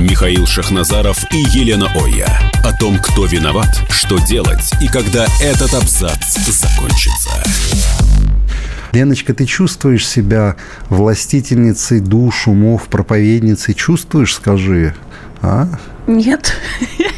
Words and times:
Михаил 0.00 0.46
Шахназаров 0.46 1.24
и 1.32 1.38
Елена 1.38 1.86
Оя. 1.94 2.28
О 2.64 2.72
том, 2.72 2.98
кто 2.98 3.26
виноват, 3.26 3.80
что 3.88 4.18
делать 4.18 4.72
и 4.80 4.88
когда 4.88 5.26
этот 5.40 5.72
абзац 5.72 6.36
закончится. 6.46 7.30
Леночка, 8.92 9.34
ты 9.34 9.46
чувствуешь 9.46 10.06
себя 10.06 10.56
властительницей 10.88 12.00
душ, 12.00 12.48
умов, 12.48 12.88
проповедницей? 12.88 13.74
Чувствуешь, 13.74 14.34
скажи? 14.34 14.94
А? 15.42 15.68
Нет, 16.06 16.54
я 16.98 17.10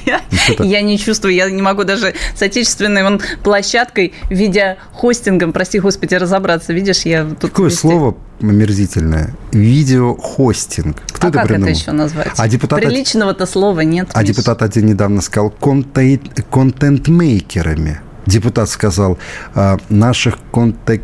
не 0.83 0.99
чувствую, 0.99 1.35
я 1.35 1.51
не 1.51 1.63
могу 1.63 1.85
даже 1.85 2.15
с 2.35 2.43
отечественной 2.43 3.03
вон, 3.03 3.21
площадкой, 3.43 4.15
видя 4.31 4.79
хостингом, 4.93 5.53
прости 5.53 5.79
господи, 5.79 6.15
разобраться. 6.15 6.73
Видишь, 6.73 7.03
я 7.03 7.25
тут... 7.25 7.51
Какое 7.51 7.67
вместе... 7.67 7.81
слово 7.81 8.17
омерзительное? 8.41 9.35
Видеохостинг. 9.53 10.97
Кто 11.13 11.27
а 11.27 11.31
это 11.31 11.39
как 11.39 11.49
придумал? 11.49 11.71
это 11.71 11.79
еще 11.79 11.93
назвать? 11.93 12.29
А 12.37 12.49
депутат... 12.49 12.81
Приличного-то 12.81 13.47
слова 13.47 13.81
нет. 13.81 14.09
А 14.13 14.23
Миш. 14.23 14.31
депутат 14.31 14.63
один 14.63 14.87
недавно 14.87 15.21
сказал 15.23 15.51
контент-мейкерами. 15.51 18.01
Депутат 18.27 18.69
сказал, 18.69 19.19
«А, 19.55 19.79
наших 19.89 20.39
контент 20.53 21.03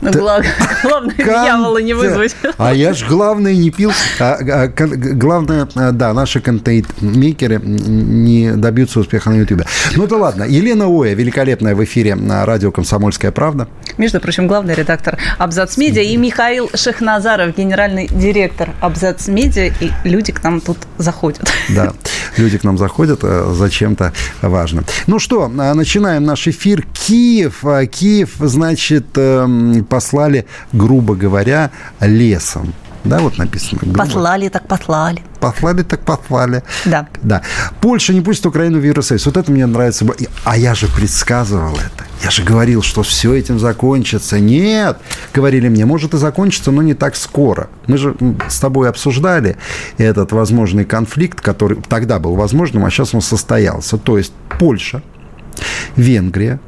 ну, 0.00 0.12
главное, 0.82 1.14
дьявола 1.16 1.78
не 1.78 1.94
вызвать. 1.94 2.36
А 2.58 2.74
я 2.74 2.92
ж 2.92 3.06
главное 3.06 3.54
не 3.54 3.70
пил. 3.70 3.92
А, 4.20 4.38
а, 4.40 4.68
главное, 4.68 5.68
а, 5.74 5.92
да, 5.92 6.12
наши 6.12 6.40
контент-мейкеры 6.40 7.60
не 7.64 8.52
добьются 8.52 9.00
успеха 9.00 9.30
на 9.30 9.36
Ютубе. 9.36 9.64
Ну 9.94 10.04
это 10.04 10.16
ладно. 10.16 10.44
Елена 10.44 10.86
Оя, 10.86 11.14
великолепная 11.14 11.74
в 11.74 11.84
эфире 11.84 12.14
на 12.14 12.44
радио 12.44 12.72
«Комсомольская 12.72 13.32
правда». 13.32 13.68
Между 13.98 14.20
прочим, 14.20 14.46
главный 14.46 14.74
редактор 14.74 15.18
«Абзац 15.38 15.76
Медиа» 15.76 16.02
и 16.02 16.16
Михаил 16.16 16.70
Шахназаров, 16.74 17.56
генеральный 17.56 18.08
директор 18.08 18.70
«Абзац 18.80 19.28
Медиа». 19.28 19.72
И 19.80 19.90
люди 20.04 20.32
к 20.32 20.42
нам 20.42 20.60
тут 20.60 20.78
заходят. 20.98 21.48
Да, 21.70 21.92
люди 22.38 22.58
к 22.58 22.64
нам 22.64 22.78
заходят 22.78 23.20
э, 23.22 23.52
зачем-то 23.54 24.12
важно. 24.42 24.84
Ну 25.06 25.18
что, 25.18 25.44
а, 25.44 25.74
начинаем 25.74 26.24
наш 26.24 26.48
эфир. 26.48 26.86
Киев. 26.92 27.64
Киев, 27.90 28.34
значит, 28.40 29.06
эм, 29.16 29.84
послали, 29.84 30.46
грубо 30.72 31.14
говоря, 31.14 31.70
лесом. 32.00 32.74
Да, 33.06 33.18
вот 33.18 33.38
написано. 33.38 33.80
Грубо. 33.82 33.98
Послали 33.98 34.48
так 34.48 34.66
послали. 34.66 35.22
Послали 35.40 35.82
так 35.82 36.00
послали. 36.00 36.62
Да. 36.84 37.06
Да. 37.22 37.42
Польша 37.80 38.12
не 38.12 38.20
пустит 38.20 38.46
Украину 38.46 38.80
в 38.80 38.84
Евросоюз. 38.84 39.26
Вот 39.26 39.36
это 39.36 39.52
мне 39.52 39.66
нравится. 39.66 40.04
А 40.44 40.56
я 40.56 40.74
же 40.74 40.88
предсказывал 40.88 41.74
это. 41.74 42.05
Я 42.26 42.32
же 42.32 42.42
говорил, 42.42 42.82
что 42.82 43.04
все 43.04 43.34
этим 43.34 43.60
закончится. 43.60 44.40
Нет, 44.40 44.98
говорили 45.32 45.68
мне, 45.68 45.86
может 45.86 46.12
и 46.12 46.18
закончится, 46.18 46.72
но 46.72 46.82
не 46.82 46.94
так 46.94 47.14
скоро. 47.14 47.68
Мы 47.86 47.98
же 47.98 48.16
с 48.48 48.58
тобой 48.58 48.88
обсуждали 48.88 49.56
этот 49.96 50.32
возможный 50.32 50.84
конфликт, 50.84 51.40
который 51.40 51.78
тогда 51.88 52.18
был 52.18 52.34
возможным, 52.34 52.84
а 52.84 52.90
сейчас 52.90 53.14
он 53.14 53.20
состоялся. 53.20 53.96
То 53.96 54.18
есть 54.18 54.32
Польша, 54.58 55.04
Венгрия 55.94 56.58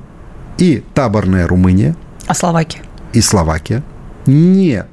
и 0.59 0.85
таборная 0.95 1.49
Румыния. 1.49 1.97
А 2.29 2.35
Словакия? 2.35 2.83
и 3.13 3.21
Словакия 3.21 3.83
не 4.27 4.85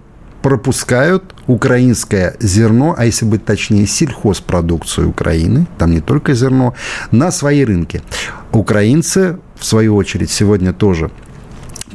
пропускают 0.42 1.36
украинское 1.46 2.36
зерно, 2.40 2.96
а 2.98 3.06
если 3.06 3.26
быть 3.26 3.46
точнее, 3.46 3.86
сельхозпродукцию 3.86 5.10
Украины, 5.10 5.68
там 5.78 5.92
не 5.92 6.02
только 6.02 6.34
зерно, 6.34 6.74
на 7.12 7.32
свои 7.32 7.64
рынки. 7.64 8.02
Украинцы, 8.52 9.38
в 9.56 9.66
свою 9.66 9.96
очередь, 9.96 10.30
сегодня 10.30 10.74
тоже 10.74 11.12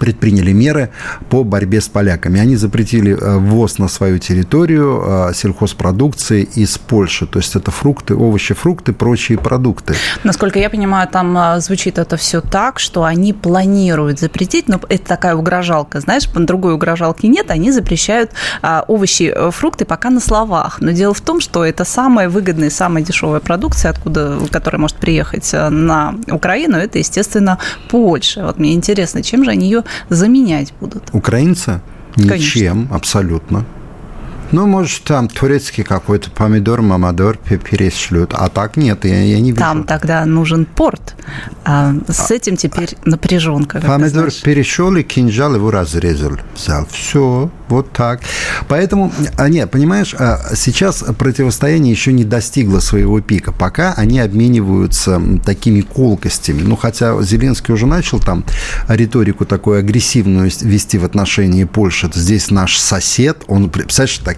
предприняли 0.00 0.52
меры 0.52 0.90
по 1.28 1.44
борьбе 1.44 1.80
с 1.80 1.88
поляками. 1.88 2.40
Они 2.40 2.56
запретили 2.56 3.12
э, 3.12 3.38
ввоз 3.38 3.78
на 3.78 3.88
свою 3.88 4.18
территорию 4.18 5.04
э, 5.06 5.34
сельхозпродукции 5.34 6.48
из 6.58 6.78
Польши. 6.78 7.26
То 7.26 7.38
есть 7.38 7.54
это 7.54 7.70
фрукты, 7.70 8.14
овощи, 8.14 8.54
фрукты, 8.54 8.92
прочие 8.92 9.38
продукты. 9.38 9.94
Насколько 10.24 10.58
я 10.58 10.70
понимаю, 10.70 11.06
там 11.06 11.36
э, 11.36 11.60
звучит 11.60 11.98
это 11.98 12.16
все 12.16 12.40
так, 12.40 12.80
что 12.80 13.04
они 13.04 13.32
планируют 13.32 14.18
запретить, 14.18 14.68
но 14.68 14.80
это 14.88 15.04
такая 15.04 15.36
угрожалка, 15.36 16.00
знаешь, 16.00 16.24
другой 16.34 16.74
угрожалки 16.74 17.26
нет, 17.26 17.50
они 17.50 17.70
запрещают 17.70 18.30
овощи, 18.88 19.34
фрукты 19.50 19.84
пока 19.84 20.10
на 20.10 20.20
словах. 20.20 20.80
Но 20.80 20.92
дело 20.92 21.12
в 21.12 21.20
том, 21.20 21.40
что 21.40 21.64
это 21.64 21.84
самая 21.84 22.28
выгодная, 22.30 22.70
самая 22.70 23.04
дешевая 23.04 23.40
продукция, 23.40 23.90
откуда, 23.90 24.38
которая 24.50 24.80
может 24.80 24.96
приехать 24.96 25.52
на 25.52 26.14
Украину, 26.30 26.78
это, 26.78 26.98
естественно, 26.98 27.58
Польша. 27.90 28.44
Вот 28.46 28.58
мне 28.58 28.72
интересно, 28.72 29.22
чем 29.22 29.44
же 29.44 29.50
они 29.50 29.66
ее 29.66 29.84
заменять 30.08 30.72
будут. 30.80 31.10
Украинца? 31.12 31.80
Ничем, 32.16 32.28
Конечно. 32.28 32.96
абсолютно. 32.96 33.64
Ну, 34.52 34.66
может, 34.66 35.04
там 35.04 35.28
турецкий 35.28 35.84
какой-то 35.84 36.30
помидор, 36.30 36.82
мамадор 36.82 37.36
перешлют. 37.36 38.34
А 38.34 38.48
так 38.48 38.76
нет, 38.76 39.04
я, 39.04 39.22
я 39.22 39.38
не 39.40 39.50
вижу. 39.52 39.60
Там 39.60 39.84
тогда 39.84 40.24
нужен 40.24 40.64
порт. 40.64 41.14
А 41.64 41.94
с 42.08 42.32
этим 42.32 42.56
теперь 42.56 42.96
напряженка. 43.04 43.80
Помидор 43.80 44.30
перешел 44.42 44.96
и 44.96 45.04
кинжал 45.04 45.54
его 45.54 45.70
разрезал. 45.70 46.32
Взял. 46.56 46.84
Все, 46.90 47.50
вот 47.70 47.92
так. 47.92 48.20
Поэтому, 48.68 49.12
а 49.36 49.48
нет, 49.48 49.70
понимаешь, 49.70 50.14
а 50.18 50.54
сейчас 50.54 51.04
противостояние 51.18 51.92
еще 51.92 52.12
не 52.12 52.24
достигло 52.24 52.80
своего 52.80 53.20
пика. 53.20 53.52
Пока 53.52 53.94
они 53.94 54.20
обмениваются 54.20 55.20
такими 55.44 55.80
колкостями. 55.80 56.62
Ну, 56.62 56.76
хотя 56.76 57.20
Зеленский 57.22 57.72
уже 57.74 57.86
начал 57.86 58.20
там 58.20 58.44
риторику 58.88 59.44
такую 59.44 59.78
агрессивную 59.78 60.50
вести 60.60 60.98
в 60.98 61.04
отношении 61.04 61.64
Польши. 61.64 62.10
Здесь 62.12 62.50
наш 62.50 62.78
сосед, 62.78 63.44
он, 63.46 63.70
представляешь, 63.70 64.18
так 64.18 64.36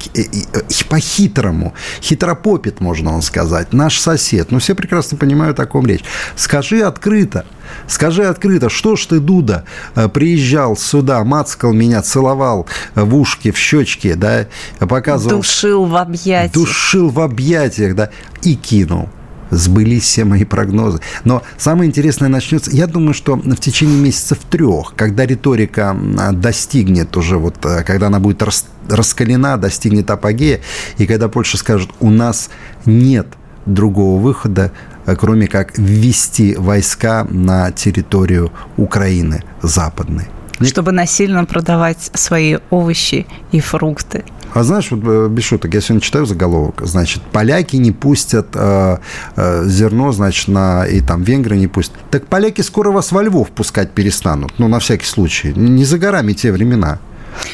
по-хитрому, 0.89 1.75
хитропопит, 2.03 2.81
можно 2.81 3.15
он 3.15 3.23
сказать, 3.23 3.73
наш 3.73 3.99
сосед. 3.99 4.51
Ну, 4.51 4.59
все 4.59 4.75
прекрасно 4.75 5.17
понимают, 5.17 5.59
о 5.61 5.67
ком 5.67 5.87
речь. 5.87 6.05
Скажи 6.37 6.83
открыто, 6.83 7.45
Скажи 7.87 8.25
открыто, 8.25 8.69
что 8.69 8.97
ж 8.97 9.07
ты, 9.07 9.21
Дуда, 9.21 9.65
э, 9.95 10.09
приезжал 10.09 10.77
сюда, 10.77 11.25
мацкал 11.25 11.73
меня, 11.73 12.03
целовал 12.03 12.67
в 12.95 13.15
ушки, 13.23 13.51
в 13.51 13.59
щечки, 13.59 14.15
да, 14.15 14.47
показывал... 14.79 15.39
Душил 15.39 15.85
в 15.87 15.97
объятиях. 15.97 16.53
Душил 16.53 17.09
в 17.09 17.21
объятиях, 17.21 17.95
да, 17.95 18.11
и 18.43 18.55
кинул 18.55 19.09
сбылись 19.51 20.05
все 20.05 20.25
мои 20.25 20.45
прогнозы. 20.45 21.01
Но 21.25 21.43
самое 21.59 21.89
интересное 21.89 22.31
начнется, 22.31 22.71
я 22.71 22.87
думаю, 22.87 23.13
что 23.13 23.37
в 23.37 23.57
течение 23.57 23.99
месяцев 24.01 24.39
трех, 24.49 24.95
когда 24.97 25.27
риторика 25.27 25.95
достигнет 26.33 27.15
уже, 27.19 27.37
вот, 27.37 27.65
э, 27.67 27.85
когда 27.85 28.07
она 28.07 28.19
будет 28.19 28.43
раскалена, 28.89 29.59
достигнет 29.59 30.11
апогея, 30.11 30.61
и 30.97 31.07
когда 31.07 31.29
Польша 31.29 31.59
скажет, 31.59 31.91
у 32.01 32.09
нас 32.09 32.49
нет 32.87 33.27
другого 33.67 34.19
выхода, 34.19 34.73
кроме 35.19 35.47
как 35.47 35.77
ввести 35.79 36.55
войска 36.55 37.27
на 37.29 37.71
территорию 37.73 38.53
Украины 38.77 39.45
западной. 39.63 40.29
Чтобы 40.69 40.93
насильно 40.93 41.45
продавать 41.45 42.11
свои 42.15 42.59
овощи 42.71 43.27
и 43.53 43.61
фрукты. 43.61 44.25
А 44.55 44.65
знаешь, 44.65 44.91
вот 44.91 45.01
э, 45.05 45.29
без 45.31 45.45
шуток, 45.45 45.73
я 45.73 45.81
сегодня 45.81 46.03
читаю 46.03 46.27
заголовок, 46.27 46.83
значит, 46.85 47.23
поляки 47.23 47.77
не 47.77 47.91
пустят 47.91 48.49
э, 48.55 48.99
э, 49.37 49.65
зерно, 49.67 50.13
значит, 50.13 50.49
на, 50.49 50.85
и 50.85 51.01
там 51.01 51.23
венгры 51.23 51.57
не 51.57 51.69
пустят. 51.69 51.97
Так 52.11 52.27
поляки 52.27 52.61
скоро 52.61 52.91
вас 52.91 53.13
во 53.13 53.23
Львов 53.23 53.51
пускать 53.51 53.93
перестанут, 53.93 54.53
ну, 54.59 54.69
на 54.69 54.79
всякий 54.79 55.07
случай. 55.07 55.55
Не 55.55 55.85
за 55.85 55.99
горами 55.99 56.35
те 56.35 56.53
времена. 56.53 56.99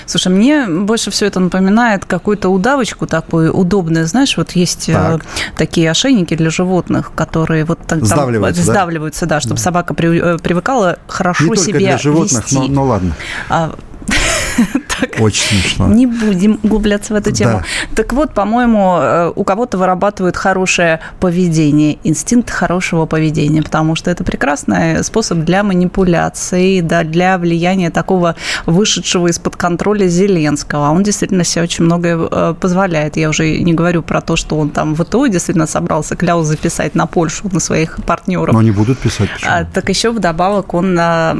Слушай, 0.06 0.32
мне 0.32 0.66
больше 0.66 1.10
все 1.10 1.26
это 1.26 1.40
напоминает 1.40 2.04
какую-то 2.04 2.48
удавочку 2.48 3.06
такую 3.06 3.52
удобную. 3.52 4.06
Знаешь, 4.06 4.36
вот 4.36 4.52
есть 4.52 4.88
э, 4.88 4.92
так. 4.92 5.26
такие 5.56 5.90
ошейники 5.90 6.34
для 6.34 6.50
животных, 6.50 7.12
которые 7.14 7.64
вот 7.64 7.78
так, 7.86 8.04
сдавливаются, 8.04 8.62
там, 8.62 8.66
да? 8.66 8.72
сдавливаются, 8.72 9.26
да, 9.26 9.40
чтобы 9.40 9.56
да. 9.56 9.62
собака 9.62 9.94
при, 9.94 10.38
привыкала 10.38 10.98
хорошо 11.06 11.44
Не 11.44 11.56
себя 11.56 11.78
для 11.78 11.98
животных, 11.98 12.44
вести. 12.44 12.56
Но, 12.56 12.68
но 12.68 12.84
ладно. 12.84 13.14
А, 13.48 13.74
Очень 15.18 15.60
смешно. 15.60 15.88
Не 15.88 16.06
будем 16.06 16.58
углубляться 16.62 17.14
в 17.14 17.16
эту 17.16 17.32
тему. 17.32 17.62
Так 17.94 18.12
вот, 18.12 18.34
по-моему, 18.34 18.98
э, 19.00 19.32
у 19.34 19.44
кого-то 19.44 19.78
вырабатывают 19.78 20.36
хорошее 20.36 21.00
поведение, 21.20 21.98
инстинкт 22.04 22.50
хорошего 22.50 23.06
поведения, 23.06 23.62
потому 23.62 23.94
что 23.94 24.10
это 24.10 24.24
прекрасный 24.24 25.02
способ 25.04 25.38
для 25.38 25.62
манипуляции, 25.62 26.80
да, 26.80 27.04
для 27.04 27.38
влияния 27.38 27.90
такого 27.90 28.36
вышедшего 28.66 29.28
из-под 29.28 29.56
контроля 29.56 30.06
Зеленского. 30.08 30.90
Он 30.90 31.02
действительно 31.02 31.44
себе 31.44 31.62
очень 31.64 31.84
многое 31.84 32.18
э, 32.18 32.54
позволяет. 32.60 33.16
Я 33.16 33.28
уже 33.28 33.58
не 33.58 33.74
говорю 33.74 34.02
про 34.02 34.20
то, 34.20 34.36
что 34.36 34.58
он 34.58 34.70
там 34.70 34.94
в 34.94 35.02
итоге 35.02 35.32
действительно 35.32 35.66
собрался 35.66 36.16
кляу 36.16 36.42
записать 36.42 36.94
на 36.94 37.06
Польшу, 37.06 37.48
на 37.52 37.60
своих 37.60 37.98
партнеров. 38.04 38.52
Но 38.52 38.58
они 38.58 38.70
будут 38.70 38.98
писать. 38.98 39.30
Почему? 39.32 39.50
А, 39.52 39.64
так 39.64 39.88
еще 39.88 40.10
вдобавок 40.10 40.74
он 40.74 40.96
а, 40.98 41.36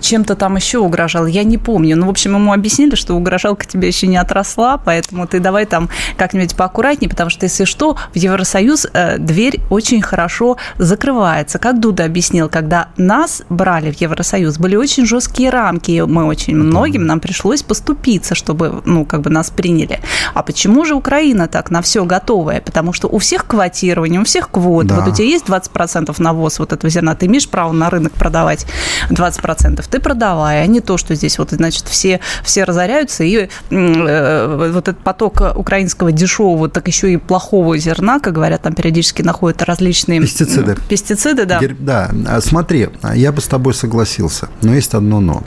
чем-то 0.00 0.34
там 0.34 0.56
еще 0.56 0.78
угрожал. 0.78 1.26
Я 1.26 1.44
не 1.44 1.58
помню. 1.58 1.96
Ну, 1.96 2.06
в 2.06 2.10
общем, 2.10 2.34
ему 2.34 2.49
объяснили, 2.52 2.94
что 2.94 3.14
угрожалка 3.14 3.66
тебе 3.66 3.88
еще 3.88 4.06
не 4.06 4.16
отросла, 4.16 4.78
поэтому 4.78 5.26
ты 5.26 5.40
давай 5.40 5.66
там 5.66 5.88
как-нибудь 6.16 6.54
поаккуратнее, 6.56 7.08
потому 7.08 7.30
что, 7.30 7.46
если 7.46 7.64
что, 7.64 7.96
в 8.12 8.16
Евросоюз 8.16 8.86
э, 8.92 9.18
дверь 9.18 9.60
очень 9.70 10.02
хорошо 10.02 10.56
закрывается. 10.78 11.58
Как 11.58 11.80
Дуда 11.80 12.04
объяснил, 12.04 12.48
когда 12.48 12.88
нас 12.96 13.42
брали 13.48 13.90
в 13.90 14.00
Евросоюз, 14.00 14.58
были 14.58 14.76
очень 14.76 15.06
жесткие 15.06 15.50
рамки, 15.50 15.90
и 15.90 16.00
мы 16.02 16.24
очень 16.24 16.56
многим, 16.56 17.06
нам 17.06 17.20
пришлось 17.20 17.62
поступиться, 17.62 18.34
чтобы, 18.34 18.82
ну, 18.84 19.04
как 19.04 19.20
бы 19.22 19.30
нас 19.30 19.50
приняли. 19.50 20.00
А 20.34 20.42
почему 20.42 20.84
же 20.84 20.94
Украина 20.94 21.48
так 21.48 21.70
на 21.70 21.82
все 21.82 22.04
готовая? 22.04 22.60
Потому 22.60 22.92
что 22.92 23.08
у 23.08 23.18
всех 23.18 23.46
квотирование, 23.46 24.20
у 24.20 24.24
всех 24.24 24.50
квот. 24.50 24.86
Да. 24.86 24.96
Вот 24.96 25.08
у 25.08 25.14
тебя 25.14 25.26
есть 25.26 25.46
20% 25.46 26.14
навоз 26.18 26.58
вот 26.58 26.72
этого 26.72 26.90
зерна, 26.90 27.14
ты 27.14 27.26
имеешь 27.26 27.48
право 27.48 27.72
на 27.72 27.90
рынок 27.90 28.12
продавать 28.12 28.66
20%, 29.10 29.84
ты 29.88 30.00
продавай, 30.00 30.62
а 30.62 30.66
не 30.66 30.80
то, 30.80 30.96
что 30.96 31.14
здесь 31.14 31.38
вот, 31.38 31.50
значит, 31.50 31.88
все, 31.88 32.20
все 32.42 32.64
разоряются, 32.64 33.24
и 33.24 33.48
э, 33.70 34.70
вот 34.72 34.88
этот 34.88 34.98
поток 34.98 35.42
украинского 35.54 36.12
дешевого, 36.12 36.68
так 36.68 36.88
еще 36.88 37.12
и 37.12 37.16
плохого 37.16 37.78
зерна, 37.78 38.20
как 38.20 38.34
говорят, 38.34 38.62
там 38.62 38.74
периодически 38.74 39.22
находят 39.22 39.62
различные... 39.62 40.20
Пестициды. 40.20 40.76
Пестициды, 40.88 41.46
да. 41.46 41.60
Да, 41.78 42.10
а 42.26 42.40
смотри, 42.40 42.88
я 43.14 43.32
бы 43.32 43.40
с 43.40 43.46
тобой 43.46 43.74
согласился, 43.74 44.48
но 44.62 44.74
есть 44.74 44.94
одно 44.94 45.20
но. 45.20 45.42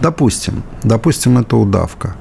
Допустим, 0.00 0.62
допустим, 0.82 1.38
это 1.38 1.56
удавка. 1.56 2.16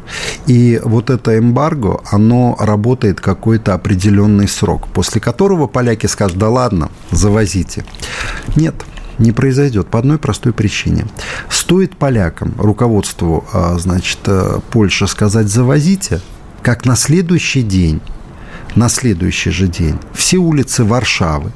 И 0.48 0.80
вот 0.84 1.10
это 1.10 1.38
эмбарго, 1.38 2.02
оно 2.12 2.56
работает 2.60 3.22
какой-то 3.22 3.74
определенный 3.74 4.48
срок, 4.48 4.88
после 4.88 5.22
которого 5.22 5.68
поляки 5.68 6.08
скажут, 6.08 6.38
да 6.38 6.50
ладно, 6.50 6.90
завозите. 7.12 7.86
Нет, 8.56 8.76
не 9.18 9.32
произойдет 9.32 9.88
по 9.88 10.00
одной 10.00 10.18
простой 10.18 10.54
причине. 10.54 11.06
Стоит 11.50 11.96
полякам, 11.98 12.54
руководству, 12.58 13.46
а, 13.54 13.78
значит, 13.78 14.20
э, 14.26 14.60
Польши 14.72 15.08
сказать 15.08 15.48
«завозите», 15.48 16.22
как 16.62 16.86
на 16.86 16.96
следующий 16.96 17.62
день, 17.62 18.02
на 18.76 18.90
следующий 18.90 19.52
же 19.52 19.68
день 19.68 20.00
все 20.14 20.38
улицы 20.38 20.84
Варшавы 20.84 21.52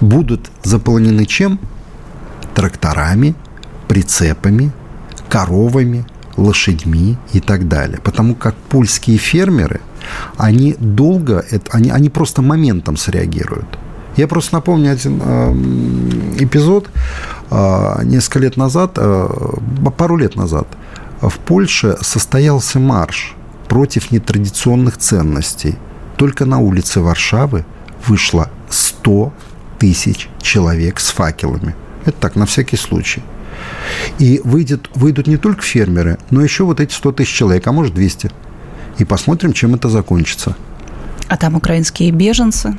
будут 0.00 0.50
заполнены 0.62 1.24
чем? 1.24 1.58
Тракторами, 2.54 3.34
прицепами, 3.88 4.72
коровами, 5.28 6.06
лошадьми 6.36 7.16
и 7.32 7.40
так 7.40 7.68
далее. 7.68 7.98
Потому 8.02 8.34
как 8.34 8.54
польские 8.54 9.18
фермеры, 9.18 9.80
они 10.36 10.76
долго, 10.78 11.44
они, 11.70 11.90
они 11.90 12.10
просто 12.10 12.42
моментом 12.42 12.96
среагируют. 12.96 13.78
Я 14.16 14.26
просто 14.28 14.54
напомню 14.54 14.92
один 14.92 15.20
э, 15.22 15.52
эпизод. 16.38 16.90
Э, 17.50 18.02
несколько 18.04 18.38
лет 18.38 18.56
назад, 18.56 18.92
э, 18.96 19.28
пару 19.96 20.16
лет 20.16 20.36
назад, 20.36 20.66
в 21.20 21.38
Польше 21.38 21.96
состоялся 22.00 22.78
марш 22.78 23.34
против 23.68 24.10
нетрадиционных 24.10 24.96
ценностей. 24.96 25.76
Только 26.16 26.46
на 26.46 26.58
улице 26.58 27.00
Варшавы 27.00 27.66
вышло 28.06 28.50
100 28.70 29.32
тысяч 29.78 30.28
человек 30.40 30.98
с 30.98 31.10
факелами. 31.10 31.74
Это 32.06 32.16
так, 32.18 32.36
на 32.36 32.46
всякий 32.46 32.76
случай. 32.76 33.22
И 34.18 34.40
выйдет, 34.44 34.88
выйдут 34.94 35.26
не 35.26 35.36
только 35.36 35.62
фермеры, 35.62 36.18
но 36.30 36.42
еще 36.42 36.64
вот 36.64 36.80
эти 36.80 36.92
100 36.92 37.12
тысяч 37.12 37.34
человек, 37.34 37.66
а 37.66 37.72
может 37.72 37.94
200. 37.94 38.30
И 38.98 39.04
посмотрим, 39.04 39.52
чем 39.52 39.74
это 39.74 39.90
закончится. 39.90 40.56
А 41.28 41.36
там 41.36 41.56
украинские 41.56 42.12
беженцы, 42.12 42.78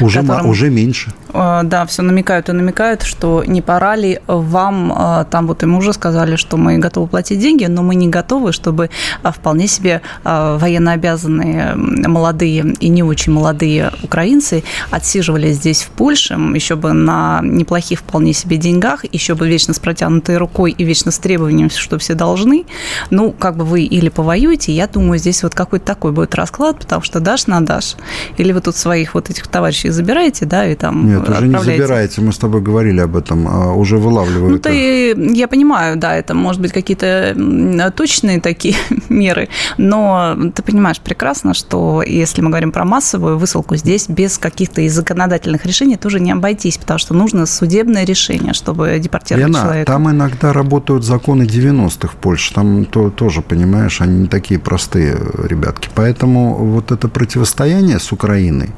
уже, 0.00 0.20
которым, 0.20 0.46
уже 0.46 0.70
меньше. 0.70 1.12
Э, 1.36 1.62
да, 1.64 1.84
все 1.86 2.02
намекают 2.02 2.48
и 2.48 2.52
намекают, 2.52 3.02
что 3.02 3.44
не 3.46 3.62
пора 3.62 3.96
ли 3.96 4.20
вам, 4.26 4.92
э, 4.92 5.24
там 5.30 5.46
вот 5.46 5.62
им 5.62 5.76
уже 5.76 5.92
сказали, 5.92 6.36
что 6.36 6.56
мы 6.56 6.78
готовы 6.78 7.06
платить 7.06 7.40
деньги, 7.40 7.64
но 7.66 7.82
мы 7.82 7.94
не 7.94 8.08
готовы, 8.08 8.52
чтобы 8.52 8.90
э, 9.22 9.30
вполне 9.30 9.66
себе 9.66 10.00
военнообязанные 10.24 11.74
молодые 11.74 12.74
и 12.80 12.88
не 12.88 13.02
очень 13.02 13.32
молодые 13.32 13.92
украинцы 14.02 14.64
отсиживались 14.90 15.56
здесь, 15.56 15.82
в 15.82 15.88
Польше, 15.88 16.34
еще 16.54 16.76
бы 16.76 16.92
на 16.92 17.40
неплохих 17.42 18.00
вполне 18.00 18.32
себе 18.32 18.56
деньгах, 18.56 19.04
еще 19.12 19.34
бы 19.34 19.48
вечно 19.48 19.74
с 19.74 19.78
протянутой 19.78 20.36
рукой 20.36 20.72
и 20.72 20.84
вечно 20.84 21.10
с 21.10 21.18
требованием, 21.18 21.70
что 21.70 21.98
все 21.98 22.14
должны. 22.14 22.64
Ну, 23.10 23.32
как 23.32 23.56
бы 23.56 23.64
вы 23.64 23.82
или 23.82 24.08
повоюете, 24.08 24.72
я 24.72 24.86
думаю, 24.86 25.18
здесь 25.18 25.42
вот 25.42 25.54
какой-то 25.54 25.86
такой 25.86 26.12
будет 26.12 26.34
расклад, 26.34 26.78
потому 26.78 27.02
что 27.02 27.20
дашь 27.20 27.46
на 27.46 27.60
дашь. 27.60 27.96
Или 28.36 28.52
вы 28.52 28.60
тут 28.60 28.76
своих 28.76 29.14
вот 29.14 29.30
этих 29.30 29.46
товарищей 29.46 29.65
забираете, 29.72 30.46
да, 30.46 30.66
и 30.66 30.74
там 30.74 31.06
Нет, 31.06 31.28
уже 31.28 31.46
не 31.46 31.58
забираете, 31.58 32.20
мы 32.20 32.32
с 32.32 32.38
тобой 32.38 32.60
говорили 32.60 33.00
об 33.00 33.16
этом, 33.16 33.46
а 33.48 33.72
уже 33.72 33.96
вылавливают. 33.98 34.52
Ну, 34.52 34.58
ты, 34.58 35.14
я 35.34 35.48
понимаю, 35.48 35.96
да, 35.96 36.14
это 36.16 36.34
может 36.34 36.60
быть 36.60 36.72
какие-то 36.72 37.92
точные 37.96 38.40
такие 38.40 38.76
меры, 39.08 39.48
но 39.78 40.36
ты 40.54 40.62
понимаешь 40.62 41.00
прекрасно, 41.00 41.54
что 41.54 42.02
если 42.06 42.42
мы 42.42 42.50
говорим 42.50 42.72
про 42.72 42.84
массовую 42.84 43.38
высылку, 43.38 43.76
здесь 43.76 44.08
без 44.08 44.38
каких-то 44.38 44.80
из 44.80 44.94
законодательных 44.94 45.66
решений 45.66 45.96
тоже 45.96 46.20
не 46.20 46.32
обойтись, 46.32 46.78
потому 46.78 46.98
что 46.98 47.14
нужно 47.14 47.46
судебное 47.46 48.04
решение, 48.04 48.52
чтобы 48.52 48.98
депортировать 48.98 49.48
Лена, 49.48 49.62
человека. 49.62 49.92
там 49.92 50.10
иногда 50.10 50.52
работают 50.52 51.04
законы 51.04 51.42
90-х 51.44 52.08
в 52.08 52.16
Польше, 52.16 52.54
там 52.54 52.84
то, 52.84 53.10
тоже, 53.10 53.42
понимаешь, 53.42 54.00
они 54.00 54.20
не 54.20 54.26
такие 54.26 54.60
простые, 54.60 55.16
ребятки. 55.42 55.88
Поэтому 55.94 56.54
вот 56.54 56.92
это 56.92 57.08
противостояние 57.08 57.98
с 57.98 58.12
Украиной, 58.12 58.70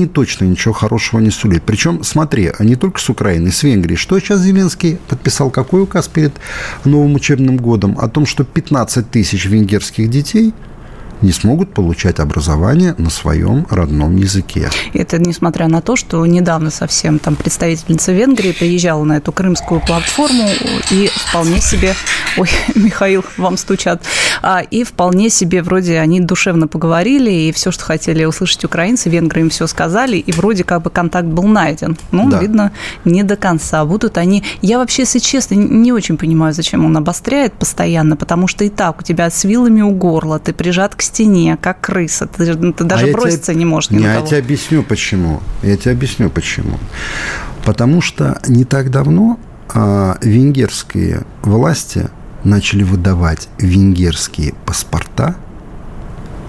Украине 0.00 0.06
точно 0.06 0.44
ничего 0.44 0.74
хорошего 0.74 1.20
не 1.20 1.30
сулит. 1.30 1.62
Причем, 1.64 2.02
смотри, 2.02 2.52
не 2.60 2.76
только 2.76 3.00
с 3.00 3.08
Украиной, 3.10 3.52
с 3.52 3.62
Венгрией. 3.62 3.96
Что 3.96 4.18
сейчас 4.18 4.40
Зеленский 4.40 4.98
подписал? 5.08 5.50
Какой 5.50 5.82
указ 5.82 6.08
перед 6.08 6.32
новым 6.84 7.14
учебным 7.14 7.56
годом? 7.56 7.96
О 7.98 8.08
том, 8.08 8.26
что 8.26 8.44
15 8.44 9.10
тысяч 9.10 9.46
венгерских 9.46 10.08
детей– 10.08 10.54
не 11.22 11.32
смогут 11.32 11.74
получать 11.74 12.20
образование 12.20 12.94
на 12.98 13.10
своем 13.10 13.66
родном 13.70 14.16
языке. 14.16 14.70
Это 14.94 15.18
несмотря 15.18 15.68
на 15.68 15.80
то, 15.80 15.96
что 15.96 16.24
недавно 16.26 16.70
совсем 16.70 17.18
там 17.18 17.36
представительница 17.36 18.12
Венгрии 18.12 18.52
приезжала 18.52 19.04
на 19.04 19.16
эту 19.16 19.32
крымскую 19.32 19.80
платформу 19.80 20.48
и 20.90 21.10
вполне 21.14 21.60
себе... 21.60 21.94
Ой, 22.36 22.48
Михаил, 22.74 23.24
вам 23.36 23.56
стучат. 23.56 24.02
А, 24.42 24.60
и 24.60 24.84
вполне 24.84 25.30
себе 25.30 25.62
вроде 25.62 25.98
они 25.98 26.20
душевно 26.20 26.68
поговорили, 26.68 27.30
и 27.30 27.52
все, 27.52 27.70
что 27.70 27.84
хотели 27.84 28.24
услышать 28.24 28.64
украинцы, 28.64 29.10
венгры 29.10 29.40
им 29.40 29.50
все 29.50 29.66
сказали, 29.66 30.16
и 30.16 30.32
вроде 30.32 30.64
как 30.64 30.82
бы 30.82 30.90
контакт 30.90 31.26
был 31.26 31.44
найден. 31.44 31.96
Ну, 32.12 32.30
да. 32.30 32.38
видно, 32.40 32.72
не 33.04 33.22
до 33.22 33.36
конца. 33.36 33.84
Будут 33.84 34.18
они... 34.18 34.44
Я 34.62 34.78
вообще, 34.78 35.02
если 35.02 35.18
честно, 35.18 35.54
не 35.54 35.92
очень 35.92 36.16
понимаю, 36.16 36.54
зачем 36.54 36.84
он 36.84 36.96
обостряет 36.96 37.52
постоянно, 37.54 38.16
потому 38.16 38.46
что 38.46 38.64
и 38.64 38.68
так 38.68 39.00
у 39.00 39.02
тебя 39.02 39.30
с 39.30 39.44
вилами 39.44 39.82
у 39.82 39.90
горла, 39.90 40.38
ты 40.38 40.52
прижат 40.52 40.94
к 40.94 41.02
стене, 41.10 41.58
как 41.60 41.80
крыса. 41.80 42.26
Ты, 42.26 42.54
ты 42.54 42.84
даже 42.84 43.08
а 43.08 43.12
броситься 43.12 43.52
тебе, 43.52 43.58
не 43.58 43.64
можешь 43.64 43.90
ни 43.90 43.98
не, 43.98 44.06
на 44.06 44.14
кого. 44.14 44.24
Я 44.24 44.30
тебе 44.30 44.38
объясню, 44.38 44.82
почему. 44.82 45.40
Я 45.62 45.76
тебе 45.76 45.92
объясню, 45.92 46.30
почему. 46.30 46.78
Потому 47.64 48.00
что 48.00 48.40
не 48.46 48.64
так 48.64 48.90
давно 48.90 49.38
а, 49.74 50.18
венгерские 50.22 51.22
власти 51.42 52.08
начали 52.44 52.82
выдавать 52.82 53.48
венгерские 53.58 54.54
паспорта 54.64 55.36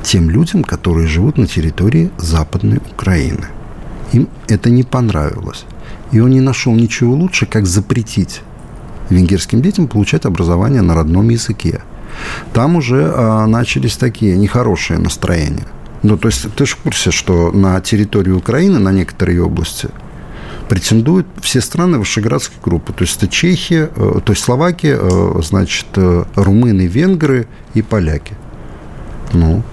тем 0.04 0.30
людям, 0.30 0.64
которые 0.64 1.08
живут 1.08 1.38
на 1.38 1.48
территории 1.48 2.12
Западной 2.18 2.80
Украины. 2.92 3.48
Им 4.14 4.30
это 4.48 4.70
не 4.70 4.84
понравилось. 4.84 5.66
И 6.12 6.20
он 6.20 6.32
не 6.32 6.42
нашел 6.42 6.74
ничего 6.74 7.14
лучше, 7.14 7.46
как 7.46 7.66
запретить 7.66 8.42
венгерским 9.10 9.62
детям 9.62 9.88
получать 9.88 10.26
образование 10.26 10.82
на 10.82 10.96
родном 10.96 11.30
языке 11.30 11.82
там 12.54 12.76
уже 12.76 13.12
а, 13.14 13.46
начались 13.48 13.98
такие 13.98 14.38
нехорошие 14.38 15.00
настроения. 15.00 15.68
Ну, 16.04 16.18
то 16.18 16.28
есть 16.30 16.54
ты 16.56 16.66
же 16.66 16.74
в 16.74 16.78
курсе, 16.78 17.12
что 17.12 17.52
на 17.52 17.80
территории 17.82 18.32
Украины, 18.32 18.80
на 18.80 18.92
некоторые 18.92 19.44
области, 19.44 19.90
претендуют 20.68 21.28
все 21.42 21.62
страны 21.62 22.00
Вышеградской 22.00 22.58
группы. 22.64 22.94
То 22.94 23.04
есть 23.04 23.18
это 23.18 23.28
Чехия, 23.28 23.92
э, 23.96 24.20
то 24.24 24.32
есть 24.32 24.42
Словакия, 24.42 24.98
э, 25.00 25.42
значит, 25.44 25.88
э, 25.96 26.24
румыны, 26.36 26.88
венгры 26.88 27.48
и 27.74 27.82
поляки. 27.82 28.34
Ну, 29.34 29.64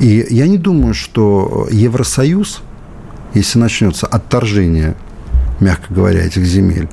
и 0.00 0.26
я 0.30 0.48
не 0.48 0.58
думаю, 0.58 0.94
что 0.94 1.68
Евросоюз, 1.70 2.62
если 3.34 3.58
начнется 3.58 4.06
отторжение, 4.06 4.96
мягко 5.60 5.92
говоря, 5.92 6.24
этих 6.24 6.44
земель, 6.44 6.88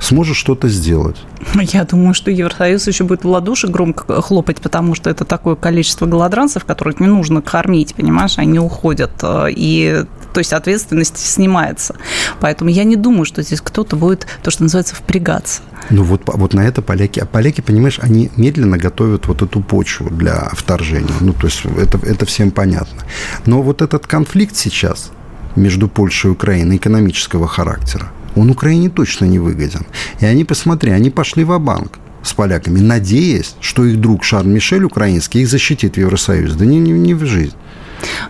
сможет 0.00 0.36
что-то 0.36 0.68
сделать. 0.68 1.16
Я 1.54 1.84
думаю, 1.84 2.14
что 2.14 2.30
Евросоюз 2.30 2.86
еще 2.86 3.04
будет 3.04 3.24
в 3.24 3.28
ладоши 3.28 3.68
громко 3.68 4.20
хлопать, 4.22 4.60
потому 4.60 4.94
что 4.94 5.10
это 5.10 5.24
такое 5.24 5.54
количество 5.54 6.06
голодранцев, 6.06 6.64
которых 6.64 7.00
не 7.00 7.06
нужно 7.06 7.42
кормить, 7.42 7.94
понимаешь, 7.94 8.38
они 8.38 8.58
уходят. 8.58 9.12
Э, 9.22 9.46
и 9.50 10.04
то 10.32 10.38
есть 10.38 10.52
ответственность 10.52 11.18
снимается. 11.18 11.96
Поэтому 12.40 12.70
я 12.70 12.84
не 12.84 12.96
думаю, 12.96 13.24
что 13.24 13.42
здесь 13.42 13.60
кто-то 13.60 13.96
будет, 13.96 14.26
то, 14.42 14.50
что 14.50 14.62
называется, 14.62 14.94
впрягаться. 14.94 15.62
Ну 15.90 16.04
вот, 16.04 16.22
вот 16.26 16.54
на 16.54 16.60
это 16.60 16.82
поляки, 16.82 17.20
а 17.20 17.26
поляки, 17.26 17.60
понимаешь, 17.60 17.98
они 18.00 18.30
медленно 18.36 18.78
готовят 18.78 19.26
вот 19.26 19.42
эту 19.42 19.60
почву 19.60 20.08
для 20.10 20.50
вторжения. 20.52 21.12
Ну 21.20 21.32
то 21.32 21.46
есть 21.46 21.64
это, 21.64 21.98
это 22.06 22.26
всем 22.26 22.50
понятно. 22.50 23.02
Но 23.46 23.62
вот 23.62 23.82
этот 23.82 24.06
конфликт 24.06 24.56
сейчас 24.56 25.10
между 25.56 25.88
Польшей 25.88 26.30
и 26.30 26.32
Украиной 26.32 26.76
экономического 26.76 27.48
характера, 27.48 28.12
он 28.36 28.50
Украине 28.50 28.88
точно 28.90 29.24
не 29.24 29.38
выгоден. 29.38 29.86
И 30.20 30.26
они, 30.26 30.44
посмотри, 30.44 30.92
они 30.92 31.10
пошли 31.10 31.44
в 31.44 31.58
банк 31.58 31.98
с 32.22 32.32
поляками, 32.32 32.80
надеясь, 32.80 33.54
что 33.60 33.84
их 33.84 34.00
друг 34.00 34.24
Шарль 34.24 34.46
Мишель 34.46 34.84
украинский 34.84 35.42
их 35.42 35.48
защитит 35.48 35.94
в 35.94 35.98
Евросоюз. 35.98 36.54
Да 36.54 36.64
не, 36.64 36.78
не, 36.78 36.92
не 36.92 37.14
в 37.14 37.24
жизнь. 37.24 37.54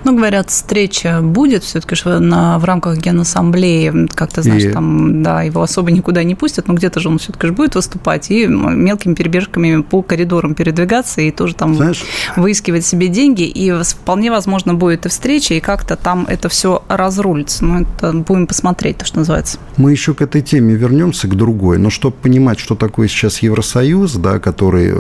Ну, 0.05 0.17
говорят, 0.17 0.51
встреча 0.51 1.21
будет 1.23 1.65
все-таки 1.65 1.97
на, 2.09 2.59
в 2.59 2.65
рамках 2.65 2.99
Генассамблеи, 2.99 4.09
как 4.15 4.33
ты 4.33 4.43
знаешь, 4.43 4.65
и... 4.65 4.71
там, 4.71 5.23
да, 5.23 5.43
его 5.43 5.63
особо 5.63 5.91
никуда 5.91 6.23
не 6.25 6.35
пустят, 6.35 6.69
но 6.69 6.75
где-то 6.75 7.01
же 7.01 7.09
он 7.09 7.19
все-таки 7.19 7.47
же 7.47 7.53
будет 7.53 7.75
выступать 7.75 8.31
и 8.31 8.47
мелкими 8.47 9.15
перебежками 9.15 9.83
по 9.83 10.03
коридорам 10.03 10.55
передвигаться 10.55 11.21
и 11.21 11.31
тоже 11.31 11.55
там 11.55 11.75
знаешь... 11.75 12.05
выискивать 12.37 12.85
себе 12.85 13.09
деньги, 13.09 13.43
и 13.43 13.73
вполне 13.83 14.31
возможно 14.31 14.75
будет 14.75 15.07
и 15.07 15.09
встреча, 15.09 15.55
и 15.55 15.61
как-то 15.61 15.97
там 15.97 16.27
это 16.29 16.49
все 16.49 16.83
разрулится. 16.89 17.65
Ну, 17.65 17.83
это 17.83 18.13
будем 18.13 18.47
посмотреть, 18.47 18.99
то, 18.99 19.05
что 19.05 19.19
называется. 19.19 19.59
Мы 19.77 19.93
еще 19.93 20.15
к 20.15 20.23
этой 20.23 20.43
теме 20.43 20.75
вернемся, 20.75 21.29
к 21.29 21.35
другой, 21.35 21.79
но 21.79 21.91
чтобы 21.91 22.17
понимать, 22.17 22.59
что 22.59 22.75
такое 22.75 23.09
сейчас 23.09 23.43
Евросоюз, 23.43 24.15
да, 24.15 24.39
который 24.39 24.93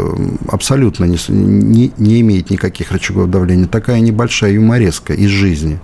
абсолютно 0.48 1.04
не, 1.04 1.18
не, 1.28 1.92
не 1.96 2.20
имеет 2.20 2.50
никаких 2.50 2.92
рычагов 2.92 3.30
давления, 3.30 3.66
такая 3.66 4.00
небольшая 4.00 4.52
юмореска 4.60 5.12
из 5.12 5.30
жизни. 5.30 5.78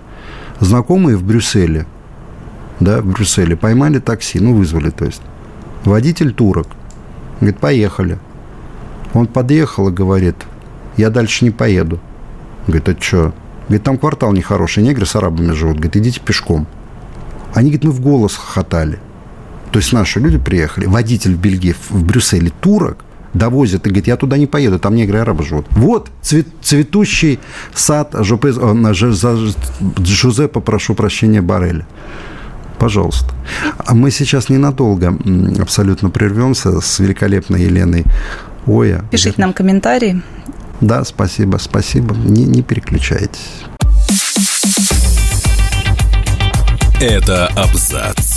Знакомые 0.59 1.17
в 1.17 1.23
Брюсселе, 1.23 1.85
да, 2.79 3.01
в 3.01 3.05
Брюсселе 3.05 3.55
поймали 3.55 3.99
такси, 3.99 4.39
ну, 4.39 4.55
вызвали, 4.55 4.89
то 4.89 5.05
есть. 5.05 5.21
Водитель 5.83 6.33
турок. 6.33 6.67
Говорит, 7.39 7.59
поехали. 7.59 8.19
Он 9.13 9.27
подъехал 9.27 9.89
и 9.89 9.93
говорит, 9.93 10.35
я 10.97 11.09
дальше 11.09 11.45
не 11.45 11.51
поеду. 11.51 11.99
Говорит, 12.67 12.89
а 12.89 12.95
что? 12.99 13.33
Говорит, 13.67 13.83
там 13.83 13.97
квартал 13.97 14.33
нехороший, 14.33 14.83
негры 14.83 15.05
с 15.05 15.15
арабами 15.15 15.53
живут. 15.53 15.77
Говорит, 15.77 15.97
идите 15.97 16.19
пешком. 16.19 16.67
Они, 17.53 17.69
говорит, 17.69 17.85
мы 17.85 17.91
в 17.91 18.01
голос 18.01 18.35
хохотали. 18.35 18.99
То 19.71 19.79
есть 19.79 19.93
наши 19.93 20.19
люди 20.19 20.37
приехали. 20.37 20.85
Водитель 20.85 21.35
в 21.35 21.39
Бельгии, 21.39 21.75
в 21.89 22.03
Брюсселе 22.03 22.51
турок, 22.61 23.03
довозят 23.33 23.85
и 23.85 23.89
говорит, 23.89 24.07
я 24.07 24.17
туда 24.17 24.37
не 24.37 24.47
поеду, 24.47 24.79
там 24.79 24.95
негры 24.95 25.17
и 25.17 25.21
арабы 25.21 25.43
живут. 25.43 25.65
Вот 25.71 26.09
цвет, 26.21 26.47
цветущий 26.61 27.39
сад 27.73 28.15
Жопе, 28.19 28.53
Жозепа, 30.03 30.59
прошу 30.59 30.95
прощения, 30.95 31.41
Барреля. 31.41 31.85
Пожалуйста. 32.79 33.33
А 33.77 33.95
мы 33.95 34.11
сейчас 34.11 34.49
ненадолго 34.49 35.17
абсолютно 35.59 36.09
прервемся 36.09 36.79
с 36.79 36.99
великолепной 36.99 37.63
Еленой 37.63 38.05
Оя. 38.67 39.03
Пишите 39.09 39.41
нам 39.41 39.53
комментарии. 39.53 40.21
Да, 40.81 41.03
спасибо, 41.03 41.57
спасибо. 41.57 42.15
Не, 42.15 42.45
не 42.45 42.61
переключайтесь. 42.61 43.63
Это 46.99 47.47
абзац. 47.55 48.36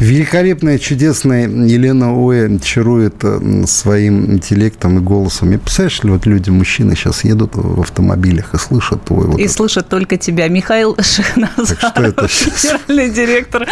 Великолепная, 0.00 0.78
чудесная 0.78 1.48
Елена 1.48 2.12
Оя 2.14 2.58
чарует 2.60 3.16
э, 3.22 3.64
своим 3.66 4.32
интеллектом 4.34 4.98
и 4.98 5.00
голосом. 5.00 5.52
И 5.52 5.56
представляешь 5.56 6.02
ли, 6.04 6.10
вот 6.10 6.24
люди, 6.24 6.50
мужчины 6.50 6.94
сейчас 6.94 7.24
едут 7.24 7.50
в 7.54 7.80
автомобилях 7.80 8.54
и 8.54 8.58
слышат 8.58 9.04
твой 9.04 9.26
вот 9.26 9.40
И 9.40 9.44
это. 9.44 9.52
слышат 9.52 9.88
только 9.88 10.16
тебя. 10.16 10.46
Михаил 10.48 10.96
Шахназаров, 11.00 12.14
генеральный 12.14 13.10
директор 13.10 13.66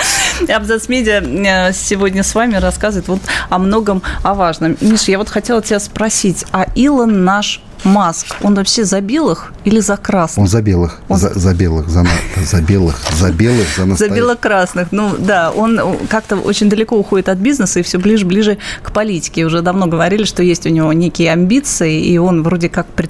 Абзац 0.49 0.88
Медиа, 0.88 1.23
э, 1.23 1.73
сегодня 1.73 2.25
с 2.25 2.35
вами 2.35 2.56
рассказывает 2.56 3.06
вот 3.06 3.21
о 3.49 3.59
многом, 3.59 4.02
о 4.25 4.35
важном. 4.35 4.76
Миша, 4.80 5.12
я 5.12 5.18
вот 5.18 5.28
хотела 5.28 5.62
тебя 5.62 5.78
спросить, 5.78 6.45
а 6.50 6.66
Илон 6.75 7.25
наш 7.25 7.62
Маск, 7.85 8.37
он 8.42 8.54
вообще 8.54 8.85
за 8.85 9.00
белых 9.00 9.52
или 9.64 9.80
за 9.80 9.97
красных? 9.97 10.42
Он 10.45 10.49
за 10.49 10.62
белых, 10.62 11.00
он... 11.09 11.18
За, 11.18 11.33
за 11.38 11.54
белых, 11.54 11.88
за, 11.88 12.04
за 12.45 12.61
белых, 12.61 12.97
за 13.12 13.30
белых, 13.30 13.66
за 13.76 13.85
настоящих. 13.85 13.99
За 13.99 14.21
белокрасных, 14.21 14.88
ну 14.92 15.14
да, 15.18 15.50
он 15.50 15.80
как-то 16.09 16.37
очень 16.37 16.68
далеко 16.68 16.97
уходит 16.97 17.28
от 17.28 17.38
бизнеса 17.38 17.80
и 17.80 17.83
все 17.83 17.99
ближе-ближе 17.99 18.59
к 18.83 18.92
политике. 18.92 19.45
Уже 19.45 19.62
давно 19.62 19.87
говорили, 19.87 20.25
что 20.25 20.42
есть 20.42 20.66
у 20.66 20.68
него 20.68 20.92
некие 20.92 21.33
амбиции, 21.33 22.00
и 22.00 22.18
он 22.18 22.42
вроде 22.42 22.68
как 22.68 22.87
при, 22.87 23.09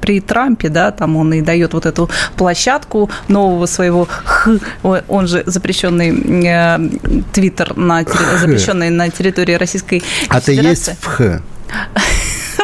при 0.00 0.20
Трампе, 0.20 0.68
да, 0.68 0.90
там 0.90 1.16
он 1.16 1.32
и 1.32 1.40
дает 1.40 1.74
вот 1.74 1.86
эту 1.86 2.10
площадку 2.36 3.10
нового 3.28 3.66
своего 3.66 4.08
Х, 4.24 4.58
он 4.82 5.26
же 5.26 5.42
запрещенный 5.46 6.46
э, 6.46 6.78
Твиттер, 7.32 7.76
на, 7.76 8.04
запрещенный 8.40 8.90
на 8.90 9.10
территории 9.10 9.54
Российской 9.54 10.02
а 10.28 10.40
Федерации. 10.40 10.40
А 10.40 10.40
ты 10.40 10.52
есть 10.52 10.92
в 11.00 11.06
Х? 11.06 11.42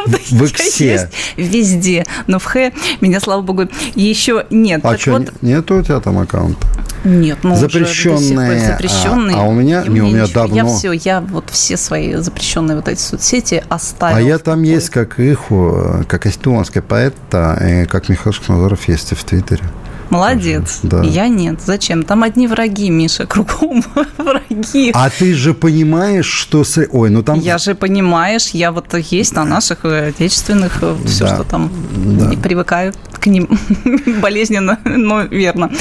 В 0.05 0.43
Иксе. 0.43 0.93
Есть 0.93 1.07
везде. 1.37 2.05
Но 2.27 2.39
в 2.39 2.45
Х 2.45 2.71
меня, 3.01 3.19
слава 3.19 3.41
богу, 3.41 3.67
еще 3.95 4.45
нет. 4.49 4.81
А 4.83 4.97
что, 4.97 5.11
вот... 5.11 5.41
нет 5.41 5.69
у 5.71 5.81
тебя 5.81 5.99
там 5.99 6.19
аккаунта? 6.19 6.65
Нет, 7.03 7.39
ну 7.43 7.55
запрещенные. 7.55 8.67
запрещенные. 8.67 9.35
А, 9.35 9.41
а 9.41 9.43
у 9.43 9.51
меня, 9.51 9.83
не, 9.83 9.99
у 9.99 10.07
меня 10.07 10.23
ничего. 10.23 10.41
давно. 10.41 10.55
Я 10.55 10.65
все, 10.65 10.91
я 10.93 11.21
вот 11.21 11.49
все 11.49 11.75
свои 11.75 12.15
запрещенные 12.15 12.77
вот 12.77 12.87
эти 12.87 12.99
соцсети 12.99 13.63
оставил. 13.67 14.15
А 14.15 14.21
я 14.21 14.37
там 14.37 14.63
есть 14.63 14.89
как 14.89 15.19
иху, 15.19 16.05
как 16.07 16.25
эстонский 16.25 16.81
поэт, 16.81 17.15
как 17.29 18.09
Михаил 18.09 18.33
Шахназаров 18.33 18.87
есть 18.87 19.17
в 19.17 19.23
Твиттере. 19.23 19.63
Молодец. 20.09 20.79
Да. 20.83 21.01
Я 21.01 21.27
нет. 21.27 21.61
Зачем? 21.61 22.03
Там 22.03 22.23
одни 22.23 22.47
враги, 22.47 22.89
Миша, 22.89 23.25
кругом 23.25 23.83
враги. 24.17 24.91
А 24.93 25.09
ты 25.09 25.33
же 25.33 25.53
понимаешь, 25.53 26.25
что... 26.25 26.63
С... 26.63 26.85
Ой, 26.91 27.09
ну 27.09 27.23
там... 27.23 27.39
Я 27.39 27.57
же 27.57 27.75
понимаешь, 27.75 28.49
я 28.49 28.71
вот 28.71 28.93
есть 28.93 29.33
на 29.35 29.43
наших 29.45 29.85
э, 29.85 30.09
отечественных, 30.09 30.79
э, 30.81 30.95
все, 31.05 31.25
да. 31.25 31.35
что 31.35 31.43
там, 31.43 31.71
да. 32.19 32.31
и 32.31 32.37
привыкаю 32.37 32.93
к 33.23 33.27
ним 33.27 33.47
болезненно, 34.21 34.79
но 34.83 35.21
верно. 35.21 35.71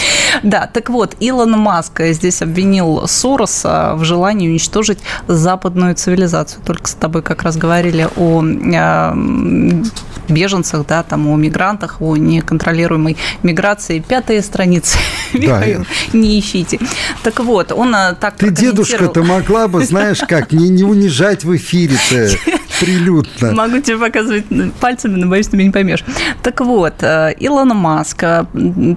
Да, 0.42 0.70
так 0.72 0.90
вот, 0.90 1.16
Илон 1.20 1.52
Маск 1.52 2.00
здесь 2.00 2.40
обвинил 2.40 3.06
Сороса 3.08 3.94
в 3.96 4.04
желании 4.04 4.48
уничтожить 4.48 4.98
западную 5.26 5.94
цивилизацию. 5.94 6.62
Только 6.64 6.88
с 6.88 6.94
тобой 6.94 7.22
как 7.22 7.42
раз 7.42 7.56
говорили 7.56 8.08
о 8.16 8.42
э, 8.44 9.82
беженцах, 10.28 10.86
да, 10.86 11.02
там, 11.02 11.28
о 11.28 11.36
мигрантах, 11.36 12.00
о 12.00 12.16
неконтролируемой 12.16 13.16
миграции. 13.42 14.04
Пятая 14.12 14.42
страница, 14.42 14.98
да, 15.32 15.64
не 16.12 16.38
ищите. 16.38 16.78
Так 17.22 17.40
вот, 17.40 17.72
он 17.72 17.94
а, 17.94 18.12
так 18.12 18.36
Ты, 18.36 18.50
дедушка-то, 18.50 19.22
могла 19.22 19.68
бы, 19.68 19.82
знаешь 19.86 20.18
как, 20.28 20.52
не, 20.52 20.68
не 20.68 20.84
унижать 20.84 21.44
в 21.44 21.56
эфире-то 21.56 22.28
прилюдно. 22.80 23.52
Могу 23.52 23.78
тебе 23.78 23.96
показывать 23.96 24.44
пальцами, 24.80 25.16
но 25.16 25.28
боюсь, 25.28 25.48
ты 25.48 25.56
меня 25.56 25.68
не 25.68 25.72
поймешь. 25.72 26.04
Так 26.42 26.60
вот, 26.60 26.96
э, 27.00 27.32
Илон 27.38 27.68
Маск 27.68 28.22
э, 28.22 28.44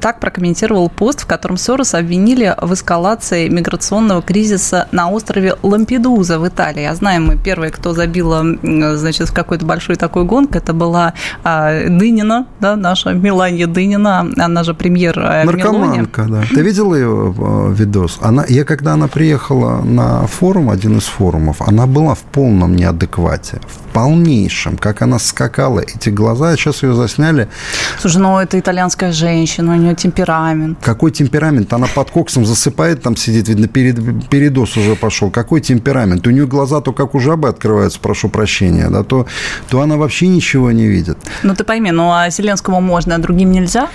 так 0.01 0.19
прокомментировал 0.19 0.89
пост, 0.89 1.21
в 1.21 1.27
котором 1.27 1.55
Сорос 1.55 1.93
обвинили 1.93 2.53
в 2.61 2.73
эскалации 2.73 3.47
миграционного 3.47 4.21
кризиса 4.21 4.89
на 4.91 5.09
острове 5.09 5.55
Лампедуза 5.63 6.39
в 6.39 6.47
Италии. 6.47 6.81
Я 6.81 6.95
знаю, 6.95 7.21
мы 7.21 7.37
первые, 7.37 7.71
кто 7.71 7.93
забила, 7.93 8.43
значит, 8.63 9.29
в 9.29 9.33
какой-то 9.33 9.65
большой 9.65 9.95
такой 9.95 10.25
гонг, 10.25 10.57
это 10.57 10.73
была 10.73 11.13
а, 11.45 11.87
Дынина, 11.87 12.47
да, 12.59 12.75
наша 12.75 13.13
Меланья 13.13 13.67
Дынина, 13.67 14.29
она 14.35 14.63
же 14.63 14.73
премьер 14.73 15.04
э, 15.07 15.43
Наркоманка, 15.43 16.23
да. 16.23 16.43
Ты 16.49 16.61
видела 16.61 16.95
ее 16.95 17.33
видос? 17.73 18.19
Она, 18.21 18.45
я 18.47 18.63
когда 18.63 18.93
она 18.93 19.07
приехала 19.07 19.81
на 19.81 20.27
форум, 20.27 20.69
один 20.69 20.97
из 20.97 21.03
форумов, 21.03 21.61
она 21.61 21.85
была 21.85 22.15
в 22.15 22.23
полном 22.23 22.75
неадеквате, 22.75 23.59
в 23.67 23.93
полнейшем, 23.93 24.77
как 24.77 25.01
она 25.01 25.19
скакала, 25.19 25.79
эти 25.79 26.09
глаза, 26.09 26.55
сейчас 26.55 26.83
ее 26.83 26.93
засняли. 26.93 27.47
Слушай, 27.99 28.17
ну 28.17 28.39
это 28.39 28.59
итальянская 28.59 29.11
женщина, 29.11 29.73
у 29.73 29.77
нее 29.77 29.95
темперамент. 29.95 30.79
Какой 30.81 31.11
темперамент? 31.11 31.71
Она 31.73 31.87
под 31.87 32.11
коксом 32.11 32.45
засыпает, 32.45 33.01
там 33.01 33.15
сидит, 33.15 33.47
видно, 33.47 33.67
перед, 33.67 34.29
передоз 34.29 34.77
уже 34.77 34.95
пошел. 34.95 35.29
Какой 35.29 35.61
темперамент? 35.61 36.27
У 36.27 36.29
нее 36.29 36.45
глаза 36.45 36.81
то 36.81 36.93
как 36.93 37.15
у 37.15 37.19
жабы 37.19 37.47
открываются, 37.47 37.99
прошу 37.99 38.29
прощения, 38.29 38.89
да, 38.89 39.03
то, 39.03 39.27
то 39.69 39.81
она 39.81 39.97
вообще 39.97 40.27
ничего 40.27 40.71
не 40.71 40.87
видит. 40.87 41.17
Ну 41.43 41.55
ты 41.55 41.63
пойми, 41.63 41.91
ну 41.91 42.11
а 42.11 42.29
Зеленскому 42.29 42.81
можно, 42.81 43.15
а 43.15 43.17
другим 43.17 43.51
нельзя? 43.51 43.89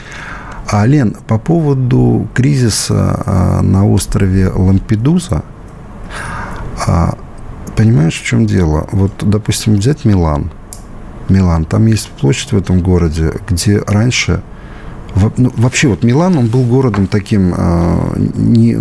А, 0.68 0.86
Лен, 0.86 1.16
по 1.26 1.38
поводу 1.38 2.28
кризиса 2.34 3.22
а, 3.26 3.62
на 3.62 3.86
острове 3.86 4.48
Лампедуза, 4.48 5.44
а, 6.86 7.16
понимаешь, 7.76 8.20
в 8.20 8.24
чем 8.24 8.46
дело? 8.46 8.88
Вот, 8.92 9.12
допустим, 9.22 9.76
взять 9.76 10.04
Милан. 10.04 10.50
Милан. 11.28 11.64
Там 11.64 11.86
есть 11.86 12.08
площадь 12.08 12.52
в 12.52 12.56
этом 12.56 12.80
городе, 12.80 13.32
где 13.48 13.78
раньше 13.86 14.42
ну, 15.36 15.52
вообще 15.56 15.88
вот 15.88 16.02
Милан, 16.02 16.36
он 16.38 16.46
был 16.46 16.64
городом 16.64 17.06
таким, 17.06 17.54
э, 17.56 18.12
не, 18.34 18.72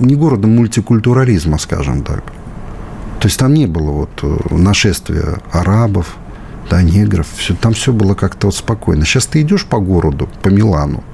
не 0.00 0.16
городом 0.16 0.56
мультикультурализма, 0.56 1.58
скажем 1.58 2.02
так. 2.02 2.24
То 3.20 3.28
есть 3.28 3.38
там 3.38 3.54
не 3.54 3.66
было 3.66 3.90
вот 3.90 4.10
э, 4.22 4.54
нашествия 4.54 5.40
арабов, 5.52 6.16
да, 6.70 6.82
негров. 6.82 7.26
Все, 7.36 7.54
там 7.54 7.72
все 7.72 7.92
было 7.92 8.14
как-то 8.14 8.48
вот 8.48 8.56
спокойно. 8.56 9.04
Сейчас 9.04 9.26
ты 9.26 9.42
идешь 9.42 9.64
по 9.64 9.78
городу, 9.78 10.28
по 10.42 10.48
Милану, 10.48 11.04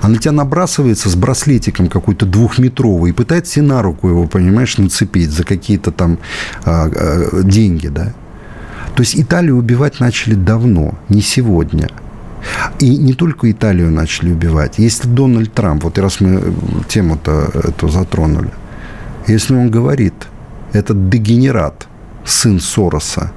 а 0.00 0.08
на 0.08 0.18
тебя 0.18 0.32
набрасывается 0.32 1.08
с 1.08 1.14
браслетиком 1.14 1.88
какой-то 1.88 2.26
двухметровый 2.26 3.10
и 3.10 3.14
пытается 3.14 3.54
себе 3.54 3.66
на 3.66 3.82
руку 3.82 4.08
его, 4.08 4.26
понимаешь, 4.26 4.78
нацепить 4.78 5.30
за 5.30 5.44
какие-то 5.44 5.92
там 5.92 6.18
а, 6.64 6.90
а, 6.92 7.42
деньги, 7.42 7.88
да. 7.88 8.12
То 8.94 9.02
есть 9.02 9.18
Италию 9.18 9.56
убивать 9.56 10.00
начали 10.00 10.34
давно, 10.34 10.98
не 11.08 11.22
сегодня. 11.22 11.88
И 12.80 12.96
не 12.96 13.14
только 13.14 13.50
Италию 13.50 13.90
начали 13.90 14.32
убивать. 14.32 14.78
Если 14.78 15.08
Дональд 15.08 15.52
Трамп, 15.52 15.84
вот 15.84 15.98
раз 15.98 16.20
мы 16.20 16.52
тему-то 16.88 17.50
эту 17.54 17.88
затронули, 17.88 18.50
если 19.26 19.54
он 19.54 19.70
говорит, 19.70 20.14
этот 20.72 21.08
дегенерат, 21.08 21.86
сын 22.24 22.60
Сороса, 22.60 23.32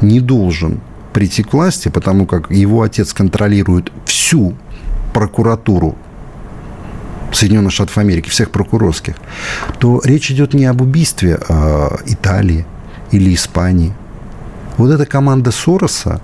не 0.00 0.20
должен 0.20 0.80
прийти 1.12 1.42
к 1.42 1.52
власти, 1.52 1.88
потому 1.88 2.26
как 2.26 2.50
его 2.50 2.82
отец 2.82 3.12
контролирует 3.12 3.90
всю 4.04 4.54
прокуратуру 5.16 5.96
Соединенных 7.32 7.72
Штатов 7.72 7.96
Америки, 7.96 8.28
всех 8.28 8.50
прокурорских, 8.50 9.14
то 9.78 10.02
речь 10.04 10.30
идет 10.30 10.52
не 10.52 10.66
об 10.66 10.82
убийстве 10.82 11.38
а 11.48 11.96
Италии 12.04 12.66
или 13.12 13.34
Испании. 13.34 13.94
Вот 14.76 14.90
эта 14.90 15.06
команда 15.06 15.52
Сороса, 15.52 16.20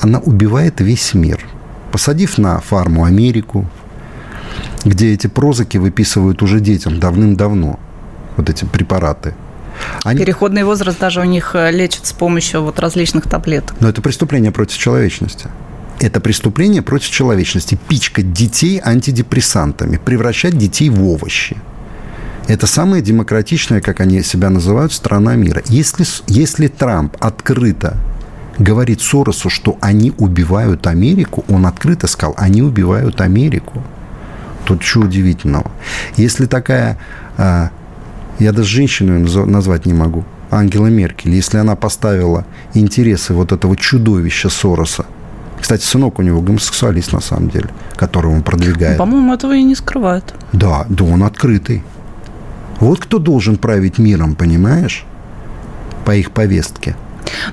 она 0.00 0.18
убивает 0.18 0.80
весь 0.80 1.12
мир. 1.12 1.44
Посадив 1.90 2.38
на 2.38 2.58
фарму 2.60 3.04
Америку, 3.04 3.66
где 4.86 5.12
эти 5.12 5.26
прозаки 5.26 5.76
выписывают 5.76 6.42
уже 6.42 6.60
детям 6.60 6.98
давным-давно, 7.00 7.78
вот 8.38 8.48
эти 8.48 8.64
препараты. 8.64 9.34
Они... 10.04 10.18
Переходный 10.20 10.64
возраст 10.64 10.98
даже 10.98 11.20
у 11.20 11.24
них 11.24 11.54
э, 11.54 11.70
лечат 11.70 12.06
с 12.06 12.12
помощью 12.12 12.62
вот 12.62 12.78
различных 12.78 13.28
таблеток. 13.28 13.76
Но 13.80 13.90
это 13.90 14.00
преступление 14.00 14.52
против 14.52 14.78
человечности 14.78 15.50
это 16.02 16.20
преступление 16.20 16.82
против 16.82 17.10
человечности. 17.10 17.78
Пичкать 17.88 18.32
детей 18.32 18.80
антидепрессантами, 18.84 19.98
превращать 20.04 20.58
детей 20.58 20.90
в 20.90 21.06
овощи. 21.06 21.56
Это 22.48 22.66
самая 22.66 23.00
демократичная, 23.00 23.80
как 23.80 24.00
они 24.00 24.22
себя 24.22 24.50
называют, 24.50 24.92
страна 24.92 25.36
мира. 25.36 25.62
Если, 25.66 26.04
если 26.26 26.66
Трамп 26.66 27.16
открыто 27.20 27.96
говорит 28.58 29.00
Соросу, 29.00 29.48
что 29.48 29.78
они 29.80 30.12
убивают 30.18 30.86
Америку, 30.88 31.44
он 31.48 31.66
открыто 31.66 32.08
сказал, 32.08 32.34
они 32.36 32.62
убивают 32.62 33.20
Америку. 33.20 33.82
Тут 34.64 34.82
что 34.82 35.00
удивительного. 35.00 35.70
Если 36.16 36.46
такая, 36.46 36.98
а, 37.38 37.70
я 38.40 38.52
даже 38.52 38.68
женщину 38.68 39.18
назвать 39.46 39.86
не 39.86 39.94
могу, 39.94 40.24
Ангела 40.50 40.88
Меркель, 40.88 41.30
если 41.30 41.58
она 41.58 41.76
поставила 41.76 42.44
интересы 42.74 43.34
вот 43.34 43.52
этого 43.52 43.76
чудовища 43.76 44.50
Сороса– 44.50 45.06
кстати, 45.62 45.84
сынок 45.84 46.18
у 46.18 46.22
него 46.22 46.40
гомосексуалист, 46.40 47.12
на 47.12 47.20
самом 47.20 47.48
деле, 47.48 47.70
которого 47.96 48.34
он 48.34 48.42
продвигает. 48.42 48.98
По-моему, 48.98 49.32
этого 49.32 49.54
и 49.54 49.62
не 49.62 49.76
скрывают. 49.76 50.34
Да, 50.52 50.84
да 50.88 51.04
он 51.04 51.22
открытый. 51.22 51.82
Вот 52.80 52.98
кто 52.98 53.18
должен 53.18 53.56
править 53.56 53.98
миром, 53.98 54.34
понимаешь? 54.34 55.06
По 56.04 56.16
их 56.16 56.32
повестке. 56.32 56.96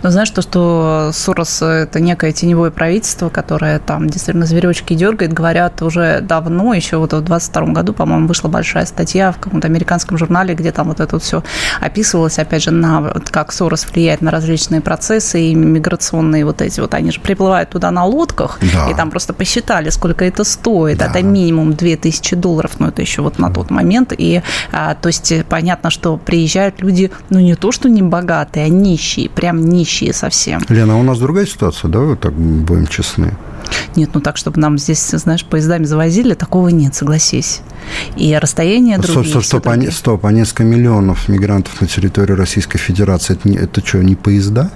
Но 0.04 0.10
знаешь, 0.10 0.30
то, 0.30 0.42
что 0.42 1.12
Сорос– 1.14 1.62
это 1.62 2.00
некое 2.00 2.32
теневое 2.32 2.72
правительство, 2.72 3.30
которое 3.30 3.80
там 3.80 4.10
действительно 4.10 4.46
зверечки 4.46 4.94
дергает, 4.94 5.34
говорят 5.34 5.82
уже 5.82 6.22
давно, 6.22 6.74
еще 6.74 6.98
вот 6.98 7.14
в 7.14 7.22
22 7.22 7.68
году, 7.68 7.94
по-моему, 7.94 8.28
вышла 8.28 8.48
большая 8.48 8.86
статья 8.86 9.32
в 9.32 9.38
каком-то 9.38 9.68
американском 9.68 10.18
журнале, 10.18 10.54
где 10.56 10.72
там 10.72 10.88
вот 10.88 11.00
это 11.00 11.16
вот 11.16 11.24
все 11.24 11.44
описывалось, 11.82 12.40
опять 12.40 12.64
же, 12.64 12.72
на 12.72 13.14
как 13.32 13.52
Сорос 13.52 13.86
влияет 13.86 14.22
на 14.22 14.32
различные 14.32 14.82
процессы 14.82 15.42
и 15.42 15.56
миграционные 15.56 16.46
вот 16.46 16.62
эти 16.62 16.80
вот, 16.80 16.94
они 16.94 17.12
же 17.12 17.20
приплывают 17.20 17.70
туда 17.70 17.92
на 17.92 18.06
лодках, 18.06 18.60
да. 18.74 18.90
и 18.90 18.96
там 18.96 19.10
просто 19.10 19.34
посчитали, 19.34 19.90
сколько 19.90 20.26
это 20.26 20.44
стоит. 20.44 20.98
Да. 20.98 21.08
Это 21.08 21.22
минимум 21.22 21.74
2000 21.74 22.36
долларов, 22.36 22.80
но 22.80 22.90
это 22.90 23.02
еще 23.02 23.22
вот 23.22 23.40
на 23.40 23.52
тот 23.52 23.70
момент. 23.70 24.14
И, 24.18 24.42
а, 24.72 24.96
то 24.96 25.08
есть, 25.08 25.34
понятно, 25.48 25.90
что 25.90 26.18
приезжают 26.18 26.82
люди, 26.82 27.12
ну, 27.30 27.40
не 27.40 27.56
то, 27.56 27.72
что 27.72 27.90
не 27.90 28.02
богатые, 28.02 28.66
а 28.66 28.70
нищие, 28.70 29.30
прям 29.30 29.69
нищие 29.70 30.14
совсем. 30.14 30.62
Лена, 30.70 30.94
а 30.94 30.98
у 30.98 31.04
нас 31.04 31.20
другая 31.20 31.46
ситуация, 31.46 31.90
да, 31.90 32.00
вот 32.00 32.20
так 32.20 32.34
будем 32.34 32.88
честны? 32.88 33.34
Нет, 33.96 34.12
ну 34.14 34.22
так, 34.22 34.38
чтобы 34.38 34.60
нам 34.60 34.78
здесь, 34.78 35.10
знаешь, 35.10 35.46
поездами 35.46 35.84
завозили, 35.84 36.34
такого 36.34 36.70
нет, 36.70 36.96
согласись. 36.96 37.62
И 38.18 38.36
расстояние 38.36 38.98
другие. 38.98 39.30
Стоп, 39.30 39.44
стоп, 39.44 39.64
стоп, 39.64 39.68
а, 39.68 39.92
стоп, 39.92 40.26
а 40.26 40.32
несколько 40.32 40.64
миллионов 40.64 41.28
мигрантов 41.28 41.80
на 41.82 41.88
территории 41.88 42.34
Российской 42.34 42.78
Федерации, 42.78 43.34
это, 43.34 43.50
это 43.50 43.86
что, 43.86 44.04
не 44.04 44.16
поезда? 44.16 44.72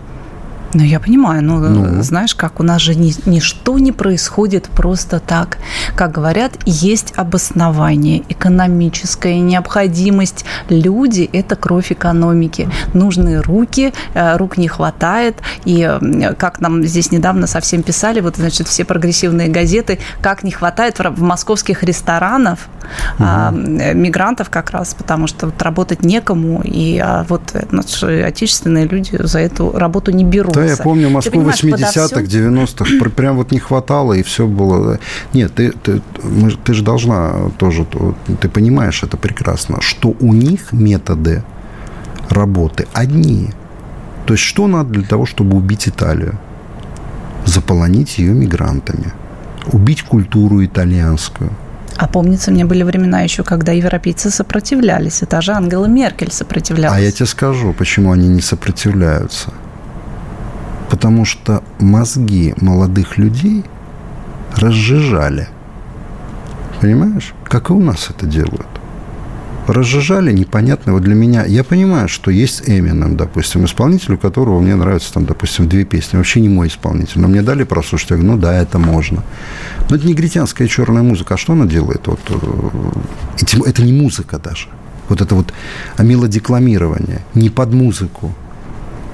Ну, 0.73 0.83
я 0.83 0.99
понимаю, 0.99 1.43
но 1.43 1.59
ну. 1.59 2.01
знаешь, 2.01 2.35
как 2.35 2.59
у 2.59 2.63
нас 2.63 2.81
же 2.81 2.95
ни, 2.95 3.13
ничто 3.27 3.77
не 3.79 3.91
происходит 3.91 4.69
просто 4.69 5.19
так. 5.19 5.57
Как 5.95 6.11
говорят, 6.11 6.53
есть 6.65 7.13
обоснование, 7.15 8.23
экономическая 8.29 9.39
необходимость. 9.39 10.45
Люди– 10.69 11.29
это 11.33 11.55
кровь 11.55 11.91
экономики. 11.91 12.69
Нужны 12.93 13.41
руки, 13.41 13.93
э, 14.13 14.37
рук 14.37 14.57
не 14.57 14.67
хватает. 14.67 15.41
И 15.65 15.89
как 16.37 16.59
нам 16.59 16.83
здесь 16.83 17.11
недавно 17.11 17.47
совсем 17.47 17.83
писали, 17.83 18.19
вот, 18.19 18.37
значит, 18.37 18.67
все 18.67 18.83
прогрессивные 18.83 19.49
газеты, 19.49 19.99
как 20.21 20.43
не 20.43 20.51
хватает 20.51 20.99
в 20.99 21.21
московских 21.21 21.83
ресторанов 21.83 22.67
угу. 23.15 23.23
а, 23.27 23.51
мигрантов 23.51 24.49
как 24.49 24.71
раз, 24.71 24.93
потому 24.93 25.27
что 25.27 25.47
вот 25.47 25.61
работать 25.61 26.03
некому, 26.03 26.61
и 26.63 26.99
а, 26.99 27.25
вот 27.27 27.41
наши 27.71 28.21
отечественные 28.21 28.87
люди 28.87 29.17
за 29.19 29.39
эту 29.39 29.71
работу 29.71 30.11
не 30.11 30.23
берут. 30.23 30.55
Да, 30.65 30.71
я 30.71 30.77
помню 30.77 31.09
Москву 31.09 31.41
80-х, 31.41 32.21
90-х, 32.21 33.09
прям 33.09 33.37
вот 33.37 33.51
не 33.51 33.59
хватало, 33.59 34.13
и 34.13 34.23
все 34.23 34.47
было. 34.47 34.99
Нет, 35.33 35.53
ты, 35.55 35.71
ты, 35.71 36.01
ты 36.63 36.73
же 36.73 36.83
должна 36.83 37.49
тоже, 37.57 37.85
ты 38.41 38.49
понимаешь 38.49 39.03
это 39.03 39.17
прекрасно, 39.17 39.81
что 39.81 40.15
у 40.19 40.33
них 40.33 40.71
методы 40.73 41.43
работы 42.29 42.87
одни. 42.93 43.49
То 44.25 44.33
есть, 44.33 44.43
что 44.43 44.67
надо 44.67 44.89
для 44.89 45.03
того, 45.03 45.25
чтобы 45.25 45.57
убить 45.57 45.87
Италию? 45.87 46.39
Заполонить 47.45 48.17
ее 48.19 48.33
мигрантами. 48.33 49.11
Убить 49.71 50.03
культуру 50.03 50.63
итальянскую. 50.63 51.51
А 51.97 52.07
помнится, 52.07 52.51
мне 52.51 52.65
были 52.65 52.83
времена 52.83 53.21
еще, 53.21 53.43
когда 53.43 53.71
европейцы 53.71 54.29
сопротивлялись. 54.29 55.21
Это 55.21 55.41
же 55.41 55.51
Ангела 55.51 55.85
Меркель 55.85 56.31
сопротивлялась. 56.31 56.97
А 56.97 57.01
я 57.01 57.11
тебе 57.11 57.25
скажу, 57.25 57.73
почему 57.73 58.11
они 58.11 58.27
не 58.27 58.41
сопротивляются. 58.41 59.53
Потому 60.93 61.25
что 61.25 61.63
мозги 61.79 62.53
молодых 62.61 63.17
людей 63.17 63.63
разжижали. 64.55 65.47
Понимаешь? 66.81 67.33
Как 67.45 67.71
и 67.71 67.73
у 67.73 67.79
нас 67.79 68.11
это 68.11 68.27
делают. 68.27 68.67
Разжижали 69.65 70.31
непонятно. 70.31 70.93
Вот 70.93 71.01
для 71.01 71.15
меня... 71.15 71.45
Я 71.45 71.63
понимаю, 71.63 72.07
что 72.07 72.29
есть 72.29 72.69
Эминем, 72.69 73.17
допустим, 73.17 73.65
исполнитель, 73.65 74.13
у 74.13 74.17
которого 74.19 74.59
мне 74.59 74.75
нравятся, 74.75 75.11
там, 75.11 75.25
допустим, 75.25 75.67
две 75.67 75.83
песни. 75.83 76.17
Вообще 76.17 76.41
не 76.41 76.49
мой 76.49 76.67
исполнитель. 76.67 77.21
Но 77.21 77.27
мне 77.27 77.41
дали 77.41 77.63
прослушать. 77.63 78.11
Я 78.11 78.17
говорю, 78.17 78.33
ну 78.33 78.37
да, 78.37 78.53
это 78.53 78.77
можно. 78.77 79.23
Но 79.89 79.95
это 79.95 80.05
негритянская 80.05 80.67
черная 80.67 81.01
музыка. 81.01 81.33
А 81.33 81.37
что 81.37 81.53
она 81.53 81.65
делает? 81.65 82.05
Вот, 82.05 82.19
э, 82.29 83.61
это 83.65 83.81
не 83.81 83.93
музыка 83.93 84.37
даже. 84.37 84.67
Вот 85.09 85.21
это 85.21 85.33
вот 85.33 85.53
мелодикламирование. 85.97 87.21
Не 87.33 87.49
под 87.49 87.73
музыку. 87.73 88.31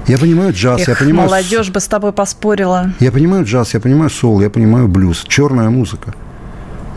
Я 0.06 0.18
понимаю 0.18 0.52
джаз, 0.52 0.80
Эх, 0.82 0.88
я 0.88 0.96
понимаю... 0.96 1.28
молодежь 1.28 1.70
бы 1.70 1.80
с 1.80 1.86
тобой 1.86 2.12
поспорила. 2.12 2.92
Я 3.00 3.12
понимаю 3.12 3.44
джаз, 3.44 3.74
я 3.74 3.80
понимаю 3.80 4.10
сол, 4.10 4.40
я 4.40 4.50
понимаю 4.50 4.88
блюз. 4.88 5.24
Черная 5.28 5.70
музыка 5.70 6.14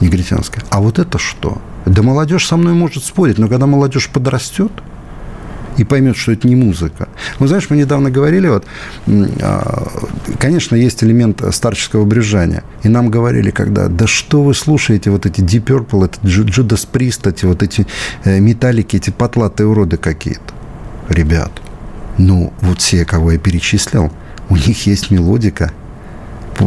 негритянская. 0.02 0.63
А 0.70 0.82
вот 0.82 1.00
это 1.00 1.18
что? 1.18 1.62
Да 1.86 2.02
молодежь 2.02 2.48
со 2.48 2.58
мной 2.58 2.74
может 2.74 3.04
спорить, 3.04 3.38
но 3.38 3.48
когда 3.48 3.66
молодежь 3.66 4.10
подрастет, 4.10 4.72
и 5.78 5.84
поймет, 5.84 6.18
что 6.18 6.32
это 6.32 6.48
не 6.48 6.56
музыка. 6.56 7.08
Ну, 7.39 7.48
знаешь, 7.48 7.68
мы 7.70 7.78
недавно 7.78 8.12
говорили, 8.12 8.48
вот, 8.48 8.66
а, 9.42 9.88
конечно, 10.38 10.76
есть 10.76 11.04
элемент 11.04 11.42
старческого 11.52 12.06
брюзжания. 12.06 12.63
И 12.84 12.89
нам 12.89 13.10
говорили, 13.10 13.50
когда, 13.50 13.88
да 13.88 14.06
что 14.08 14.44
вы 14.44 14.54
слушаете, 14.54 15.10
вот 15.10 15.26
эти 15.26 15.42
Deep 15.42 15.66
Purple, 15.66 16.06
это 16.06 16.20
Judas 16.22 16.88
Priest, 16.92 17.28
эти 17.28 17.46
вот 17.46 17.63
эти 17.63 17.88
э, 18.24 18.39
металлики, 18.39 18.98
эти 18.98 19.10
потлатые 19.10 19.68
уроды 19.68 19.98
какие-то. 19.98 20.54
Ребят, 21.10 21.52
ну, 22.17 22.54
вот 22.62 22.80
все, 22.80 23.06
кого 23.06 23.32
я 23.32 23.39
перечислил, 23.39 24.12
у 24.49 24.56
них 24.56 24.86
есть 24.86 25.12
мелодика. 25.12 25.71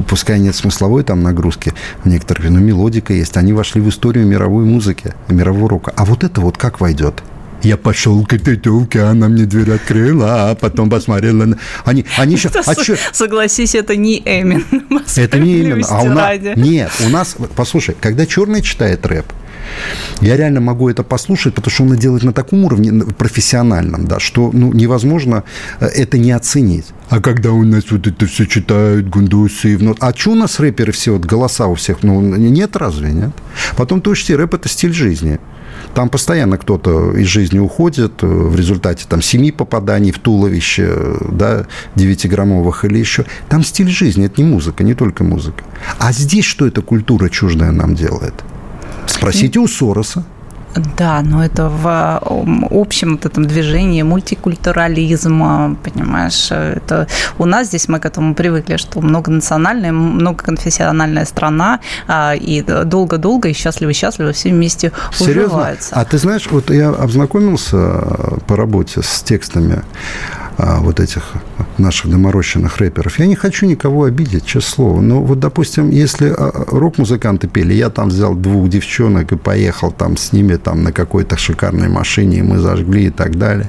Пускай 0.09 0.41
нет 0.41 0.57
смысловой 0.57 1.05
там 1.05 1.23
нагрузки 1.23 1.73
в 2.03 2.09
некоторых, 2.09 2.51
но 2.51 2.59
мелодика 2.59 3.13
есть. 3.13 3.37
Они 3.37 3.53
вошли 3.53 3.81
в 3.81 3.89
историю 3.89 4.27
мировой 4.27 4.65
музыки, 4.65 5.15
мирового 5.29 5.69
рока. 5.69 5.93
А 5.97 6.05
вот 6.05 6.25
это 6.25 6.41
вот 6.41 6.57
как 6.57 6.81
войдет? 6.81 7.23
Я 7.67 7.77
пошел 7.77 8.25
к 8.25 8.33
этой 8.33 8.57
телке, 8.57 9.01
она 9.01 9.29
мне 9.29 9.45
дверь 9.45 9.73
открыла, 9.73 10.51
а 10.51 10.55
потом 10.55 10.89
посмотрела. 10.89 11.47
на- 11.47 11.59
Они, 11.85 12.05
они 12.17 12.35
еще... 12.37 12.49
а 12.65 12.75
чё- 12.77 12.97
Согласись, 13.13 13.75
это 13.75 13.97
не 13.97 14.19
Эмин. 14.25 14.65
Это 15.17 15.39
не 15.41 15.59
именно. 15.61 15.85
А 15.91 16.03
у 16.03 16.09
нас... 16.09 16.39
Нет, 16.57 16.91
у 17.05 17.09
нас... 17.09 17.37
Послушай, 17.57 17.97
когда 18.01 18.25
черный 18.25 18.63
читает 18.63 19.05
рэп, 19.05 19.27
я 20.21 20.37
реально 20.37 20.61
могу 20.61 20.89
это 20.89 21.03
послушать, 21.03 21.55
потому 21.55 21.73
что 21.73 21.83
он 21.83 21.93
это 21.93 22.03
делает 22.03 22.23
на 22.23 22.33
таком 22.33 22.65
уровне 22.65 22.93
на- 22.93 23.05
профессиональном, 23.07 24.07
да, 24.07 24.21
что 24.21 24.51
ну, 24.53 24.73
невозможно 24.73 25.43
э, 25.81 25.87
это 25.87 26.19
не 26.19 26.31
оценить. 26.31 26.87
А 27.11 27.21
когда 27.21 27.51
у 27.51 27.65
нас 27.65 27.83
вот 27.91 28.07
это 28.07 28.27
все 28.27 28.47
читают, 28.47 29.09
гундусы, 29.09 29.77
ну, 29.81 29.97
а 29.99 30.13
что 30.17 30.31
у 30.31 30.35
нас 30.37 30.61
рэперы 30.61 30.93
все, 30.93 31.15
вот 31.15 31.25
голоса 31.25 31.67
у 31.67 31.75
всех, 31.75 32.05
ну, 32.05 32.21
нет 32.21 32.77
разве, 32.77 33.11
нет? 33.13 33.31
Потом 33.77 34.01
ты 34.01 34.11
учти, 34.11 34.37
рэп– 34.37 34.55
это 34.55 34.69
стиль 34.69 34.93
жизни. 34.93 35.41
Там 35.95 36.09
постоянно 36.09 36.59
кто-то 36.59 37.17
из 37.17 37.27
жизни 37.27 37.59
уходит 37.59 38.23
э, 38.23 38.27
в 38.27 38.55
результате 38.57 39.07
там 39.09 39.23
семи 39.23 39.53
попаданий 39.53 40.13
в 40.13 40.19
туловище, 40.19 40.87
э, 40.89 41.17
да, 41.31 41.67
9-граммовых 41.97 42.85
или 42.85 42.99
еще. 42.99 43.25
Там 43.49 43.65
стиль 43.65 43.89
жизни, 43.89 44.27
это 44.27 44.41
не 44.41 44.49
музыка, 44.49 44.85
не 44.85 44.95
только 44.95 45.25
музыка. 45.25 45.65
А 45.99 46.13
здесь 46.13 46.45
что 46.45 46.67
эта 46.67 46.83
культура 46.83 47.29
чуждая 47.29 47.73
нам 47.73 47.95
делает? 47.95 48.35
Спросите 49.07 49.59
у 49.59 49.69
Сороса. 49.69 50.25
Да, 50.97 51.23
но 51.23 51.45
это 51.45 51.69
в 51.69 52.21
общем 52.71 53.13
вот 53.13 53.25
этом 53.25 53.47
движении 53.47 54.03
мультикультурализма, 54.03 55.77
понимаешь, 55.83 56.51
это 56.51 57.07
у 57.39 57.45
нас 57.45 57.69
здесь 57.69 57.89
мы 57.89 57.99
к 57.99 58.07
этому 58.07 58.35
привыкли, 58.35 58.77
что 58.77 59.01
многонациональная, 59.01 59.93
многоконфессиональная 59.93 61.25
страна, 61.25 61.81
а, 62.07 62.35
и 62.35 62.63
долго-долго 62.63 63.49
и 63.49 63.53
счастливо-счастливо 63.53 64.33
все 64.33 64.51
вместе 64.51 64.93
Серьезно? 65.13 65.45
уживаются. 65.45 65.95
А 65.95 66.05
ты 66.05 66.19
знаешь, 66.19 66.47
вот 66.51 66.71
я 66.71 66.91
ознакомился 66.91 67.77
э, 67.77 68.39
по 68.47 68.57
работе 68.57 69.03
с 69.03 69.23
текстами 69.23 69.83
а, 70.59 70.81
вот 70.81 71.01
этих 71.01 71.35
наших 71.79 72.11
доморощенных 72.11 72.79
рэперов. 72.79 73.19
Я 73.19 73.27
не 73.27 73.35
хочу 73.35 73.67
никого 73.67 74.05
обидеть, 74.05 74.47
честное 74.47 74.67
слово. 74.67 75.01
Но 75.01 75.23
вот, 75.23 75.39
допустим, 75.39 75.91
если 75.91 76.29
а, 76.29 76.65
рок-музыканты 76.69 77.47
пели, 77.49 77.75
я 77.75 77.91
там 77.91 78.09
взял 78.09 78.35
двух 78.35 78.69
девчонок 78.69 79.33
и 79.33 79.37
поехал 79.37 79.93
там 79.93 80.17
с 80.17 80.33
ними 80.33 80.57
там 80.57 80.83
на 80.83 80.93
какой-то 80.93 81.37
шикарной 81.37 81.89
машине, 81.89 82.39
и 82.39 82.43
мы 82.43 82.59
зажгли 82.59 83.07
и 83.07 83.11
так 83.11 83.37
далее. 83.37 83.69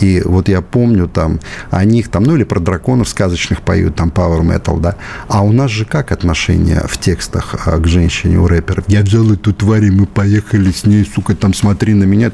И 0.00 0.22
вот 0.24 0.48
я 0.48 0.62
помню 0.62 1.08
там 1.08 1.40
о 1.70 1.84
них 1.84 2.08
там, 2.08 2.24
ну 2.24 2.36
или 2.36 2.44
про 2.44 2.60
драконов 2.60 3.08
сказочных 3.08 3.60
поют, 3.60 3.96
там 3.96 4.08
Power 4.08 4.40
Metal, 4.40 4.80
да. 4.80 4.96
А 5.28 5.42
у 5.42 5.52
нас 5.52 5.70
же 5.70 5.84
как 5.84 6.10
отношение 6.10 6.82
в 6.86 6.98
текстах 6.98 7.54
а, 7.66 7.78
к 7.78 7.86
женщине 7.86 8.38
у 8.38 8.46
рэперов? 8.46 8.84
Я 8.88 9.02
взял 9.02 9.30
эту 9.30 9.52
тварь, 9.52 9.84
и 9.84 9.90
мы 9.90 10.06
поехали 10.06 10.70
с 10.70 10.84
ней, 10.86 11.04
сука, 11.04 11.34
там 11.34 11.52
смотри 11.52 11.92
на 11.92 12.04
меня. 12.04 12.30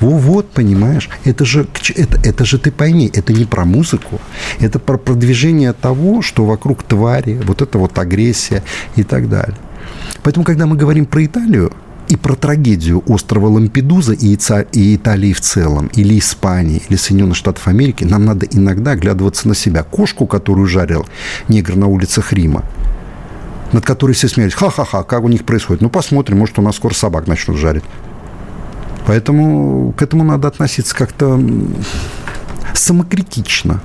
Во, 0.00 0.16
вот, 0.16 0.50
понимаешь, 0.50 1.10
это 1.24 1.44
же, 1.44 1.66
это, 1.94 2.18
это 2.24 2.44
же 2.46 2.58
ты 2.58 2.70
пойми, 2.70 3.10
это 3.12 3.33
не 3.34 3.44
про 3.44 3.64
музыку, 3.64 4.20
это 4.60 4.78
про 4.78 4.96
продвижение 4.96 5.72
того, 5.72 6.22
что 6.22 6.44
вокруг 6.44 6.82
твари, 6.82 7.40
вот 7.44 7.62
это 7.62 7.78
вот 7.78 7.98
агрессия 7.98 8.62
и 8.96 9.02
так 9.02 9.28
далее. 9.28 9.56
Поэтому, 10.22 10.44
когда 10.44 10.66
мы 10.66 10.76
говорим 10.76 11.06
про 11.06 11.24
Италию, 11.24 11.72
и 12.08 12.16
про 12.16 12.34
трагедию 12.34 13.02
острова 13.06 13.46
Лампедуза 13.48 14.12
и, 14.12 14.36
и 14.72 14.96
Италии 14.96 15.32
в 15.32 15.40
целом, 15.40 15.90
или 15.94 16.18
Испании, 16.18 16.82
или 16.88 16.96
Соединенных 16.96 17.36
Штатов 17.36 17.66
Америки, 17.66 18.04
нам 18.04 18.24
надо 18.24 18.46
иногда 18.46 18.92
оглядываться 18.92 19.48
на 19.48 19.54
себя. 19.54 19.82
Кошку, 19.82 20.26
которую 20.26 20.66
жарил 20.66 21.06
негр 21.48 21.76
на 21.76 21.86
улицах 21.86 22.32
Рима, 22.32 22.62
над 23.72 23.84
которой 23.84 24.12
все 24.12 24.28
смеялись. 24.28 24.54
Ха-ха-ха, 24.54 25.02
как 25.02 25.24
у 25.24 25.28
них 25.28 25.44
происходит. 25.44 25.82
Ну, 25.82 25.88
посмотрим, 25.88 26.38
может, 26.38 26.58
у 26.58 26.62
нас 26.62 26.76
скоро 26.76 26.94
собак 26.94 27.26
начнут 27.26 27.56
жарить. 27.56 27.84
Поэтому 29.06 29.92
к 29.96 30.02
этому 30.02 30.24
надо 30.24 30.48
относиться 30.48 30.94
как-то 30.94 31.40
самокритично. 32.74 33.80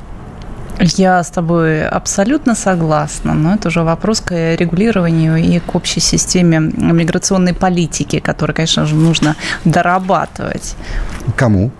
Я 0.97 1.23
с 1.23 1.29
тобой 1.29 1.85
абсолютно 1.85 2.55
согласна, 2.55 3.33
но 3.33 3.55
это 3.55 3.67
уже 3.67 3.83
вопрос 3.83 4.21
к 4.21 4.55
регулированию 4.55 5.35
и 5.35 5.59
к 5.59 5.75
общей 5.75 5.99
системе 5.99 6.59
миграционной 6.59 7.53
политики, 7.53 8.19
которую, 8.19 8.55
конечно 8.55 8.85
же, 8.85 8.95
нужно 8.95 9.35
дорабатывать. 9.65 10.75
Кому? 11.35 11.71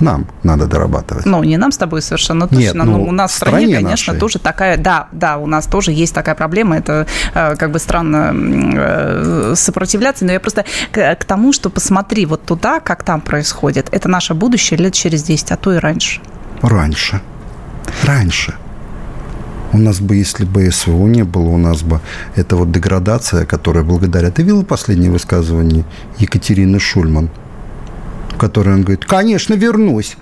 Нам 0.00 0.26
надо 0.42 0.66
дорабатывать. 0.66 1.26
Ну, 1.26 1.42
не 1.42 1.56
нам 1.56 1.72
с 1.72 1.76
тобой 1.76 2.02
совершенно 2.02 2.46
точно, 2.46 2.60
Нет, 2.60 2.74
но 2.74 2.84
ну, 2.84 3.04
у 3.04 3.12
нас 3.12 3.32
в 3.32 3.34
в 3.34 3.36
стране, 3.36 3.66
стране 3.66 3.74
конечно, 3.84 4.12
нашей. 4.12 4.20
тоже 4.20 4.38
такая, 4.38 4.76
да, 4.76 5.08
да, 5.12 5.38
у 5.38 5.46
нас 5.46 5.66
тоже 5.66 5.92
есть 5.92 6.14
такая 6.14 6.34
проблема, 6.34 6.76
это 6.76 7.06
э, 7.34 7.56
как 7.56 7.70
бы 7.72 7.78
странно 7.78 8.32
э, 8.34 9.54
сопротивляться, 9.56 10.24
но 10.24 10.32
я 10.32 10.40
просто 10.40 10.64
к, 10.92 11.14
к 11.16 11.24
тому, 11.24 11.52
что 11.52 11.70
посмотри 11.70 12.26
вот 12.26 12.44
туда, 12.44 12.80
как 12.80 13.02
там 13.02 13.20
происходит, 13.20 13.88
это 13.90 14.08
наше 14.08 14.34
будущее 14.34 14.78
лет 14.78 14.94
через 14.94 15.22
10, 15.22 15.52
а 15.52 15.56
то 15.56 15.72
и 15.74 15.78
раньше. 15.78 16.20
Раньше. 16.62 17.20
Раньше. 18.04 18.54
У 19.72 19.78
нас 19.78 20.00
бы, 20.00 20.16
если 20.16 20.44
бы 20.44 20.70
СВО 20.70 21.06
не 21.06 21.24
было, 21.24 21.48
у 21.48 21.58
нас 21.58 21.82
бы 21.82 22.00
эта 22.36 22.56
вот 22.56 22.72
деградация, 22.72 23.44
которая 23.44 23.84
благодаря... 23.84 24.30
Ты 24.30 24.42
видел 24.42 24.64
последнее 24.64 25.10
высказывание 25.10 25.84
Екатерины 26.18 26.80
Шульман? 26.80 27.28
В 28.38 28.40
которой 28.40 28.72
он 28.74 28.82
говорит, 28.82 29.04
конечно, 29.04 29.54
вернусь. 29.54 30.16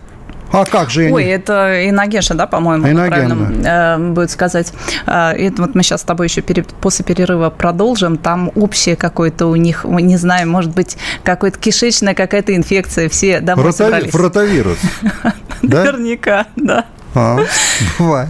А 0.51 0.65
как 0.65 0.89
же 0.89 1.11
Ой, 1.13 1.25
не... 1.25 1.31
это 1.33 1.87
Иногеша, 1.91 2.33
да, 2.33 2.47
по-моему, 2.47 2.87
Иногена. 2.89 3.07
правильно 3.09 3.69
э, 3.69 4.13
будет 4.13 4.31
сказать. 4.31 4.73
Э, 5.07 5.33
Это 5.33 5.61
вот 5.61 5.75
мы 5.75 5.83
сейчас 5.83 6.01
с 6.01 6.05
тобой 6.05 6.29
еще 6.29 6.41
пере- 6.41 6.65
после 6.81 7.05
перерыва 7.05 7.51
продолжим. 7.51 8.17
Там 8.17 8.51
общее 8.55 8.97
какое-то 8.97 9.49
у 9.49 9.57
них, 9.57 9.85
ой, 9.85 10.01
не 10.01 10.17
знаю, 10.17 10.49
может 10.49 10.71
быть, 10.75 10.97
какая-то 11.25 11.59
кишечная 11.59 12.15
какая-то 12.15 12.57
инфекция. 12.57 13.11
Все 13.11 13.41
домой 13.41 13.67
Рота- 13.67 13.77
собрались. 13.77 14.15
Ротавирус. 14.15 14.79
Да? 15.63 15.85
Наверняка, 15.85 16.47
да. 16.57 16.85
А, 17.15 17.39
бывает. 17.99 18.29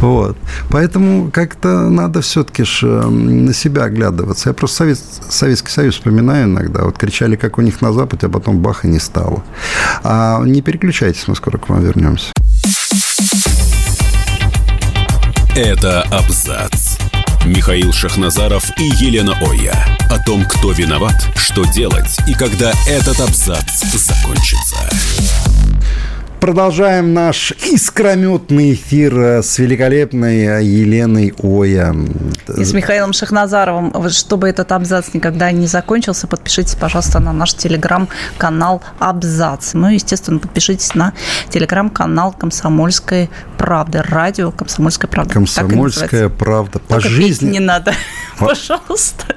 Вот. 0.00 0.36
Поэтому 0.70 1.30
как-то 1.30 1.88
надо 1.88 2.20
все-таки 2.20 2.64
ж 2.64 2.80
э, 2.82 3.08
на 3.08 3.54
себя 3.54 3.84
оглядываться. 3.84 4.50
Я 4.50 4.54
просто 4.54 4.76
Совет, 4.76 4.98
Советский 5.30 5.70
Союз 5.70 5.94
вспоминаю 5.94 6.44
иногда. 6.44 6.82
Вот 6.84 6.98
кричали, 6.98 7.36
как 7.36 7.58
у 7.58 7.62
них 7.62 7.80
на 7.80 7.92
Западе, 7.92 8.26
а 8.26 8.30
потом 8.30 8.58
бах 8.58 8.84
и 8.84 8.88
не 8.88 8.98
стало. 8.98 9.42
А 10.02 10.42
не 10.44 10.62
переключайтесь, 10.62 11.26
мы 11.28 11.36
скоро 11.36 11.58
к 11.58 11.68
вам 11.68 11.82
вернемся. 11.82 12.32
Это 15.56 16.02
абзац. 16.10 16.98
Михаил 17.44 17.92
Шахназаров 17.92 18.64
и 18.78 18.84
Елена 19.04 19.34
Оя. 19.40 19.86
О 20.10 20.18
том, 20.18 20.44
кто 20.44 20.72
виноват, 20.72 21.14
что 21.36 21.64
делать 21.64 22.16
и 22.26 22.34
когда 22.34 22.72
этот 22.88 23.20
абзац 23.20 23.84
закончится. 23.92 25.53
Продолжаем 26.44 27.14
наш 27.14 27.52
искрометный 27.52 28.74
эфир 28.74 29.18
э, 29.18 29.42
с 29.42 29.56
великолепной 29.56 30.62
Еленой 30.62 31.32
Оя. 31.42 31.96
И 32.58 32.64
с 32.64 32.74
Михаилом 32.74 33.14
Шахназаровым. 33.14 34.10
Чтобы 34.10 34.50
этот 34.50 34.70
абзац 34.70 35.14
никогда 35.14 35.50
не 35.52 35.66
закончился, 35.66 36.26
подпишитесь, 36.26 36.74
пожалуйста, 36.74 37.18
на 37.18 37.32
наш 37.32 37.54
телеграм-канал 37.54 38.82
«Абзац». 38.98 39.72
Ну 39.72 39.88
и, 39.88 39.94
естественно, 39.94 40.38
подпишитесь 40.38 40.94
на 40.94 41.14
телеграм-канал 41.48 42.34
«Комсомольской 42.38 43.30
правды». 43.56 44.02
Радио 44.02 44.50
«Комсомольская 44.50 45.10
правда». 45.10 45.32
Комсомольская 45.32 46.28
правда. 46.28 46.78
По 46.78 46.96
Только 46.96 47.08
жизни. 47.08 47.46
петь 47.46 47.52
не 47.54 47.60
надо, 47.60 47.94
А- 48.38 48.44
пожалуйста. 48.44 49.34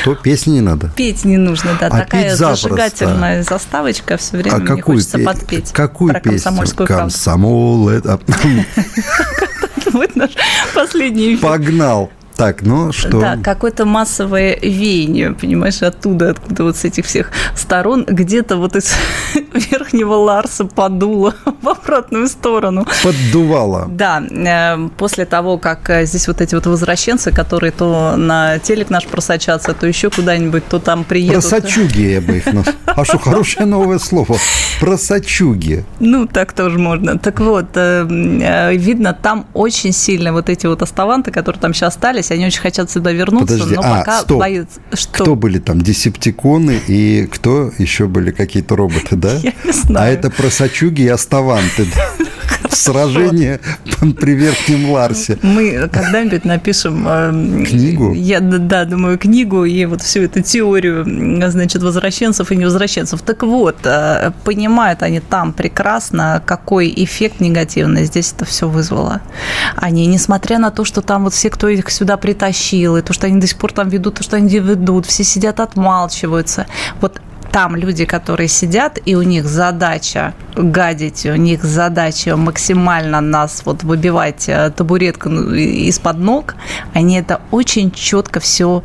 Что, 0.00 0.14
песни 0.14 0.52
не 0.52 0.60
надо? 0.60 0.90
Петь 0.94 1.24
не 1.24 1.36
нужно, 1.36 1.70
да. 1.80 1.86
А 1.86 1.90
Такая 1.90 2.30
петь 2.30 2.34
зажигательная 2.34 3.42
заставочка 3.42 4.16
все 4.16 4.36
время 4.36 4.56
А 4.56 4.58
мне 4.58 4.66
какую, 4.66 4.98
хочется 4.98 5.18
пе- 5.18 5.24
подпеть. 5.24 5.72
какую 5.72 6.14
песню? 6.20 6.35
Комсомольскую 6.44 6.86
правду. 6.86 7.02
Комсомол, 7.04 7.88
это... 7.88 8.20
Вот 9.92 10.16
наш 10.16 10.32
последний 10.74 11.34
эфир. 11.34 11.48
Погнал. 11.48 12.10
Так, 12.36 12.62
ну 12.62 12.92
что? 12.92 13.18
Да, 13.18 13.38
какое-то 13.42 13.86
массовое 13.86 14.58
веяние, 14.60 15.32
понимаешь, 15.32 15.82
оттуда, 15.82 16.30
откуда 16.30 16.64
вот 16.64 16.76
с 16.76 16.84
этих 16.84 17.06
всех 17.06 17.30
сторон, 17.54 18.04
где-то 18.06 18.56
вот 18.56 18.76
из 18.76 18.94
верхнего 19.70 20.14
Ларса 20.14 20.66
подуло 20.66 21.34
в 21.62 21.68
обратную 21.68 22.28
сторону. 22.28 22.86
Поддувало. 23.02 23.86
Да, 23.88 24.22
э, 24.22 24.88
после 24.98 25.24
того, 25.24 25.58
как 25.58 25.88
э, 25.88 26.04
здесь 26.04 26.28
вот 26.28 26.40
эти 26.40 26.54
вот 26.54 26.66
возвращенцы, 26.66 27.32
которые 27.32 27.72
то 27.72 28.16
на 28.16 28.58
телек 28.58 28.90
наш 28.90 29.06
просочатся, 29.06 29.72
то 29.72 29.86
еще 29.86 30.10
куда-нибудь, 30.10 30.68
то 30.68 30.78
там 30.78 31.04
приедут. 31.04 31.42
Просочуги 31.42 32.02
я 32.02 32.20
бы 32.20 32.36
их 32.36 32.46
назвал. 32.46 32.74
А 32.84 33.04
что, 33.04 33.18
хорошее 33.18 33.66
новое 33.66 33.98
слово. 33.98 34.36
Просочуги. 34.80 35.84
Ну, 36.00 36.26
так 36.26 36.52
тоже 36.52 36.78
можно. 36.78 37.18
Так 37.18 37.40
вот, 37.40 37.66
э, 37.76 38.74
видно, 38.74 39.14
там 39.14 39.46
очень 39.54 39.92
сильно 39.92 40.32
вот 40.32 40.50
эти 40.50 40.66
вот 40.66 40.82
оставанты, 40.82 41.30
которые 41.30 41.60
там 41.60 41.72
сейчас 41.72 41.96
остались, 41.96 42.25
они 42.30 42.46
очень 42.46 42.60
хотят 42.60 42.90
сюда 42.90 43.12
вернуться, 43.12 43.54
Подожди, 43.54 43.74
но 43.76 43.82
а, 43.84 43.98
пока 43.98 44.20
стоп. 44.22 44.38
боятся. 44.38 44.80
Что? 44.92 45.22
Кто 45.24 45.34
были 45.36 45.58
там? 45.58 45.80
Десептиконы 45.80 46.80
и 46.86 47.26
кто 47.26 47.72
еще 47.78 48.06
были? 48.06 48.30
Какие-то 48.30 48.76
роботы, 48.76 49.16
да? 49.16 49.34
Я 49.42 49.52
не 49.64 49.72
знаю. 49.72 50.06
А 50.06 50.08
это 50.12 50.30
просочуги 50.30 51.02
и 51.02 51.08
оставанты. 51.08 51.86
да? 51.94 52.24
Сражение 52.76 53.60
при 54.20 54.32
Верхнем 54.32 54.90
Ларсе. 54.90 55.38
Мы 55.42 55.88
когда-нибудь 55.92 56.44
напишем... 56.44 57.04
Э, 57.06 57.64
книгу? 57.64 58.12
Я, 58.12 58.40
да, 58.40 58.84
думаю, 58.84 59.18
книгу 59.18 59.64
и 59.64 59.84
вот 59.86 60.02
всю 60.02 60.22
эту 60.22 60.42
теорию, 60.42 61.04
значит, 61.50 61.82
возвращенцев 61.82 62.52
и 62.52 62.56
невозвращенцев. 62.56 63.22
Так 63.22 63.42
вот, 63.42 63.78
э, 63.84 64.32
понимают 64.44 65.02
они 65.02 65.20
там 65.20 65.52
прекрасно, 65.52 66.42
какой 66.44 66.92
эффект 66.94 67.40
негативный 67.40 68.04
здесь 68.04 68.32
это 68.32 68.44
все 68.44 68.68
вызвало. 68.68 69.20
Они, 69.76 70.06
несмотря 70.06 70.58
на 70.58 70.70
то, 70.70 70.84
что 70.84 71.00
там 71.00 71.24
вот 71.24 71.34
все, 71.34 71.50
кто 71.50 71.68
их 71.68 71.90
сюда 71.90 72.16
притащил, 72.16 72.96
и 72.96 73.02
то, 73.02 73.12
что 73.12 73.26
они 73.26 73.40
до 73.40 73.46
сих 73.46 73.58
пор 73.58 73.72
там 73.72 73.88
ведут, 73.88 74.16
то, 74.16 74.22
что 74.22 74.36
они 74.36 74.58
ведут, 74.58 75.06
все 75.06 75.24
сидят, 75.24 75.60
отмалчиваются. 75.60 76.66
Вот 77.00 77.20
там 77.56 77.74
люди, 77.74 78.04
которые 78.04 78.48
сидят, 78.48 78.98
и 79.06 79.16
у 79.16 79.22
них 79.22 79.46
задача 79.46 80.34
гадить, 80.56 81.24
у 81.24 81.36
них 81.36 81.64
задача 81.64 82.36
максимально 82.36 83.22
нас 83.22 83.62
вот 83.64 83.82
выбивать 83.82 84.44
э, 84.46 84.70
табуретку 84.76 85.30
ну, 85.30 85.54
из-под 85.54 86.18
ног, 86.18 86.54
они 86.92 87.18
это 87.18 87.40
очень 87.50 87.90
четко 87.90 88.40
все 88.40 88.82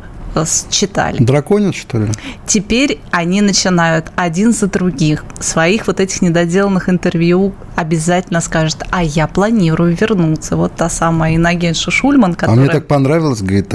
считали. 0.70 1.22
Драконят, 1.22 1.74
что 1.74 1.98
ли? 1.98 2.08
Теперь 2.46 3.00
они 3.10 3.40
начинают 3.40 4.06
один 4.16 4.52
за 4.52 4.66
других 4.66 5.24
своих 5.40 5.86
вот 5.86 6.00
этих 6.00 6.22
недоделанных 6.22 6.88
интервью 6.88 7.52
обязательно 7.76 8.40
скажут, 8.40 8.82
а 8.90 9.02
я 9.02 9.26
планирую 9.26 9.96
вернуться. 9.96 10.56
Вот 10.56 10.74
та 10.74 10.88
самая 10.88 11.36
инагенша 11.36 11.90
Шульман, 11.90 12.34
которая... 12.34 12.56
А 12.56 12.60
мне 12.60 12.70
так 12.70 12.86
понравилось, 12.86 13.40
говорит, 13.40 13.74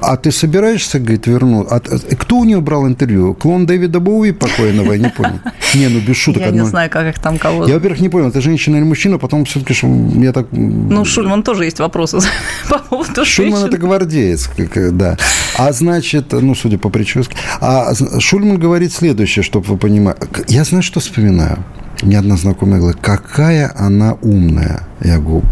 а 0.00 0.16
ты 0.16 0.32
собираешься, 0.32 0.98
говорит, 0.98 1.26
вернуться? 1.26 1.76
А, 1.76 2.16
кто 2.16 2.36
у 2.36 2.44
нее 2.44 2.60
брал 2.60 2.86
интервью? 2.86 3.34
Клон 3.34 3.66
Дэвида 3.66 4.00
Боуи 4.00 4.32
покойного? 4.32 4.92
Я 4.92 4.98
не 4.98 5.08
понял. 5.08 5.40
Не, 5.74 5.88
ну 5.88 6.00
без 6.00 6.16
шуток. 6.16 6.42
Я 6.42 6.50
не 6.50 6.64
знаю, 6.64 6.90
как 6.90 7.06
их 7.06 7.18
там 7.18 7.38
кого 7.38 7.66
Я, 7.66 7.74
во-первых, 7.74 8.00
не 8.00 8.08
понял, 8.08 8.28
это 8.28 8.40
женщина 8.40 8.76
или 8.76 8.84
мужчина, 8.84 9.18
потом 9.18 9.44
все-таки 9.44 9.74
я 10.22 10.32
так... 10.32 10.46
Ну, 10.52 11.04
Шульман 11.04 11.42
тоже 11.42 11.64
есть 11.64 11.80
вопросы 11.80 12.20
по 12.68 12.78
поводу 12.78 13.24
Шульман 13.24 13.64
это 13.64 13.78
гвардеец, 13.78 14.50
да. 14.92 15.16
А 15.56 15.63
значит, 15.72 16.32
ну, 16.32 16.54
судя 16.54 16.78
по 16.78 16.88
прическе. 16.88 17.36
А 17.60 17.92
Шульман 17.94 18.58
говорит 18.58 18.92
следующее, 18.92 19.42
чтобы 19.42 19.66
вы 19.66 19.76
понимали. 19.76 20.16
Я 20.48 20.64
знаю, 20.64 20.82
что 20.82 21.00
вспоминаю. 21.00 21.64
Мне 22.04 22.18
одна 22.18 22.36
знакомая 22.36 22.80
говорит, 22.80 23.00
какая 23.00 23.72
она 23.74 24.18
умная. 24.20 24.86
Я 25.02 25.18
говорю, 25.18 25.42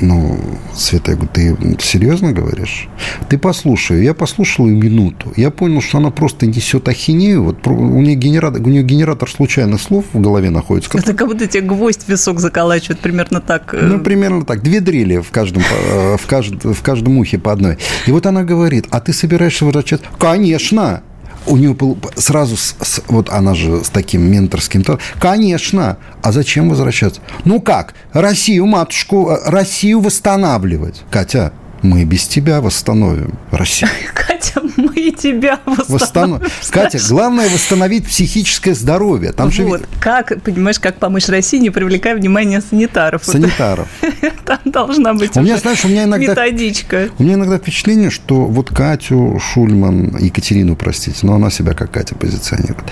ну, 0.00 0.38
Света, 0.72 1.12
я 1.12 1.16
говорю, 1.16 1.76
ты 1.76 1.84
серьезно 1.84 2.32
говоришь? 2.32 2.88
Ты 3.28 3.38
послушай. 3.38 4.04
Я 4.04 4.14
послушал 4.14 4.68
ее 4.68 4.76
минуту. 4.76 5.32
Я 5.36 5.50
понял, 5.50 5.80
что 5.80 5.98
она 5.98 6.10
просто 6.10 6.46
несет 6.46 6.88
ахинею. 6.88 7.42
Вот 7.42 7.66
у 7.66 8.00
нее 8.00 8.14
генератор, 8.14 8.62
у 8.62 8.68
нее 8.68 8.84
генератор 8.84 9.28
случайных 9.28 9.80
слов 9.80 10.04
в 10.12 10.20
голове 10.20 10.50
находится. 10.50 10.96
Это 10.96 11.12
как 11.12 11.26
будто 11.26 11.48
тебе 11.48 11.62
гвоздь 11.62 12.04
в 12.04 12.08
висок 12.08 12.38
заколачивают, 12.38 13.00
примерно 13.00 13.40
так. 13.40 13.74
Э. 13.74 13.80
Ну, 13.82 13.98
примерно 13.98 14.44
так. 14.44 14.62
Две 14.62 14.80
дрели 14.80 15.18
в 15.18 15.30
каждом, 15.30 15.62
э, 15.62 16.16
в 16.16 16.26
каждом, 16.26 16.72
в 16.72 16.82
каждом 16.82 17.18
ухе 17.18 17.38
по 17.38 17.50
одной. 17.50 17.78
И 18.06 18.12
вот 18.12 18.26
она 18.26 18.44
говорит, 18.44 18.86
а 18.90 19.00
ты 19.00 19.12
собираешься 19.12 19.64
возвращаться? 19.64 20.06
Конечно! 20.18 21.02
У 21.46 21.56
нее 21.56 21.74
был 21.74 21.98
сразу, 22.16 22.56
с, 22.56 22.76
с, 22.80 23.02
вот 23.08 23.28
она 23.30 23.54
же 23.54 23.84
с 23.84 23.88
таким 23.88 24.22
менторским, 24.22 24.82
то, 24.82 24.98
конечно, 25.18 25.98
а 26.22 26.32
зачем 26.32 26.68
возвращаться? 26.68 27.20
Ну 27.44 27.60
как, 27.60 27.94
Россию, 28.12 28.66
матушку, 28.66 29.30
э, 29.30 29.50
Россию 29.50 30.00
восстанавливать. 30.00 31.02
Катя, 31.10 31.52
мы 31.82 32.04
без 32.04 32.26
тебя 32.26 32.60
восстановим 32.60 33.34
Россию. 33.50 33.90
Катя, 34.14 34.62
мы 34.76 35.10
тебя 35.10 35.60
восстановим. 35.64 35.92
Восстанов... 35.92 36.70
Катя, 36.70 36.98
главное 37.08 37.48
восстановить 37.48 38.06
психическое 38.06 38.74
здоровье. 38.74 39.32
Там 39.32 39.50
вот, 39.50 39.80
же... 39.80 39.86
как, 40.00 40.40
понимаешь, 40.42 40.78
как 40.78 40.98
помочь 40.98 41.28
России, 41.28 41.58
не 41.58 41.70
привлекая 41.70 42.16
внимание 42.16 42.60
санитаров. 42.60 43.24
Санитаров. 43.24 43.88
Там 44.44 44.58
должна 44.64 45.14
быть 45.14 45.36
у 45.36 45.40
меня, 45.40 45.56
знаешь, 45.58 45.84
у 45.84 45.88
меня 45.88 46.04
иногда, 46.04 46.32
методичка. 46.32 47.08
У 47.18 47.22
меня 47.22 47.34
иногда 47.34 47.58
впечатление, 47.58 48.10
что 48.10 48.46
вот 48.46 48.70
Катю 48.70 49.40
Шульман, 49.40 50.16
Екатерину, 50.18 50.76
простите, 50.76 51.18
но 51.22 51.34
она 51.34 51.50
себя 51.50 51.74
как 51.74 51.90
Катя 51.90 52.14
позиционирует. 52.14 52.84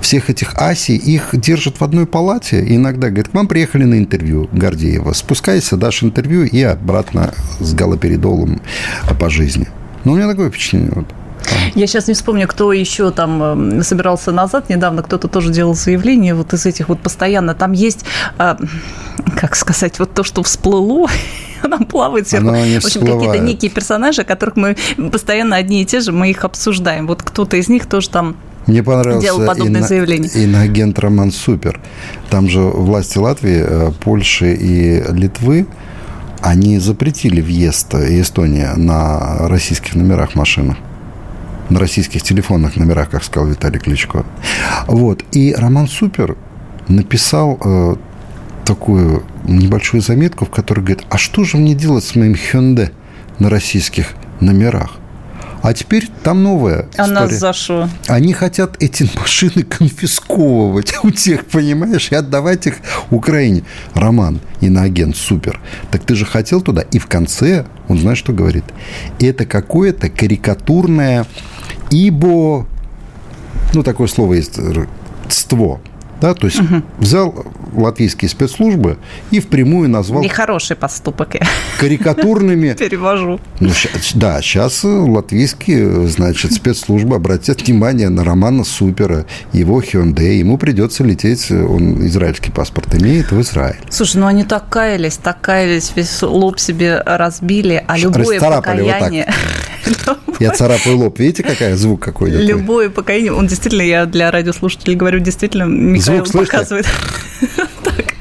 Всех 0.00 0.30
этих 0.30 0.54
Аси, 0.54 0.92
их 0.92 1.30
держат 1.32 1.80
в 1.80 1.84
одной 1.84 2.06
палате. 2.06 2.64
И 2.64 2.76
иногда 2.76 3.08
говорят, 3.08 3.28
к 3.28 3.34
вам 3.34 3.48
приехали 3.48 3.84
на 3.84 3.98
интервью 3.98 4.48
Гордеева. 4.52 5.12
Спускайся, 5.12 5.76
дашь 5.76 6.02
интервью 6.02 6.44
и 6.44 6.62
обратно 6.62 7.34
с 7.58 7.74
галоперидолом 7.74 8.29
тяжелым 8.30 8.60
по 9.18 9.30
жизни. 9.30 9.66
Но 10.04 10.12
у 10.12 10.16
меня 10.16 10.28
такое 10.28 10.50
впечатление. 10.50 10.92
Вот. 10.94 11.06
Я 11.74 11.86
сейчас 11.86 12.08
не 12.08 12.14
вспомню, 12.14 12.46
кто 12.46 12.72
еще 12.72 13.10
там 13.10 13.42
эм, 13.42 13.82
собирался 13.82 14.30
назад. 14.32 14.68
Недавно 14.68 15.02
кто-то 15.02 15.28
тоже 15.28 15.52
делал 15.52 15.74
заявление 15.74 16.34
вот 16.34 16.52
из 16.52 16.66
этих 16.66 16.88
вот 16.88 17.00
постоянно. 17.00 17.54
Там 17.54 17.72
есть, 17.72 18.04
а, 18.38 18.56
как 19.36 19.56
сказать, 19.56 19.98
вот 19.98 20.14
то, 20.14 20.22
что 20.22 20.42
всплыло, 20.42 21.08
нам 21.62 21.84
плавает 21.84 22.28
сверху. 22.28 22.48
В 22.48 22.84
общем, 22.84 23.00
какие-то 23.00 23.38
некие 23.38 23.70
персонажи, 23.70 24.24
которых 24.24 24.56
мы 24.56 24.76
постоянно 25.10 25.56
одни 25.56 25.82
и 25.82 25.84
те 25.84 26.00
же, 26.00 26.12
мы 26.12 26.30
их 26.30 26.44
обсуждаем. 26.44 27.06
Вот 27.06 27.22
кто-то 27.22 27.56
из 27.56 27.68
них 27.68 27.86
тоже 27.86 28.10
там 28.10 28.36
мне 28.66 28.82
понравился 28.82 29.26
делал 29.26 29.46
подобное 29.46 29.82
заявление. 29.82 30.30
иноагент 30.44 30.98
Роман 30.98 31.32
Супер. 31.32 31.80
Там 32.28 32.48
же 32.48 32.60
власти 32.60 33.18
Латвии, 33.18 33.64
э, 33.66 33.90
Польши 34.04 34.54
и 34.54 35.02
Литвы 35.12 35.66
они 36.42 36.78
запретили 36.78 37.40
въезд 37.40 37.94
Эстонии 37.94 38.66
на 38.76 39.48
российских 39.48 39.94
номерах 39.94 40.34
машины 40.34 40.76
на 41.70 41.78
российских 41.78 42.22
телефонных 42.22 42.76
номерах, 42.76 43.10
как 43.10 43.22
сказал 43.24 43.48
Виталий 43.48 43.78
Кличко. 43.78 44.24
Вот. 44.86 45.24
И 45.32 45.54
Роман 45.56 45.88
Супер 45.88 46.36
написал 46.88 47.58
э, 47.62 47.94
такую 48.64 49.22
небольшую 49.44 50.00
заметку, 50.00 50.44
в 50.44 50.50
которой 50.50 50.80
говорит, 50.80 51.04
а 51.10 51.16
что 51.16 51.44
же 51.44 51.56
мне 51.56 51.74
делать 51.74 52.04
с 52.04 52.16
моим 52.16 52.34
Hyundai 52.34 52.90
на 53.38 53.48
российских 53.48 54.14
номерах? 54.40 54.99
А 55.62 55.74
теперь 55.74 56.08
там 56.22 56.42
новая 56.42 56.86
а 56.96 57.02
история. 57.02 57.12
нас 57.12 57.32
за 57.32 57.52
что? 57.52 57.88
Они 58.06 58.32
хотят 58.32 58.82
эти 58.82 59.08
машины 59.18 59.62
конфисковывать 59.62 60.94
у 61.02 61.10
тех, 61.10 61.46
понимаешь, 61.46 62.08
и 62.10 62.14
отдавать 62.14 62.66
их 62.66 62.76
Украине. 63.10 63.64
Роман, 63.94 64.40
иноагент, 64.60 65.16
супер. 65.16 65.60
Так 65.90 66.02
ты 66.04 66.14
же 66.14 66.24
хотел 66.24 66.60
туда. 66.60 66.82
И 66.82 66.98
в 66.98 67.06
конце 67.06 67.66
он 67.88 67.98
знаешь, 67.98 68.18
что 68.18 68.32
говорит? 68.32 68.64
Это 69.18 69.46
какое-то 69.46 70.08
карикатурное 70.08 71.26
ибо... 71.90 72.66
Ну, 73.74 73.82
такое 73.82 74.08
слово 74.08 74.34
есть. 74.34 74.58
Ство. 75.28 75.80
Да, 76.20 76.34
то 76.34 76.46
есть 76.46 76.60
угу. 76.60 76.82
взял 76.98 77.46
латвийские 77.72 78.28
спецслужбы 78.28 78.98
и 79.30 79.40
впрямую 79.40 79.88
назвал... 79.88 80.22
Нехороший 80.22 80.76
поступок. 80.76 81.36
Карикатурными... 81.78 82.74
Перевожу. 82.78 83.40
Ну, 83.60 83.70
да, 84.14 84.40
сейчас 84.42 84.84
латвийские, 84.84 86.08
значит, 86.08 86.52
спецслужбы 86.52 87.16
обратят 87.16 87.62
внимание 87.62 88.08
на 88.08 88.24
Романа 88.24 88.64
Супера, 88.64 89.26
его 89.52 89.80
Hyundai. 89.80 90.36
Ему 90.36 90.58
придется 90.58 91.04
лететь, 91.04 91.50
он 91.50 92.06
израильский 92.06 92.50
паспорт 92.50 92.94
имеет, 92.94 93.30
в 93.32 93.40
Израиль. 93.40 93.80
Слушай, 93.88 94.16
ну 94.18 94.26
они 94.26 94.44
так 94.44 94.68
каялись, 94.68 95.16
так 95.16 95.40
каялись, 95.40 95.92
весь 95.94 96.22
лоб 96.22 96.58
себе 96.58 97.00
разбили, 97.04 97.84
а 97.86 97.98
любое 97.98 98.40
покаяние... 98.40 99.26
Вот 99.26 99.60
я 100.40 100.50
царапаю 100.52 100.98
лоб. 100.98 101.18
Видите, 101.18 101.42
какая 101.42 101.76
звук 101.76 102.02
какой 102.02 102.30
Любое 102.30 102.90
покаяние. 102.90 103.32
Он 103.32 103.46
действительно, 103.46 103.82
я 103.82 104.06
для 104.06 104.30
радиослушателей 104.30 104.94
говорю, 104.94 105.20
действительно, 105.20 105.64
Михаил 105.64 106.26
Звук 106.26 106.46
показывает. 106.46 106.86
Так 107.84 108.19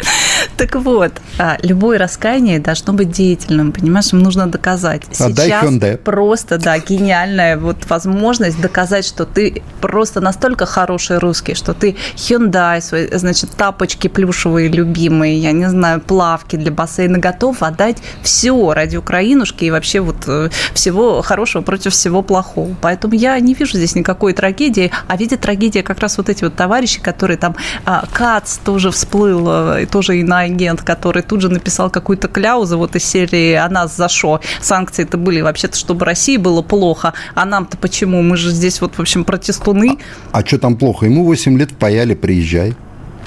вот, 0.73 1.13
а, 1.37 1.57
любое 1.61 1.97
раскаяние 1.97 2.59
должно 2.59 2.93
быть 2.93 3.11
деятельным, 3.11 3.71
понимаешь, 3.71 4.13
им 4.13 4.19
нужно 4.19 4.47
доказать. 4.47 5.03
Сейчас 5.11 5.97
просто, 6.03 6.57
да, 6.57 6.77
гениальная 6.79 7.57
вот 7.57 7.77
возможность 7.89 8.59
доказать, 8.59 9.05
что 9.05 9.25
ты 9.25 9.61
просто 9.81 10.21
настолько 10.21 10.65
хороший 10.65 11.17
русский, 11.17 11.53
что 11.53 11.73
ты 11.73 11.95
Hyundai, 12.15 12.81
свой, 12.81 13.09
значит, 13.17 13.51
тапочки 13.51 14.07
плюшевые 14.07 14.69
любимые, 14.69 15.37
я 15.37 15.51
не 15.51 15.69
знаю, 15.69 16.01
плавки 16.01 16.55
для 16.55 16.71
бассейна 16.71 17.19
готов 17.19 17.63
отдать 17.63 17.97
все 18.21 18.73
ради 18.73 18.97
Украинушки 18.97 19.65
и 19.65 19.71
вообще 19.71 19.99
вот 19.99 20.27
э, 20.27 20.49
всего 20.73 21.21
хорошего 21.21 21.61
против 21.61 21.93
всего 21.93 22.21
плохого. 22.21 22.75
Поэтому 22.81 23.13
я 23.13 23.39
не 23.39 23.53
вижу 23.53 23.77
здесь 23.77 23.95
никакой 23.95 24.33
трагедии, 24.33 24.91
а 25.07 25.17
видит 25.17 25.41
трагедия 25.41 25.83
как 25.83 25.99
раз 25.99 26.17
вот 26.17 26.29
эти 26.29 26.43
вот 26.43 26.55
товарищи, 26.55 27.01
которые 27.01 27.37
там, 27.37 27.55
а, 27.85 28.05
Кац 28.11 28.57
тоже 28.57 28.91
всплыл, 28.91 29.47
э, 29.49 29.85
тоже 29.85 30.19
и 30.19 30.23
на 30.23 30.48
агент, 30.49 30.81
который 30.81 31.23
тут 31.23 31.41
же 31.41 31.49
написал 31.49 31.89
какую-то 31.89 32.27
кляузу 32.27 32.77
вот 32.77 32.95
из 32.95 33.03
серии 33.03 33.53
«А 33.53 33.69
нас 33.69 33.95
за 33.95 34.09
шо?». 34.09 34.41
Санкции-то 34.61 35.17
были 35.17 35.41
вообще-то, 35.41 35.77
чтобы 35.77 36.05
России 36.05 36.37
было 36.37 36.61
плохо, 36.61 37.13
а 37.35 37.45
нам-то 37.45 37.77
почему? 37.77 38.21
Мы 38.21 38.37
же 38.37 38.51
здесь 38.51 38.81
вот, 38.81 38.95
в 38.95 38.99
общем, 38.99 39.23
протестуны. 39.23 39.97
А, 40.31 40.39
а 40.39 40.45
что 40.45 40.59
там 40.59 40.75
плохо? 40.75 41.05
Ему 41.05 41.25
8 41.25 41.57
лет 41.57 41.77
паяли, 41.77 42.15
приезжай. 42.15 42.73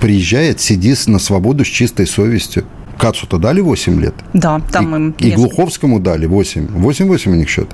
Приезжает, 0.00 0.60
сиди 0.60 0.94
на 1.06 1.18
свободу 1.18 1.64
с 1.64 1.68
чистой 1.68 2.06
совестью. 2.06 2.64
Кацу-то 2.98 3.38
дали 3.38 3.60
8 3.60 4.00
лет? 4.00 4.14
Да, 4.32 4.60
там 4.70 4.94
и, 4.94 4.98
им... 4.98 5.10
И 5.18 5.30
Глуховскому 5.32 6.00
дали 6.00 6.26
8. 6.26 6.66
8-8 6.66 7.30
у 7.30 7.34
них 7.34 7.48
счет. 7.48 7.68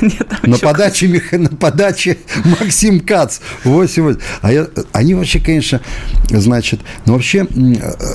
Нет, 0.02 0.26
на, 0.42 0.58
подаче, 0.58 1.08
Мих... 1.08 1.32
на 1.32 1.48
подаче 1.48 2.18
Максим 2.44 3.00
Кац. 3.00 3.40
8, 3.64 4.16
А 4.42 4.52
я... 4.52 4.66
они 4.92 5.14
вообще, 5.14 5.40
конечно, 5.40 5.80
значит... 6.28 6.80
Ну, 7.06 7.14
вообще, 7.14 7.46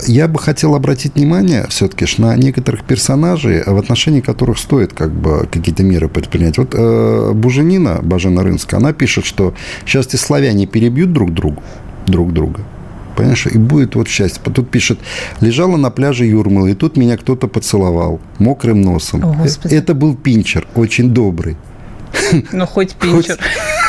я 0.07 0.27
бы 0.27 0.39
хотел 0.39 0.75
обратить 0.75 1.15
внимание 1.15 1.65
все-таки 1.69 2.05
на 2.17 2.35
некоторых 2.35 2.83
персонажей, 2.83 3.63
в 3.65 3.77
отношении 3.77 4.21
которых 4.21 4.57
стоит 4.57 4.93
как 4.93 5.11
бы 5.11 5.47
какие-то 5.51 5.83
меры 5.83 6.09
предпринять. 6.09 6.57
Вот 6.57 6.73
э, 6.73 7.31
Буженина, 7.33 7.99
Бажена 8.01 8.43
Рынска, 8.43 8.77
она 8.77 8.93
пишет, 8.93 9.25
что 9.25 9.53
сейчас 9.85 10.07
эти 10.07 10.15
славяне 10.15 10.65
перебьют 10.67 11.13
друг 11.13 11.33
другу, 11.33 11.61
друг 12.07 12.33
друга. 12.33 12.61
Понимаешь, 13.15 13.47
и 13.47 13.57
будет 13.57 13.95
вот 13.95 14.07
счастье. 14.07 14.41
Тут 14.43 14.69
пишет, 14.69 14.99
лежала 15.39 15.77
на 15.77 15.89
пляже 15.89 16.25
Юрмала, 16.25 16.67
и 16.67 16.73
тут 16.73 16.97
меня 16.97 17.17
кто-то 17.17 17.47
поцеловал 17.47 18.19
мокрым 18.39 18.81
носом. 18.81 19.23
О, 19.23 19.45
Это 19.63 19.93
был 19.93 20.15
пинчер, 20.15 20.67
очень 20.75 21.11
добрый. 21.11 21.55
Ну, 22.51 22.65
хоть 22.65 22.95
пинчер. 22.95 23.37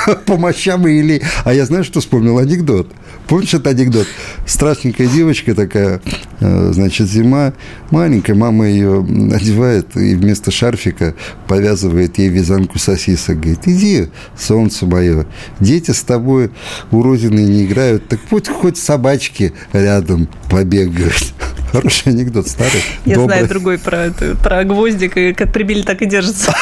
Хоть 0.05 0.19
по 0.25 0.37
мощам 0.37 0.87
или... 0.87 1.23
А 1.45 1.53
я 1.53 1.67
знаю, 1.67 1.85
что 1.85 2.01
вспомнил 2.01 2.39
анекдот. 2.39 2.89
Помнишь 3.27 3.55
этот 3.55 3.67
анекдот? 3.69 4.07
Страшненькая 4.47 5.09
девочка 5.09 5.55
такая, 5.55 6.01
э, 6.41 6.71
значит, 6.73 7.09
зима, 7.09 7.55
маленькая, 7.91 8.35
мама 8.35 8.69
ее 8.69 9.01
одевает 9.35 9.97
и 9.97 10.15
вместо 10.15 10.53
шарфика 10.53 11.15
повязывает 11.49 12.19
ей 12.19 12.29
вязанку 12.29 12.79
сосисок. 12.79 13.41
Говорит, 13.41 13.67
иди, 13.67 14.09
солнце 14.39 14.87
мое, 14.87 15.27
дети 15.59 15.91
с 15.91 16.03
тобой 16.03 16.51
уродины 16.93 17.41
не 17.41 17.65
играют, 17.65 18.07
так 18.09 18.21
пусть 18.31 18.49
хоть 18.49 18.79
собачки 18.79 19.53
рядом 19.73 20.29
побегают. 20.49 21.35
Хороший 21.77 22.13
анекдот, 22.13 22.49
старый. 22.49 22.83
Я 23.05 23.17
добрый. 23.17 23.37
знаю 23.37 23.49
другой 23.49 23.79
про, 23.79 24.11
про 24.43 24.65
гвоздик, 24.65 25.17
и 25.19 25.35
как 25.35 25.53
прибили, 25.53 25.83
так 25.83 26.01
и 26.01 26.07
держится. 26.07 26.55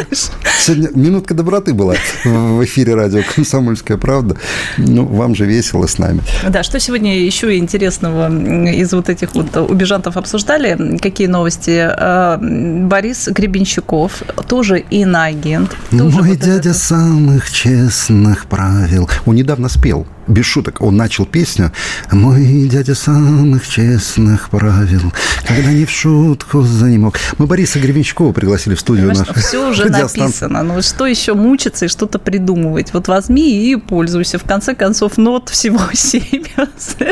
Сегодня 0.59 0.91
минутка 0.95 1.33
доброты 1.33 1.73
была 1.73 1.95
в 2.25 2.63
эфире 2.65 2.95
радио 2.97 3.23
«Комсомольская 3.35 3.97
правда». 3.97 4.37
Ну, 4.77 5.07
вам 5.07 5.35
же 5.35 5.47
весело 5.47 5.87
с 5.87 5.97
нами. 5.97 6.21
Да, 6.47 6.63
что 6.63 6.79
сегодня 6.81 7.19
еще 7.19 7.57
интересного 7.57 8.29
из 8.71 8.93
вот 8.93 9.09
этих 9.09 9.35
вот 9.35 9.57
убежантов 9.57 10.19
обсуждали? 10.19 10.99
Какие 10.99 11.29
новости? 11.29 11.79
А, 11.81 12.39
Борис 12.39 13.29
Гребенщиков, 13.29 14.23
тоже 14.49 14.81
иноагент. 14.91 15.75
Мой 15.91 16.11
вот 16.11 16.39
дядя 16.39 16.71
это... 16.71 16.75
самых 16.75 17.51
честных 17.51 18.47
правил. 18.47 19.09
Он 19.25 19.35
недавно 19.35 19.71
спел 19.71 20.07
без 20.27 20.45
шуток, 20.45 20.81
он 20.81 20.97
начал 20.97 21.27
песню 21.27 21.73
«Мой 22.11 22.69
дядя 22.69 22.95
самых 22.95 23.69
честных 23.69 24.51
правил, 24.51 25.13
когда 25.47 25.73
не 25.73 25.85
в 25.85 25.91
шутку 25.91 26.63
за 26.63 26.87
не 26.87 26.99
мог». 26.99 27.19
Мы 27.39 27.47
Бориса 27.47 27.79
Гребенщикова 27.79 28.33
пригласили 28.33 28.75
в 28.75 28.81
студию 28.81 29.09
нашу. 29.09 29.33
Все 29.35 29.71
уже 29.71 29.87
написано. 29.87 30.63
Ну 30.63 30.83
что 30.83 31.07
еще 31.07 31.35
мучиться 31.35 31.87
и 31.87 31.89
что-то 31.89 32.19
придумывать? 32.19 32.93
Вот 32.93 33.09
возьми 33.09 33.71
и 33.71 33.77
пользуйся. 33.77 34.39
В 34.39 34.45
конце 34.45 34.75
концов, 34.75 35.19
нот 35.19 35.49
всего 35.49 35.81
семь. 35.93 36.45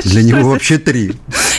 Для 0.05 0.23
него 0.23 0.51
вообще 0.51 0.79
три. 0.79 1.15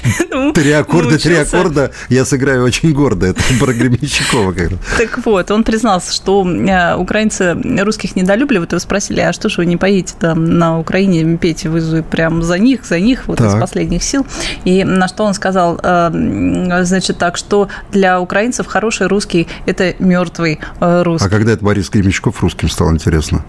Ну, 0.30 0.54
три 0.54 0.72
аккорда, 0.72 1.18
три 1.18 1.36
аккорда. 1.36 1.91
Я 2.10 2.26
сыграю 2.26 2.63
очень 2.63 2.94
гордо. 2.94 3.28
Это 3.28 3.41
про 3.60 3.74
Гребенщикова. 3.74 4.54
Так 4.98 5.26
вот, 5.26 5.50
он 5.50 5.63
признался, 5.63 6.13
что 6.13 6.46
э, 6.48 6.96
украинцы 6.96 7.54
русских 7.82 8.15
недолюбливают. 8.15 8.72
Его 8.72 8.80
спросили, 8.80 9.22
а 9.22 9.34
что 9.34 9.50
же 9.50 9.58
вы 9.58 9.65
не 9.65 9.78
поедете 9.78 10.13
там 10.20 10.58
на 10.58 10.80
Украине 10.80 11.38
петь 11.46 11.64
вызовы 11.68 12.02
прям 12.02 12.42
за 12.42 12.58
них, 12.58 12.86
за 12.86 13.00
них, 13.00 13.28
вот 13.28 13.38
так. 13.38 13.54
из 13.54 13.60
последних 13.60 14.02
сил. 14.02 14.26
И 14.64 14.84
на 14.84 15.08
что 15.08 15.26
он 15.26 15.36
сказал, 15.36 15.80
э, 15.84 16.82
значит, 16.82 17.20
так, 17.20 17.38
что 17.38 17.70
для 17.92 18.20
украинцев 18.20 18.66
хороший 18.66 19.06
русский– 19.06 19.48
это 19.68 19.94
мертвый 20.00 20.60
э, 20.80 21.04
русский. 21.04 21.28
А 21.28 21.30
когда 21.30 21.52
это 21.52 21.64
Борис 21.64 21.92
Кремечков 21.92 22.42
русским 22.42 22.68
стал, 22.68 22.92
интересно? 22.92 23.46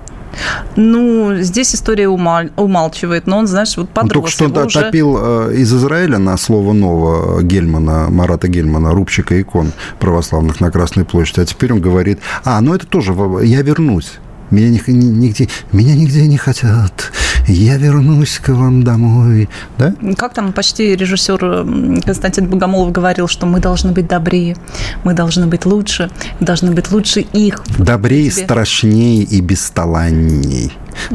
Ну, 0.76 1.36
здесь 1.36 1.74
история 1.74 2.06
умал... 2.08 2.50
умалчивает, 2.56 3.26
но 3.26 3.38
он, 3.38 3.46
знаешь, 3.46 3.74
вот 3.78 3.88
подрос. 3.88 4.10
Он 4.10 4.10
только 4.10 4.28
что 4.28 4.66
уже... 4.66 4.82
топил 4.82 5.16
э, 5.18 5.54
из 5.54 5.72
Израиля 5.72 6.18
на 6.18 6.36
слово 6.36 6.74
нового 6.74 7.40
Гельмана, 7.40 8.10
Марата 8.10 8.46
Гельмана, 8.46 8.90
рубчика 8.90 9.40
икон 9.40 9.72
православных 10.00 10.60
на 10.60 10.70
Красной 10.70 11.06
площади, 11.06 11.40
а 11.40 11.46
теперь 11.46 11.72
он 11.72 11.80
говорит, 11.80 12.18
а, 12.44 12.60
ну 12.60 12.74
это 12.74 12.86
тоже, 12.86 13.14
я 13.42 13.62
вернусь. 13.62 14.18
Меня 14.50 14.68
нигде, 14.68 15.48
меня 15.72 15.94
нигде 15.94 16.26
не 16.26 16.36
хотят. 16.36 17.10
Я 17.46 17.76
вернусь 17.76 18.38
к 18.38 18.48
вам 18.48 18.82
домой. 18.82 19.48
Да? 19.78 19.94
Как 20.16 20.34
там 20.34 20.52
почти 20.52 20.96
режиссер 20.96 22.02
Константин 22.04 22.48
Богомолов 22.48 22.92
говорил, 22.92 23.28
что 23.28 23.46
мы 23.46 23.60
должны 23.60 23.92
быть 23.92 24.08
добрее, 24.08 24.56
мы 25.04 25.14
должны 25.14 25.46
быть 25.46 25.64
лучше, 25.64 26.10
должны 26.40 26.72
быть 26.72 26.90
лучше 26.90 27.20
их. 27.20 27.62
Добрее, 27.78 28.30
страшнее 28.30 29.22
и 29.22 29.40
бесталанней. 29.40 30.72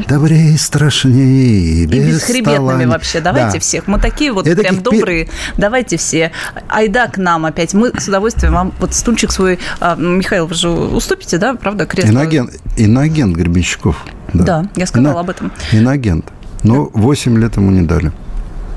Добрее, 0.08 0.56
страшнее, 0.58 1.84
и 1.84 1.86
бесхребетными 1.86 2.84
вообще. 2.84 3.20
Давайте 3.20 3.54
да. 3.54 3.60
всех. 3.60 3.86
Мы 3.86 3.98
такие 3.98 4.32
вот 4.32 4.46
Это 4.46 4.60
прям 4.60 4.76
как... 4.76 4.84
добрые. 4.84 5.28
Давайте 5.56 5.96
все. 5.96 6.32
Айда 6.68 7.08
к 7.08 7.18
нам 7.18 7.44
опять. 7.44 7.74
Мы 7.74 7.92
с 7.98 8.08
удовольствием 8.08 8.54
вам 8.54 8.72
вот 8.78 8.94
стульчик 8.94 9.32
свой... 9.32 9.58
А, 9.80 9.96
Михаил, 9.96 10.46
вы 10.46 10.54
же 10.54 10.70
уступите, 10.70 11.38
да, 11.38 11.54
правда, 11.54 11.86
кресло? 11.86 12.10
Иноагент, 12.10 12.52
иноагент 12.76 13.36
Гребенщиков. 13.36 13.96
Да, 14.32 14.44
да 14.62 14.68
я 14.76 14.86
сказала 14.86 15.12
Ино... 15.12 15.20
об 15.20 15.30
этом. 15.30 15.52
Иноагент. 15.72 16.32
Но 16.62 16.86
да. 16.86 17.00
8 17.00 17.38
лет 17.38 17.56
ему 17.56 17.70
не 17.70 17.82
дали. 17.82 18.12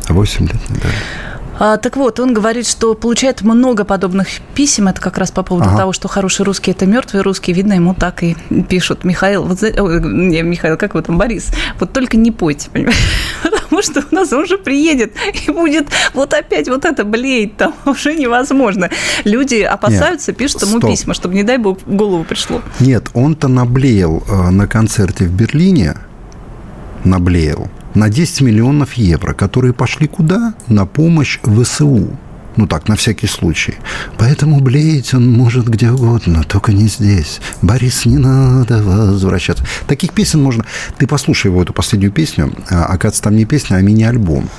8 0.09 0.45
лет 0.45 0.69
не 0.69 0.75
дали. 0.77 0.95
А, 1.57 1.77
так 1.77 1.95
вот, 1.95 2.19
он 2.19 2.33
говорит, 2.33 2.67
что 2.67 2.93
получает 2.95 3.41
много 3.41 3.85
подобных 3.85 4.27
писем. 4.53 4.87
Это 4.87 5.01
как 5.01 5.17
раз 5.17 5.31
по 5.31 5.43
поводу 5.43 5.69
ага. 5.69 5.77
того, 5.77 5.93
что 5.93 6.07
хороший 6.07 6.45
русский– 6.45 6.71
это 6.71 6.85
мертвый 6.85 7.21
русский. 7.21 7.53
Видно, 7.53 7.73
ему 7.73 7.93
так 7.93 8.23
и 8.23 8.35
пишут. 8.67 9.03
Михаил, 9.03 9.43
вот, 9.43 9.61
ой, 9.63 10.01
не, 10.01 10.41
Михаил, 10.41 10.77
как 10.77 10.95
вы 10.95 11.01
там, 11.01 11.17
Борис, 11.17 11.51
вот 11.79 11.93
только 11.93 12.17
не 12.17 12.31
пойте, 12.31 12.69
понимаете? 12.69 12.99
Потому 13.43 13.81
что 13.81 14.03
у 14.11 14.15
нас 14.15 14.31
уже 14.33 14.57
приедет 14.57 15.13
и 15.47 15.51
будет 15.51 15.87
вот 16.13 16.33
опять 16.33 16.67
вот 16.67 16.85
это 16.85 17.03
блеять 17.03 17.57
там 17.57 17.73
уже 17.85 18.15
невозможно. 18.15 18.89
Люди 19.23 19.61
опасаются, 19.61 20.31
Нет, 20.31 20.37
пишут 20.37 20.61
ему 20.63 20.77
стоп. 20.77 20.89
письма, 20.89 21.13
чтобы, 21.13 21.35
не 21.35 21.43
дай 21.43 21.57
бог, 21.57 21.79
в 21.85 21.95
голову 21.95 22.23
пришло. 22.23 22.61
Нет, 22.79 23.09
он-то 23.13 23.47
наблеял 23.47 24.23
э, 24.27 24.49
на 24.49 24.67
концерте 24.67 25.25
в 25.25 25.31
Берлине, 25.31 25.95
наблеял, 27.03 27.69
на 27.95 28.09
10 28.09 28.41
миллионов 28.41 28.93
евро, 28.93 29.33
которые 29.33 29.73
пошли 29.73 30.07
куда? 30.07 30.53
На 30.67 30.85
помощь 30.85 31.39
ВСУ. 31.43 32.17
Ну 32.57 32.67
так, 32.67 32.87
на 32.87 32.95
всякий 32.95 33.27
случай. 33.27 33.75
Поэтому 34.17 34.61
блеять 34.61 35.13
он 35.13 35.29
может 35.29 35.67
где 35.67 35.91
угодно, 35.91 36.43
только 36.43 36.71
не 36.71 36.87
здесь. 36.87 37.41
Борис, 37.61 38.05
не 38.05 38.17
надо 38.17 38.81
возвращаться. 38.81 39.65
Таких 39.87 40.13
песен 40.13 40.41
можно... 40.41 40.65
Ты 40.97 41.05
послушай 41.05 41.47
его, 41.47 41.61
эту 41.61 41.73
последнюю 41.73 42.13
песню. 42.13 42.53
А, 42.69 42.85
оказывается, 42.85 43.23
там 43.23 43.35
не 43.35 43.45
песня, 43.45 43.75
а 43.75 43.81
мини-альбом 43.81 44.49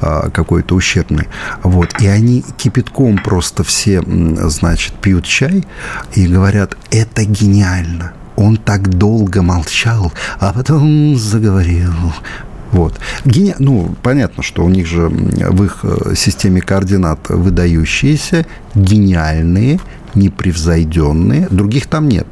а, 0.00 0.30
какой-то 0.30 0.76
ущербный. 0.76 1.26
Вот. 1.64 2.00
И 2.00 2.06
они 2.06 2.44
кипятком 2.56 3.18
просто 3.18 3.64
все, 3.64 4.02
значит, 4.48 4.94
пьют 4.94 5.24
чай 5.24 5.64
и 6.14 6.28
говорят, 6.28 6.76
это 6.92 7.24
гениально. 7.24 8.12
Он 8.36 8.56
так 8.56 8.88
долго 8.88 9.42
молчал, 9.42 10.12
а 10.38 10.52
потом 10.52 11.16
заговорил. 11.16 11.92
Вот. 12.74 12.98
Гени... 13.24 13.54
Ну, 13.60 13.94
понятно, 14.02 14.42
что 14.42 14.64
у 14.64 14.68
них 14.68 14.86
же 14.88 15.08
в 15.08 15.64
их 15.64 15.80
э, 15.84 16.14
системе 16.16 16.60
координат 16.60 17.28
выдающиеся, 17.28 18.46
гениальные, 18.74 19.78
непревзойденные. 20.16 21.46
Других 21.50 21.86
там 21.86 22.08
нет. 22.08 22.26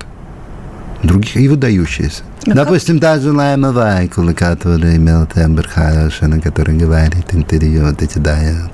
Других 1.04 1.36
и 1.36 1.46
выдающиеся. 1.46 2.24
Ну, 2.44 2.54
Допустим, 2.54 2.98
та 2.98 3.20
же 3.20 3.30
Лайма 3.30 3.70
Вайкула, 3.70 4.32
который 4.32 4.96
имел 4.96 5.26
тембр 5.26 5.68
хороший, 5.68 6.26
на 6.26 6.40
который 6.40 6.76
говорит 6.76 7.32
интервью, 7.32 7.86
вот 7.86 8.02
эти 8.02 8.18
дает. 8.18 8.72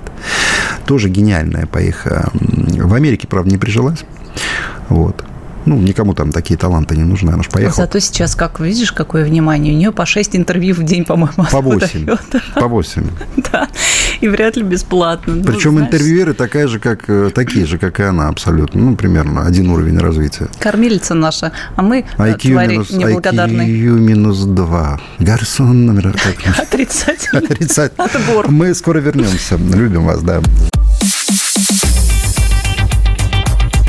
Тоже 0.87 1.11
гениальная 1.11 1.66
по 1.66 1.78
их... 1.78 2.07
Э, 2.07 2.28
в 2.33 2.94
Америке, 2.94 3.26
правда, 3.28 3.50
не 3.50 3.59
прижилась. 3.59 4.04
Вот. 4.88 5.22
Ну, 5.68 5.76
никому 5.76 6.14
там 6.14 6.33
такие 6.33 6.57
таланты 6.57 6.96
не 6.96 7.04
нужны, 7.04 7.31
она 7.31 7.42
же 7.42 7.50
поехала. 7.50 7.85
Зато 7.85 7.98
сейчас, 7.98 8.35
как 8.35 8.59
видишь, 8.59 8.90
какое 8.90 9.22
внимание. 9.22 9.74
У 9.74 9.76
нее 9.76 9.92
по 9.92 10.07
6 10.07 10.35
интервью 10.35 10.74
в 10.74 10.83
день, 10.83 11.04
по-моему, 11.04 11.44
По 11.50 11.61
8. 11.61 12.07
По 12.54 12.68
8. 12.68 13.07
Да, 13.52 13.68
и 14.20 14.28
вряд 14.28 14.57
ли 14.57 14.62
бесплатно. 14.62 15.42
Причем 15.44 15.74
ну, 15.74 15.83
интервьюеры 15.83 16.33
такая 16.33 16.68
же, 16.68 16.78
как, 16.78 17.04
э, 17.09 17.31
такие 17.35 17.66
же, 17.66 17.78
как 17.78 18.00
и 18.00 18.02
она 18.02 18.28
абсолютно. 18.28 18.81
Ну, 18.81 18.96
примерно 18.96 19.46
один 19.46 19.70
уровень 19.70 19.98
развития. 19.98 20.48
Кормилица 20.59 21.14
наша, 21.14 21.52
а 21.76 21.83
мы 21.83 22.07
IQ 22.16 22.35
э, 22.35 22.52
твари 22.52 22.72
минус, 22.72 22.90
неблагодарные. 22.90 23.68
IQ 23.68 23.98
минус 23.98 24.38
2. 24.44 25.00
Гарсон 25.18 25.87
номер... 25.87 26.14
Как? 26.44 26.59
Отрицательный. 26.59 27.44
Отрицательный. 27.44 28.07
Отбор. 28.07 28.48
Мы 28.50 28.74
скоро 28.74 28.98
вернемся. 29.00 29.57
Любим 29.57 30.04
вас, 30.04 30.22
да. 30.22 30.40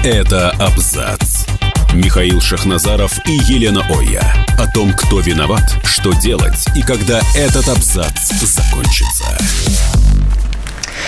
Это 0.04 0.52
абзац. 0.52 1.39
Михаил 1.94 2.40
Шахназаров 2.40 3.18
и 3.26 3.32
Елена 3.32 3.82
Оя. 3.90 4.22
О 4.58 4.68
том, 4.72 4.94
кто 4.94 5.20
виноват, 5.20 5.64
что 5.84 6.14
делать 6.14 6.68
и 6.76 6.82
когда 6.82 7.20
этот 7.36 7.68
абзац 7.68 8.32
закончится. 8.42 9.38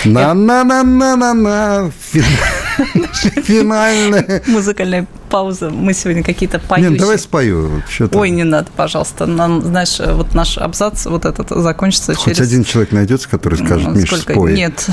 На-на-на-на-на-на. 0.04 1.92
Финальная. 3.44 4.42
Музыкальная 4.46 5.06
пауза. 5.32 5.70
Мы 5.70 5.94
сегодня 5.94 6.22
какие-то 6.22 6.58
поющие. 6.58 6.90
Нет, 6.90 7.00
давай 7.00 7.18
спою. 7.18 7.82
Ой, 8.12 8.30
не 8.30 8.44
надо, 8.44 8.68
пожалуйста. 8.76 9.24
Нам, 9.24 9.62
знаешь, 9.62 9.98
вот 9.98 10.34
наш 10.34 10.58
абзац 10.58 11.06
вот 11.06 11.24
этот 11.24 11.48
закончится 11.48 12.14
Хоть 12.14 12.36
через... 12.36 12.40
один 12.48 12.64
человек 12.64 12.92
найдется, 12.92 13.30
который 13.30 13.54
скажет, 13.54 13.88
Миш, 13.88 14.08
Сколько? 14.08 14.34
спой. 14.34 14.52
Нет, 14.52 14.86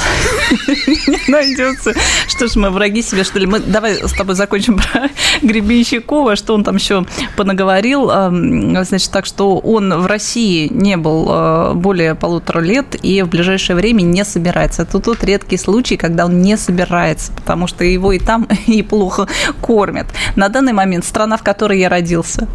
не 0.88 1.32
найдется. 1.32 1.93
Что 2.28 2.47
ж, 2.47 2.56
мы 2.56 2.69
враги 2.69 3.02
себе, 3.02 3.25
что 3.25 3.38
ли? 3.38 3.47
Мы 3.47 3.60
давай 3.60 3.95
с 3.95 4.13
тобой 4.13 4.36
закончим 4.36 4.78
про 4.78 5.10
Гребенщикова, 5.42 6.37
что 6.37 6.54
он 6.54 6.63
там 6.63 6.77
еще 6.77 7.06
понаговорил. 7.35 8.08
Значит, 8.08 9.12
так 9.12 9.25
что 9.25 9.58
он 9.58 9.94
в 9.94 10.06
России 10.06 10.69
не 10.71 10.96
был 10.96 11.27
э, 11.29 11.73
более 11.73 12.15
полутора 12.15 12.62
лет 12.62 12.96
и 13.02 13.21
в 13.23 13.27
ближайшее 13.27 13.75
время 13.75 14.04
не 14.04 14.23
собирается. 14.23 14.83
Это 14.83 15.00
тот 15.00 15.21
редкий 15.25 15.58
случай, 15.58 15.98
когда 15.98 16.25
он 16.25 16.42
не 16.42 16.56
собирается, 16.56 17.33
потому 17.33 17.67
что 17.67 17.83
его 17.83 18.13
и 18.13 18.19
там 18.19 18.48
и 18.67 18.81
плохо 18.83 19.27
кормят. 19.62 20.08
На 20.36 20.50
данный 20.50 20.73
момент 20.73 21.06
страна, 21.06 21.38
в 21.38 21.44
которой 21.44 21.80
я 21.80 21.90
родился, 21.90 22.48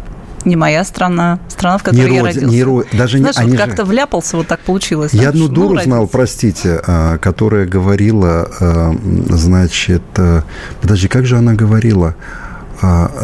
не 0.43 0.55
моя 0.55 0.83
страна, 0.83 1.39
страна, 1.47 1.77
в 1.77 1.83
которой 1.83 2.09
Не 2.09 2.15
я 2.17 2.21
роди- 2.23 2.35
родился. 2.39 2.55
не 2.55 2.61
ро- 2.61 2.85
даже 2.97 3.17
не- 3.17 3.21
Знаешь, 3.23 3.37
они 3.37 3.51
вот 3.51 3.59
же- 3.59 3.65
как-то 3.65 3.83
вляпался, 3.85 4.37
вот 4.37 4.47
так 4.47 4.59
получилось. 4.59 5.11
Я 5.13 5.29
одну 5.29 5.47
ну, 5.47 5.53
дуру 5.53 5.79
знал, 5.81 5.99
родился. 6.01 6.11
простите, 6.11 6.81
а, 6.85 7.17
которая 7.17 7.65
говорила, 7.65 8.47
а, 8.59 8.95
значит, 9.29 10.03
а, 10.17 10.43
подожди, 10.81 11.07
как 11.07 11.25
же 11.25 11.37
она 11.37 11.53
говорила? 11.53 12.15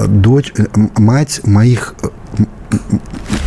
Дочь, 0.07 0.53
э, 0.57 0.65
мать 0.97 1.41
моих... 1.43 1.93
э, 2.01 2.07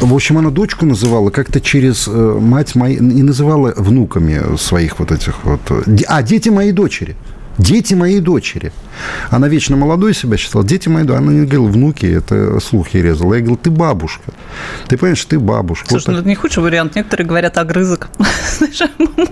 В 0.01 0.15
общем, 0.15 0.37
она 0.39 0.51
дочку 0.51 0.85
называла 0.87 1.31
как-то 1.31 1.61
через 1.61 2.07
э, 2.07 2.39
мать 2.41 2.75
моей... 2.77 2.97
И 2.99 3.23
называла 3.23 3.73
внуками 3.77 4.57
своих 4.59 4.99
вот 4.99 5.11
этих 5.11 5.43
вот... 5.45 5.61
А, 6.07 6.23
дети 6.23 6.51
моей 6.51 6.73
дочери. 6.73 7.17
Дети 7.59 7.95
моей 7.95 8.21
дочери. 8.21 8.71
Она 9.31 9.49
вечно 9.49 9.77
молодой 9.77 10.15
себя 10.15 10.37
считала. 10.37 10.65
Дети 10.65 10.89
моей 10.89 11.07
дочери. 11.07 11.23
Она 11.23 11.33
не 11.33 11.41
говорила, 11.47 11.67
внуки, 11.67 12.07
это 12.07 12.61
слухи 12.61 12.97
резала. 12.99 13.35
Я 13.35 13.41
говорил, 13.41 13.57
ты 13.57 13.71
бабушка. 13.71 14.33
Ты 14.89 14.97
понимаешь, 14.97 15.25
ты 15.25 15.39
бабушка. 15.39 15.87
Слушай, 15.89 16.07
Вот 16.07 16.13
ну 16.15 16.19
это 16.21 16.29
не 16.29 16.35
худший 16.35 16.63
вариант. 16.63 16.97
Некоторые 16.97 17.27
говорят 17.27 17.59
огрызок. 17.59 18.09
Знаешь, 18.59 18.83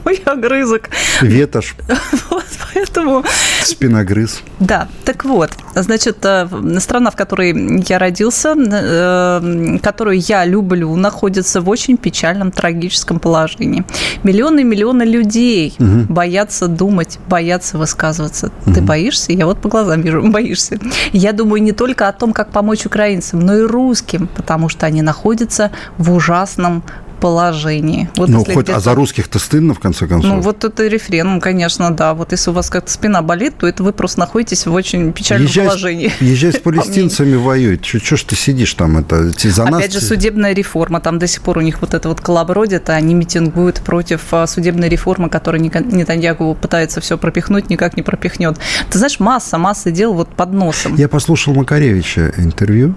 мой 0.04 0.16
огрызок. 0.24 0.90
Ветошь, 1.20 1.76
Вот, 2.30 2.44
поэтому... 2.74 3.24
спиногрыз. 3.62 4.42
Да, 4.60 4.88
так 5.04 5.24
вот, 5.24 5.50
значит, 5.74 6.18
э, 6.24 6.48
страна, 6.80 7.10
в 7.10 7.16
которой 7.16 7.82
я 7.88 7.98
родился, 7.98 8.54
э, 8.56 9.78
которую 9.82 10.18
я 10.18 10.44
люблю, 10.44 10.94
находится 10.96 11.60
в 11.60 11.68
очень 11.68 11.96
печальном, 11.96 12.50
трагическом 12.50 13.18
положении. 13.18 13.84
Миллионы 14.22 14.60
и 14.60 14.64
миллионы 14.64 15.02
людей 15.02 15.74
боятся 15.78 16.68
думать, 16.68 17.18
боятся 17.28 17.78
высказываться. 17.78 18.50
Ты 18.64 18.80
боишься? 18.80 19.32
Я 19.32 19.46
вот 19.52 19.62
по 19.62 19.68
глазам 19.68 20.00
вижу, 20.00 20.22
боишься. 20.30 20.78
Я 21.12 21.32
думаю 21.32 21.62
не 21.62 21.72
только 21.72 22.08
о 22.08 22.12
том, 22.12 22.32
как 22.32 22.50
помочь 22.50 22.86
украинцам, 22.86 23.40
но 23.40 23.56
и 23.56 23.62
русским, 23.62 24.28
потому 24.34 24.68
что 24.68 24.86
они 24.86 25.02
находятся 25.02 25.70
в 25.98 26.12
ужасном 26.12 26.82
положении. 27.22 28.10
Вот 28.16 28.28
Ну, 28.28 28.44
хоть, 28.44 28.68
а 28.68 28.80
за 28.80 28.94
русских-то 28.94 29.38
стыдно, 29.38 29.74
в 29.74 29.78
конце 29.78 30.08
концов. 30.08 30.28
ну, 30.28 30.40
вот 30.40 30.64
это 30.64 30.88
рефрен, 30.88 31.40
конечно, 31.40 31.92
да. 31.92 32.14
Вот 32.14 32.32
если 32.32 32.50
у 32.50 32.52
вас 32.52 32.68
как-то 32.68 32.90
спина 32.90 33.22
болит, 33.22 33.58
то 33.58 33.68
это 33.68 33.84
вы 33.84 33.92
просто 33.92 34.18
находитесь 34.18 34.66
в 34.66 34.74
очень 34.74 35.12
печальном 35.12 35.46
езжай, 35.46 35.66
положении. 35.66 36.12
езжай 36.18 36.52
с 36.52 36.58
палестинцами 36.64 37.36
воюй. 37.36 37.78
Че 37.78 38.16
ж 38.16 38.22
ты 38.24 38.34
сидишь 38.34 38.74
там? 38.74 38.98
Это, 38.98 39.30
за 39.30 39.64
нас... 39.64 39.80
Опять 39.80 39.92
же, 39.92 40.00
судебная 40.00 40.52
реформа. 40.52 41.00
Там 41.00 41.20
до 41.20 41.28
сих 41.28 41.42
пор 41.42 41.58
у 41.58 41.60
них 41.60 41.80
вот 41.80 41.94
это 41.94 42.08
вот 42.08 42.20
колобродит, 42.20 42.90
а 42.90 42.94
они 42.94 43.14
митингуют 43.14 43.80
против 43.80 44.20
а, 44.32 44.48
судебной 44.48 44.88
реформы, 44.88 45.28
которую 45.28 45.62
Нетаньяху 45.62 46.58
пытается 46.60 47.00
все 47.00 47.16
пропихнуть, 47.16 47.70
никак 47.70 47.96
не 47.96 48.02
пропихнет. 48.02 48.58
Ты 48.90 48.98
знаешь, 48.98 49.20
масса, 49.20 49.58
масса 49.58 49.92
дел 49.92 50.12
вот 50.12 50.28
под 50.34 50.52
носом. 50.52 50.96
Я 50.96 51.08
послушал 51.08 51.54
Макаревича 51.54 52.32
интервью. 52.36 52.94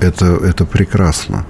Это, 0.00 0.24
это 0.24 0.64
прекрасно. 0.64 1.44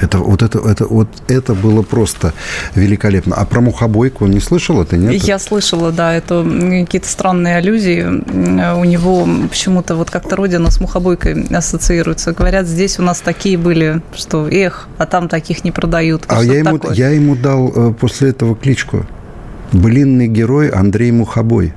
Это, 0.00 0.18
вот, 0.18 0.42
это, 0.42 0.58
это, 0.60 0.86
вот 0.86 1.08
это 1.28 1.54
было 1.54 1.82
просто 1.82 2.32
великолепно. 2.74 3.34
А 3.36 3.44
про 3.44 3.60
мухобойку 3.60 4.26
не 4.26 4.40
слышал 4.40 4.80
это, 4.80 4.96
нет? 4.96 5.22
Я 5.24 5.38
слышала, 5.38 5.90
да, 5.90 6.14
это 6.14 6.44
какие-то 6.44 7.08
странные 7.08 7.56
аллюзии. 7.56 8.04
У 8.04 8.84
него 8.84 9.28
почему-то 9.48 9.96
вот 9.96 10.10
как-то 10.10 10.36
родина 10.36 10.70
с 10.70 10.80
мухобойкой 10.80 11.46
ассоциируется. 11.50 12.32
Говорят, 12.32 12.66
здесь 12.66 12.98
у 12.98 13.02
нас 13.02 13.20
такие 13.20 13.58
были, 13.58 14.00
что 14.14 14.48
эх, 14.48 14.88
а 14.98 15.06
там 15.06 15.28
таких 15.28 15.64
не 15.64 15.72
продают. 15.72 16.24
А 16.28 16.42
я 16.42 16.58
ему, 16.58 16.78
такое? 16.78 16.96
я 16.96 17.08
ему 17.10 17.34
дал 17.34 17.72
э, 17.74 17.92
после 17.92 18.30
этого 18.30 18.54
кличку. 18.54 19.06
Блинный 19.72 20.28
герой 20.28 20.68
Андрей 20.68 21.10
Мухобой. 21.10 21.74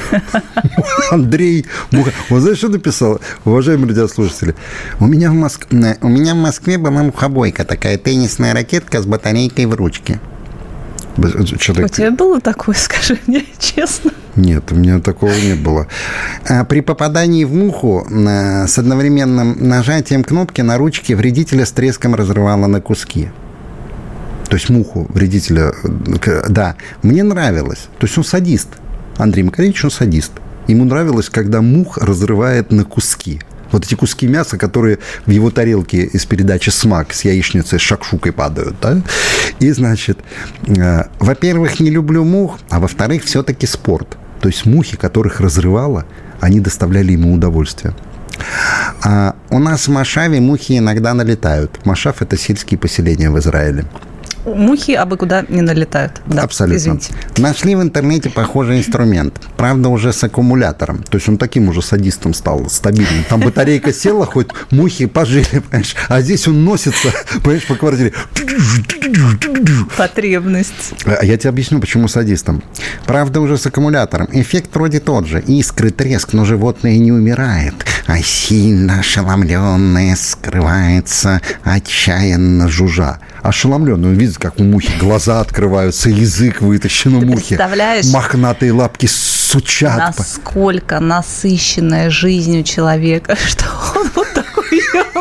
Андрей 1.10 1.66
Муха... 1.90 2.12
Вот 2.28 2.40
знаешь, 2.40 2.58
что 2.58 2.68
написал? 2.68 3.20
Уважаемые 3.44 3.88
радиослушатели, 3.88 4.54
у 5.00 5.06
меня, 5.06 5.30
в 5.30 5.34
Моск... 5.34 5.66
э, 5.72 5.96
у 6.00 6.08
меня 6.08 6.34
в 6.34 6.38
Москве 6.38 6.78
была 6.78 7.02
мухобойка, 7.02 7.64
такая 7.64 7.98
теннисная 7.98 8.54
ракетка 8.54 9.00
с 9.00 9.06
батарейкой 9.06 9.66
в 9.66 9.74
ручке. 9.74 10.20
У 11.16 11.44
Человек... 11.44 11.90
тебя 11.90 12.10
было 12.12 12.40
такое, 12.40 12.74
скажи 12.78 13.18
мне 13.26 13.44
честно? 13.58 14.12
Нет, 14.36 14.70
у 14.70 14.76
меня 14.76 15.00
такого 15.00 15.32
не 15.32 15.54
было. 15.54 15.88
А 16.48 16.64
При 16.64 16.80
попадании 16.80 17.44
в 17.44 17.52
муху 17.52 18.06
э, 18.08 18.66
с 18.68 18.78
одновременным 18.78 19.68
нажатием 19.68 20.22
кнопки 20.22 20.60
на 20.60 20.78
ручке 20.78 21.16
вредителя 21.16 21.66
с 21.66 21.72
треском 21.72 22.14
разрывало 22.14 22.66
на 22.66 22.80
куски. 22.80 23.30
То 24.48 24.54
есть 24.54 24.70
муху 24.70 25.06
вредителя, 25.08 25.72
э, 26.24 26.42
да, 26.48 26.76
мне 27.02 27.24
нравилось. 27.24 27.88
То 27.98 28.06
есть 28.06 28.16
он 28.16 28.24
садист. 28.24 28.68
Андрей 29.18 29.42
Макаревич, 29.42 29.84
он 29.84 29.90
садист. 29.90 30.32
Ему 30.68 30.84
нравилось, 30.84 31.28
когда 31.28 31.60
мух 31.60 31.98
разрывает 31.98 32.70
на 32.70 32.84
куски. 32.84 33.40
Вот 33.70 33.84
эти 33.84 33.94
куски 33.94 34.26
мяса, 34.26 34.56
которые 34.56 34.98
в 35.26 35.30
его 35.30 35.50
тарелке 35.50 36.04
из 36.04 36.24
передачи 36.24 36.70
«Смак» 36.70 37.12
с 37.12 37.24
яичницей, 37.24 37.78
с 37.78 37.82
шакшукой 37.82 38.32
падают, 38.32 38.76
да? 38.80 39.02
И, 39.60 39.70
значит, 39.72 40.18
э, 40.66 41.02
во-первых, 41.18 41.80
не 41.80 41.90
люблю 41.90 42.24
мух, 42.24 42.58
а 42.70 42.80
во-вторых, 42.80 43.24
все-таки 43.24 43.66
спорт. 43.66 44.16
То 44.40 44.48
есть 44.48 44.64
мухи, 44.64 44.96
которых 44.96 45.40
разрывало, 45.40 46.06
они 46.40 46.60
доставляли 46.60 47.12
ему 47.12 47.34
удовольствие. 47.34 47.94
А 49.02 49.34
у 49.50 49.58
нас 49.58 49.88
в 49.88 49.90
Машаве 49.90 50.40
мухи 50.40 50.78
иногда 50.78 51.12
налетают. 51.12 51.84
Машав– 51.84 52.16
это 52.22 52.38
сельские 52.38 52.78
поселения 52.78 53.30
в 53.30 53.38
Израиле. 53.38 53.84
Мухи 54.44 54.92
абы 54.92 55.16
куда 55.16 55.44
не 55.48 55.62
налетают. 55.62 56.20
Да, 56.26 56.42
Абсолютно. 56.42 56.78
Извините. 56.78 57.12
Нашли 57.36 57.74
в 57.74 57.82
интернете 57.82 58.30
похожий 58.30 58.78
инструмент. 58.78 59.40
Правда, 59.56 59.88
уже 59.88 60.12
с 60.12 60.22
аккумулятором. 60.24 61.02
То 61.02 61.16
есть 61.16 61.28
он 61.28 61.38
таким 61.38 61.68
уже 61.68 61.82
садистом 61.82 62.34
стал, 62.34 62.68
стабильным. 62.70 63.24
Там 63.28 63.40
батарейка 63.40 63.92
села, 63.92 64.26
хоть 64.26 64.48
мухи 64.70 65.06
пожили, 65.06 65.44
понимаешь. 65.60 65.94
А 66.08 66.20
здесь 66.20 66.46
он 66.48 66.64
носится, 66.64 67.12
понимаешь, 67.42 67.66
по 67.66 67.74
квартире. 67.74 68.12
Потребность. 69.96 70.94
А 71.04 71.24
Я 71.24 71.36
тебе 71.36 71.50
объясню, 71.50 71.80
почему 71.80 72.08
садистом. 72.08 72.62
Правда, 73.06 73.40
уже 73.40 73.58
с 73.58 73.66
аккумулятором. 73.66 74.28
Эффект 74.32 74.70
вроде 74.74 75.00
тот 75.00 75.26
же. 75.26 75.40
Искры, 75.40 75.90
треск, 75.90 76.32
но 76.32 76.44
животное 76.44 76.96
не 76.98 77.12
умирает. 77.12 77.74
А 78.06 78.18
сильно 78.22 79.00
ошеломленное 79.00 80.16
скрывается, 80.16 81.40
отчаянно 81.64 82.68
жужжа. 82.68 83.18
Ошеломленный. 83.42 84.08
Он 84.10 84.14
видит, 84.14 84.38
как 84.38 84.58
у 84.60 84.62
мухи 84.64 84.90
глаза 84.98 85.40
открываются, 85.40 86.10
язык 86.10 86.60
вытащен 86.60 87.14
у 87.16 87.20
Ты 87.20 87.26
мухи. 87.26 87.46
представляешь? 87.48 88.06
Мохнатые 88.06 88.72
лапки 88.72 89.06
сучат. 89.06 89.98
Насколько 89.98 91.00
насыщенная 91.00 92.10
жизнь 92.10 92.60
у 92.60 92.62
человека, 92.62 93.36
что 93.46 93.64
он 93.96 94.10
вот 94.14 94.28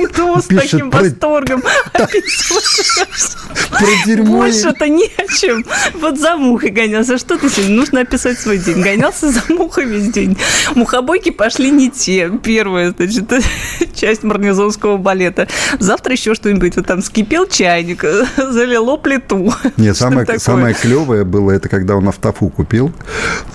такую 0.05 0.27
ерунду 0.27 0.41
с 0.41 0.45
Пишет 0.45 0.71
таким 0.71 0.91
про- 0.91 1.01
восторгом 1.01 1.63
описывает. 1.93 3.37
Про 3.69 3.87
дерьмо. 4.05 4.37
Больше-то 4.37 4.87
не 4.87 5.05
о 5.17 5.27
чем. 5.37 5.65
Вот 5.95 6.19
за 6.19 6.37
мухой 6.37 6.69
гонялся. 6.69 7.17
Что 7.17 7.37
ты 7.37 7.49
сегодня? 7.49 7.75
Нужно 7.75 8.01
описать 8.01 8.39
свой 8.39 8.57
день. 8.57 8.81
Гонялся 8.81 9.31
за 9.31 9.41
мухой 9.49 9.85
весь 9.85 10.09
день. 10.11 10.37
Мухобойки 10.75 11.31
пошли 11.31 11.69
не 11.71 11.89
те. 11.89 12.29
Первая, 12.43 12.93
значит, 12.95 13.31
часть 13.95 14.23
марнизонского 14.23 14.97
балета. 14.97 15.47
Завтра 15.79 16.13
еще 16.13 16.33
что-нибудь. 16.33 16.75
Вот 16.75 16.87
там 16.87 17.01
скипел 17.01 17.47
чайник, 17.47 18.03
залило 18.37 18.97
плиту. 18.97 19.53
Нет, 19.77 19.97
самое, 19.97 20.39
самое 20.39 20.73
клевое 20.73 21.23
было, 21.25 21.51
это 21.51 21.69
когда 21.69 21.95
он 21.95 22.07
автофу 22.07 22.49
купил. 22.49 22.91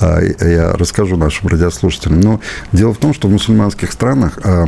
А, 0.00 0.20
Я 0.20 0.72
расскажу 0.72 1.16
нашим 1.16 1.48
радиослушателям. 1.48 2.20
Но 2.20 2.40
дело 2.72 2.92
в 2.92 2.98
том, 2.98 3.14
что 3.14 3.28
в 3.28 3.30
мусульманских 3.30 3.92
странах 3.92 4.38
а, 4.44 4.66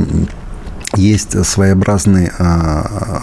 есть 0.97 1.45
своеобразный 1.45 2.31
а, 2.39 3.21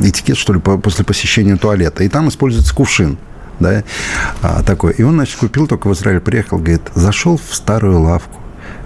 этикет, 0.00 0.36
что 0.36 0.52
ли, 0.52 0.60
по- 0.60 0.78
после 0.78 1.04
посещения 1.04 1.56
туалета. 1.56 2.04
И 2.04 2.08
там 2.08 2.28
используется 2.28 2.74
кувшин. 2.74 3.18
Да, 3.60 3.84
а, 4.42 4.62
такой. 4.62 4.92
И 4.92 5.02
он, 5.02 5.14
значит, 5.14 5.36
купил, 5.36 5.66
только 5.66 5.88
в 5.88 5.92
Израиль 5.92 6.20
приехал, 6.20 6.58
говорит, 6.58 6.82
зашел 6.94 7.38
в 7.38 7.54
старую 7.54 8.00
лавку, 8.00 8.40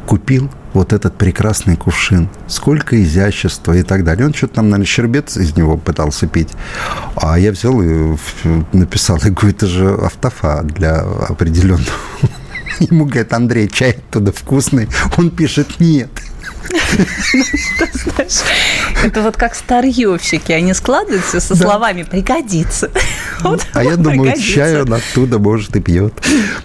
купил 0.07 0.51
вот 0.75 0.93
этот 0.93 1.17
прекрасный 1.17 1.77
кувшин, 1.77 2.29
сколько 2.49 3.03
изящества 3.03 3.73
и 3.73 3.83
так 3.83 4.05
далее. 4.05 4.27
Он 4.27 4.35
что-то 4.35 4.57
там, 4.57 4.67
наверное, 4.67 4.87
щербец 4.87 5.39
из 5.39 5.57
него 5.57 5.79
пытался 5.79 6.27
пить. 6.27 6.51
А 7.17 7.39
я 7.39 7.53
взял 7.53 7.81
и 7.81 8.17
написал, 8.73 9.17
и 9.17 9.31
говорю, 9.31 9.51
это 9.51 9.67
же 9.67 9.95
автофа 9.95 10.63
для 10.63 11.01
определенного. 11.01 11.87
Ему 12.81 13.07
говорит, 13.07 13.33
Андрей, 13.33 13.69
чай 13.69 13.93
оттуда 13.93 14.33
вкусный. 14.33 14.89
Он 15.17 15.31
пишет, 15.31 15.81
нет. 15.81 16.11
Это 19.05 19.23
вот 19.23 19.37
как 19.37 19.55
старьевщики, 19.55 20.53
они 20.53 20.75
складываются 20.75 21.41
со 21.41 21.55
словами 21.55 22.03
«пригодится». 22.03 22.91
А 23.73 23.85
я 23.85 23.97
думаю, 23.97 24.37
чай 24.41 24.81
он 24.83 24.93
оттуда, 24.93 25.39
может, 25.39 25.77
и 25.77 25.81
пьет. 25.81 26.13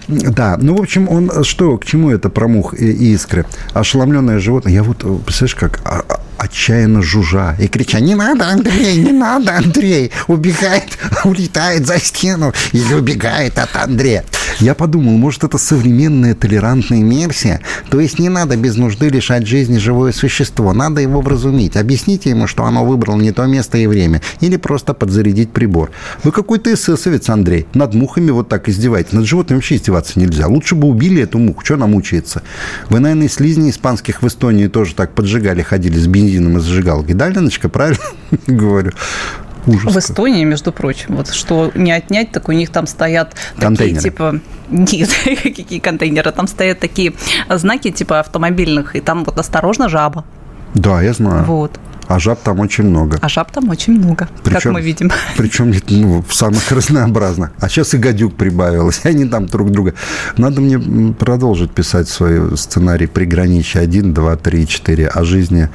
Да, 0.08 0.56
ну, 0.60 0.76
в 0.76 0.80
общем, 0.80 1.08
он 1.08 1.44
что, 1.44 1.76
к 1.78 1.84
чему 1.84 2.10
это 2.10 2.28
про 2.28 2.48
мух 2.48 2.74
и 2.74 3.12
искры? 3.12 3.46
Ошеломленное 3.74 4.38
животное. 4.38 4.72
Я 4.72 4.82
вот, 4.82 4.98
представляешь, 5.24 5.54
как 5.54 5.80
а, 5.84 6.02
а, 6.08 6.20
отчаянно 6.38 7.02
жужжа 7.02 7.56
и 7.58 7.68
крича 7.68 8.00
«Не 8.00 8.14
надо, 8.14 8.48
Андрей, 8.48 8.96
не 8.96 9.12
надо, 9.12 9.56
Андрей!» 9.56 10.10
Убегает, 10.26 10.98
улетает 11.24 11.86
за 11.86 11.98
стену 11.98 12.52
или 12.72 12.94
убегает 12.94 13.58
от 13.58 13.76
Андрея. 13.76 14.24
Я 14.58 14.74
подумал, 14.74 15.12
может, 15.16 15.44
это 15.44 15.58
современная 15.58 16.34
толерантная 16.34 17.02
версия? 17.02 17.60
То 17.90 18.00
есть 18.00 18.18
не 18.18 18.28
надо 18.28 18.56
без 18.56 18.76
нужды 18.76 19.08
лишать 19.08 19.46
жизни 19.46 19.78
живое 19.92 20.12
существо. 20.12 20.72
Надо 20.72 21.02
его 21.02 21.20
вразумить. 21.20 21.76
Объясните 21.76 22.30
ему, 22.30 22.46
что 22.46 22.64
оно 22.64 22.84
выбрало 22.86 23.20
не 23.20 23.30
то 23.32 23.44
место 23.44 23.76
и 23.76 23.86
время. 23.86 24.22
Или 24.40 24.56
просто 24.56 24.94
подзарядить 24.94 25.52
прибор. 25.52 25.90
Вы 26.24 26.32
какой-то 26.32 26.72
эсэсовец, 26.72 27.28
Андрей. 27.28 27.66
Над 27.74 27.92
мухами 27.92 28.30
вот 28.30 28.48
так 28.48 28.70
издеваетесь. 28.70 29.12
Над 29.12 29.26
животными 29.26 29.58
вообще 29.58 29.76
издеваться 29.76 30.18
нельзя. 30.18 30.46
Лучше 30.46 30.74
бы 30.74 30.88
убили 30.88 31.22
эту 31.22 31.38
муху. 31.38 31.62
Что 31.62 31.74
она 31.74 31.86
мучается? 31.86 32.42
Вы, 32.88 33.00
наверное, 33.00 33.28
слизни 33.28 33.68
испанских 33.68 34.22
в 34.22 34.26
Эстонии 34.26 34.66
тоже 34.68 34.94
так 34.94 35.12
поджигали, 35.12 35.60
ходили 35.60 35.98
с 35.98 36.06
бензином 36.06 36.56
и 36.56 36.60
зажигалкой. 36.60 37.14
Да, 37.14 37.28
Леночка, 37.28 37.68
правильно 37.68 38.00
говорю? 38.46 38.92
Ужас. 39.66 39.94
В 39.94 39.98
Эстонии, 39.98 40.44
между 40.44 40.72
прочим, 40.72 41.16
вот 41.16 41.28
что 41.28 41.70
не 41.74 41.92
отнять, 41.92 42.32
так 42.32 42.48
у 42.48 42.52
них 42.52 42.70
там 42.70 42.86
стоят 42.86 43.34
Контейнеры. 43.58 43.96
такие 43.96 44.10
типа... 44.10 44.40
Нет, 44.68 45.10
какие 45.42 45.78
контейнеры? 45.78 46.32
Там 46.32 46.46
стоят 46.46 46.80
такие 46.80 47.12
знаки 47.48 47.90
типа 47.90 48.20
автомобильных, 48.20 48.96
и 48.96 49.00
там 49.00 49.24
вот 49.24 49.38
осторожно 49.38 49.88
жаба. 49.88 50.24
Да, 50.74 51.02
я 51.02 51.12
знаю. 51.12 51.44
Вот. 51.44 51.78
А 52.08 52.18
жаб 52.18 52.40
там 52.42 52.60
очень 52.60 52.84
много. 52.84 53.18
А 53.20 53.28
жаб 53.28 53.50
там 53.50 53.68
очень 53.70 53.94
много, 53.94 54.28
причем, 54.42 54.60
как 54.60 54.72
мы 54.72 54.80
видим. 54.80 55.10
Причем 55.36 55.72
ну, 55.88 56.24
самых 56.30 56.70
разнообразных. 56.70 57.50
А 57.58 57.68
сейчас 57.68 57.94
и 57.94 57.98
гадюк 57.98 58.34
прибавилось. 58.34 59.00
И 59.04 59.08
они 59.12 59.24
там 59.24 59.46
друг 59.46 59.70
друга. 59.70 59.94
Надо 60.36 60.60
мне 60.60 61.12
продолжить 61.14 61.70
писать 61.70 62.08
свой 62.08 62.56
сценарий 62.56 63.06
приграничия 63.06 63.80
1, 63.80 64.14
2, 64.14 64.36
3, 64.36 64.66
4 64.66 65.08
о 65.08 65.24
жизни 65.24 65.68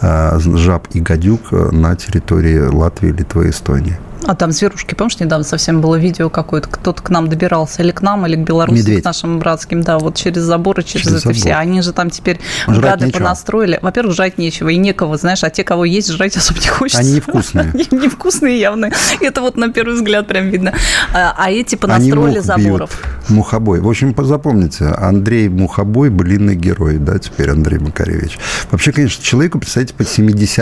э, 0.00 0.38
жаб 0.38 0.88
и 0.92 1.00
гадюк 1.00 1.52
на 1.52 1.96
территории 1.96 2.58
Латвии, 2.58 3.12
Литвы 3.12 3.50
Эстонии. 3.50 3.98
А 4.26 4.34
там 4.34 4.52
зверушки, 4.52 4.94
помнишь, 4.94 5.18
недавно 5.20 5.44
совсем 5.44 5.80
было 5.80 5.96
видео 5.96 6.30
какое-то, 6.30 6.68
кто-то 6.68 7.02
к 7.02 7.10
нам 7.10 7.28
добирался, 7.28 7.82
или 7.82 7.90
к 7.90 8.00
нам, 8.02 8.26
или 8.26 8.36
к 8.36 8.40
Беларуси, 8.40 8.80
Медведь. 8.80 9.02
к 9.02 9.04
нашим 9.04 9.38
братским, 9.38 9.82
да, 9.82 9.98
вот 9.98 10.16
через 10.16 10.42
заборы, 10.42 10.82
через, 10.82 11.06
через 11.06 11.18
это 11.18 11.28
забор. 11.28 11.34
все. 11.34 11.54
Они 11.54 11.82
же 11.82 11.92
там 11.92 12.10
теперь 12.10 12.40
жрать 12.66 12.82
гады 12.82 13.06
нечего. 13.06 13.18
понастроили. 13.18 13.78
Во-первых, 13.82 14.14
жрать 14.14 14.38
нечего, 14.38 14.70
и 14.70 14.76
некого, 14.76 15.16
знаешь, 15.16 15.44
а 15.44 15.50
те, 15.50 15.62
кого 15.64 15.84
есть, 15.84 16.10
жрать 16.10 16.36
особо 16.36 16.60
не 16.60 16.68
хочется. 16.68 17.00
Они 17.00 17.12
невкусные. 17.12 17.70
Они 17.74 17.86
невкусные 17.90 18.58
явно. 18.58 18.90
Это 19.20 19.40
вот 19.40 19.56
на 19.56 19.70
первый 19.70 19.94
взгляд 19.94 20.26
прям 20.26 20.48
видно. 20.48 20.72
А, 21.12 21.34
а 21.36 21.50
эти 21.50 21.74
понастроили 21.74 22.38
заборов. 22.38 22.90
Бьют. 22.90 23.13
Мухобой. 23.28 23.80
В 23.80 23.88
общем, 23.88 24.14
запомните, 24.16 24.86
Андрей 24.86 25.48
Мухобой, 25.48 26.10
блинный 26.10 26.56
герой, 26.56 26.98
да, 26.98 27.18
теперь 27.18 27.50
Андрей 27.50 27.78
Макаревич. 27.78 28.38
Вообще, 28.70 28.92
конечно, 28.92 29.22
человеку, 29.22 29.58
представьте, 29.58 29.94
под 29.94 30.08
70 30.08 30.54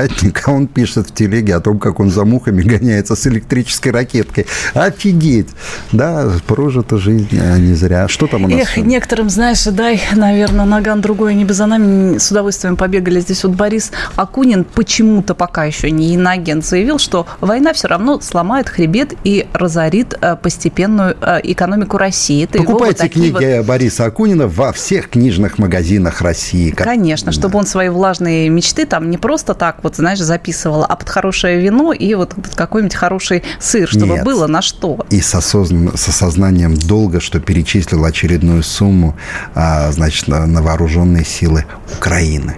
а 0.44 0.50
он 0.50 0.66
пишет 0.66 1.08
в 1.08 1.14
телеге 1.14 1.54
о 1.54 1.60
том, 1.60 1.78
как 1.78 2.00
он 2.00 2.10
за 2.10 2.24
мухами 2.24 2.62
гоняется 2.72 3.14
с 3.14 3.26
электрической 3.26 3.92
ракетой 3.92 4.22
клеткой. 4.22 4.46
Офигеть! 4.74 5.48
Да, 5.92 6.30
прожита 6.46 6.98
жизнь 6.98 7.28
а 7.38 7.58
не 7.58 7.74
зря. 7.74 8.08
Что 8.08 8.26
там 8.26 8.44
у 8.44 8.48
нас? 8.48 8.60
Эх, 8.60 8.76
некоторым, 8.76 9.30
знаешь, 9.30 9.64
дай, 9.64 10.00
наверное, 10.14 10.64
наган 10.64 11.00
другой, 11.00 11.34
не 11.34 11.44
бы 11.44 11.54
за 11.54 11.66
нами 11.66 12.18
с 12.18 12.30
удовольствием 12.30 12.76
побегали. 12.76 13.20
Здесь 13.20 13.44
вот 13.44 13.54
Борис 13.54 13.92
Акунин 14.16 14.64
почему-то 14.64 15.34
пока 15.34 15.64
еще 15.64 15.90
не 15.90 16.14
иноагент 16.14 16.64
заявил, 16.64 16.98
что 16.98 17.26
война 17.40 17.72
все 17.72 17.88
равно 17.88 18.20
сломает 18.20 18.68
хребет 18.68 19.14
и 19.24 19.46
разорит 19.52 20.14
э, 20.20 20.36
постепенную 20.36 21.16
э, 21.20 21.40
экономику 21.44 21.98
России. 21.98 22.46
Это 22.52 22.64
Покупайте 22.64 23.04
вот 23.04 23.12
книги 23.12 23.56
вот... 23.56 23.66
Бориса 23.66 24.04
Акунина 24.04 24.46
во 24.46 24.72
всех 24.72 25.08
книжных 25.08 25.58
магазинах 25.58 26.20
России. 26.20 26.70
Как... 26.70 26.86
Конечно, 26.86 27.26
да. 27.26 27.32
чтобы 27.32 27.58
он 27.58 27.66
свои 27.66 27.88
влажные 27.88 28.50
мечты 28.50 28.84
там 28.84 29.10
не 29.10 29.16
просто 29.16 29.54
так 29.54 29.78
вот, 29.82 29.96
знаешь, 29.96 30.18
записывал, 30.18 30.84
а 30.86 30.94
под 30.96 31.08
хорошее 31.08 31.60
вино 31.60 31.92
и 31.92 32.14
вот 32.14 32.34
под 32.34 32.54
какой-нибудь 32.54 32.94
хороший 32.94 33.42
сыр, 33.58 33.88
чтобы 33.88 34.14
Нет. 34.14 34.24
было 34.24 34.46
на 34.46 34.60
что. 34.60 35.06
И 35.10 35.20
с, 35.22 35.34
осозн... 35.34 35.88
с 35.94 36.08
осознанием 36.08 36.74
долга, 36.74 37.20
что 37.20 37.40
перечислил 37.40 38.04
очередную 38.04 38.62
сумму, 38.62 39.16
а, 39.54 39.90
значит, 39.92 40.28
на, 40.28 40.46
на 40.46 40.62
вооруженные 40.62 41.24
силы 41.24 41.64
Украины. 41.96 42.56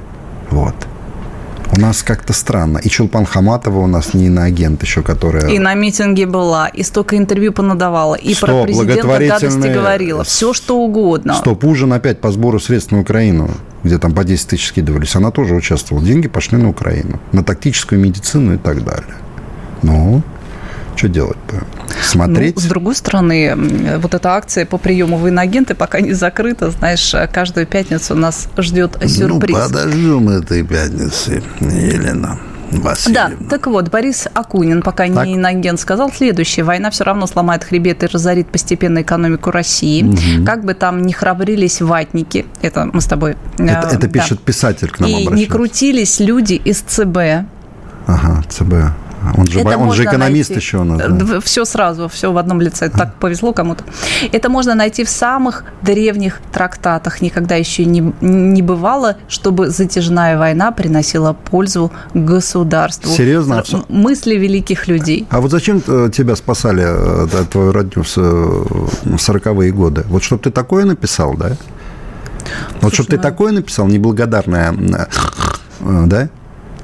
Вот. 0.51 0.75
У 1.77 1.81
нас 1.81 2.03
как-то 2.03 2.33
странно. 2.33 2.79
И 2.79 2.89
Чулпан 2.89 3.27
Хаматова 3.27 3.81
у 3.81 3.87
нас 3.87 4.15
не 4.15 4.27
иноагент 4.27 4.83
еще, 4.83 5.03
которая... 5.03 5.49
И 5.49 5.59
на 5.59 5.75
митинге 5.75 6.27
была, 6.27 6.69
и 6.69 6.83
столько 6.85 7.17
интервью 7.17 7.53
понадавала, 7.53 8.15
и 8.15 8.35
Что, 8.35 8.47
про 8.47 8.63
президента 8.65 9.07
благотворительные- 9.07 9.75
говорила. 9.75 10.23
Все, 10.25 10.53
что 10.53 10.79
угодно. 10.79 11.35
Стоп, 11.35 11.65
ужин 11.65 11.93
опять 11.93 12.21
по 12.21 12.31
сбору 12.31 12.61
средств 12.61 12.93
на 12.93 13.01
Украину, 13.01 13.51
где 13.83 13.99
там 13.99 14.13
по 14.13 14.23
10 14.25 14.49
тысяч 14.49 14.69
скидывались. 14.69 15.17
Она 15.17 15.31
тоже 15.31 15.55
участвовала. 15.55 16.05
Деньги 16.05 16.29
пошли 16.29 16.59
на 16.59 16.69
Украину. 16.69 17.19
На 17.33 17.43
тактическую 17.43 18.01
медицину 18.01 18.55
и 18.55 18.59
так 18.59 18.85
далее. 18.85 19.15
Ну, 19.83 20.23
что 20.97 21.09
делать 21.09 21.37
будем? 21.49 21.67
Смотреть? 22.03 22.57
Ну, 22.57 22.61
с 22.61 22.65
другой 22.65 22.95
стороны, 22.95 23.55
вот 23.99 24.15
эта 24.15 24.31
акция 24.35 24.67
по 24.67 24.79
приему 24.79 25.17
в 25.19 25.27
иноагенты 25.29 25.75
пока 25.75 26.01
не 26.01 26.13
закрыта. 26.13 26.71
Знаешь, 26.71 27.15
каждую 27.33 27.67
пятницу 27.67 28.15
нас 28.15 28.49
ждет 28.59 28.97
сюрприз. 29.07 29.57
Ну, 29.57 29.63
подождем 29.65 30.29
этой 30.29 30.63
пятницы, 30.65 31.43
Елена 31.61 32.39
Да, 32.71 32.79
Васильевна. 32.81 33.31
так 33.49 33.67
вот, 33.69 33.89
Борис 33.91 34.27
Акунин, 34.35 34.83
пока 34.83 35.07
Так. 35.07 35.27
не 35.27 35.35
иноагент, 35.35 35.79
сказал 35.81 36.11
следующее. 36.13 36.65
Война 36.65 36.91
все 36.91 37.05
равно 37.05 37.27
сломает 37.27 37.65
хребет 37.65 38.03
и 38.03 38.07
разорит 38.07 38.49
постепенно 38.49 39.03
экономику 39.03 39.51
России. 39.51 40.45
Как 40.45 40.65
бы 40.65 40.75
там 40.75 41.03
ни 41.03 41.13
храбрились 41.13 41.81
ватники, 41.81 42.47
это 42.63 42.89
мы 42.93 43.01
с 43.01 43.07
тобой... 43.07 43.37
Это, 43.59 43.89
э, 43.91 43.95
это 43.95 43.99
да. 44.01 44.09
пишет 44.09 44.41
писатель 44.41 44.91
к 44.91 44.99
нам 45.01 45.11
И 45.11 45.15
не 45.15 45.23
обращается. 45.27 45.53
крутились 45.53 46.21
люди 46.21 46.55
из 46.55 46.81
ЦБ, 46.81 47.47
Ага, 48.07 48.43
ЦБ. 48.51 48.75
Он 49.37 49.47
же, 49.47 49.61
Это 49.61 49.79
он 49.79 49.93
же 49.93 50.05
экономист 50.05 50.51
найти. 50.51 50.61
еще 50.65 50.79
у 50.79 50.85
нас. 50.85 51.01
да. 51.09 51.41
Все 51.41 51.65
сразу, 51.65 52.09
все 52.09 52.33
в 52.33 52.39
одном 52.39 52.61
лице. 52.61 52.89
Так 52.91 53.15
повезло 53.15 53.53
кому-то. 53.53 53.85
Это 54.33 54.49
можно 54.49 54.75
найти 54.75 55.05
в 55.05 55.09
самых 55.09 55.65
древних 55.83 56.41
трактатах. 56.53 57.21
Никогда 57.23 57.55
еще 57.57 57.85
не, 57.85 58.13
не 58.21 58.63
бывало, 58.63 59.17
чтобы 59.29 59.71
затяжная 59.71 60.39
война 60.39 60.71
приносила 60.73 61.33
пользу 61.33 61.91
государству. 62.15 63.11
Серьезно? 63.11 63.59
А 63.61 63.65
Мысли 63.89 64.35
великих 64.37 64.89
людей. 64.89 65.27
А 65.31 65.41
вот 65.41 65.51
зачем 65.51 65.83
э, 65.87 66.11
тебя 66.13 66.37
спасали, 66.37 66.85
э, 66.87 67.45
твою 67.51 67.73
родню 67.73 68.03
в 68.03 68.09
с- 68.09 68.17
в 68.21 69.17
40-е 69.17 69.73
годы? 69.73 70.05
Вот 70.09 70.23
чтобы 70.23 70.43
ты 70.43 70.51
такое 70.51 70.85
написал, 70.85 71.35
да? 71.35 71.53
Вот 72.81 72.93
чтобы 72.95 73.09
ты 73.09 73.17
ну- 73.17 73.23
такое 73.23 73.53
написал, 73.53 73.87
неблагодарное, 73.87 74.73
э, 75.81 76.07
да? 76.07 76.29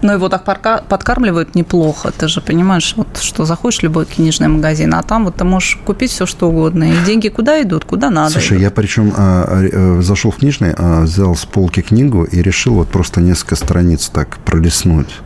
Но 0.03 0.13
его 0.13 0.29
так 0.29 0.45
подка- 0.45 0.83
подкармливают 0.89 1.55
неплохо. 1.55 2.13
Ты 2.17 2.29
же 2.29 2.41
понимаешь, 2.41 2.95
вот, 2.97 3.19
что 3.19 3.45
заходишь 3.45 3.81
в 3.81 3.83
любой 3.83 4.07
книжный 4.07 4.49
магазин, 4.49 4.95
а 4.95 5.03
там 5.03 5.25
вот 5.25 5.37
ты 5.37 5.45
можешь 5.45 5.79
купить 5.85 6.11
все, 6.11 6.27
что 6.27 6.49
угодно. 6.49 6.93
И 6.93 7.05
деньги 7.05 7.29
куда 7.29 7.61
идут? 7.63 7.85
Куда 7.85 8.11
надо. 8.11 8.33
Слушай, 8.33 8.59
идут. 8.59 8.63
я 8.63 8.71
причем 8.71 9.13
а, 9.17 9.63
э, 9.63 10.01
зашел 10.03 10.31
в 10.31 10.37
книжный, 10.37 10.75
а, 10.77 11.03
взял 11.03 11.35
с 11.35 11.45
полки 11.45 11.83
книгу 11.83 12.25
и 12.25 12.43
решил 12.43 12.75
вот 12.75 12.89
просто 12.89 13.21
несколько 13.21 13.57
страниц 13.57 14.09
так 14.09 14.39
пролистнуть. 14.39 15.21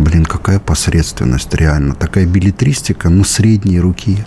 Блин, 0.00 0.24
какая 0.24 0.58
посредственность 0.58 1.52
реально. 1.54 1.94
Такая 1.94 2.24
билетристика, 2.26 3.10
ну, 3.10 3.22
средней 3.24 3.80
руки, 3.80 4.24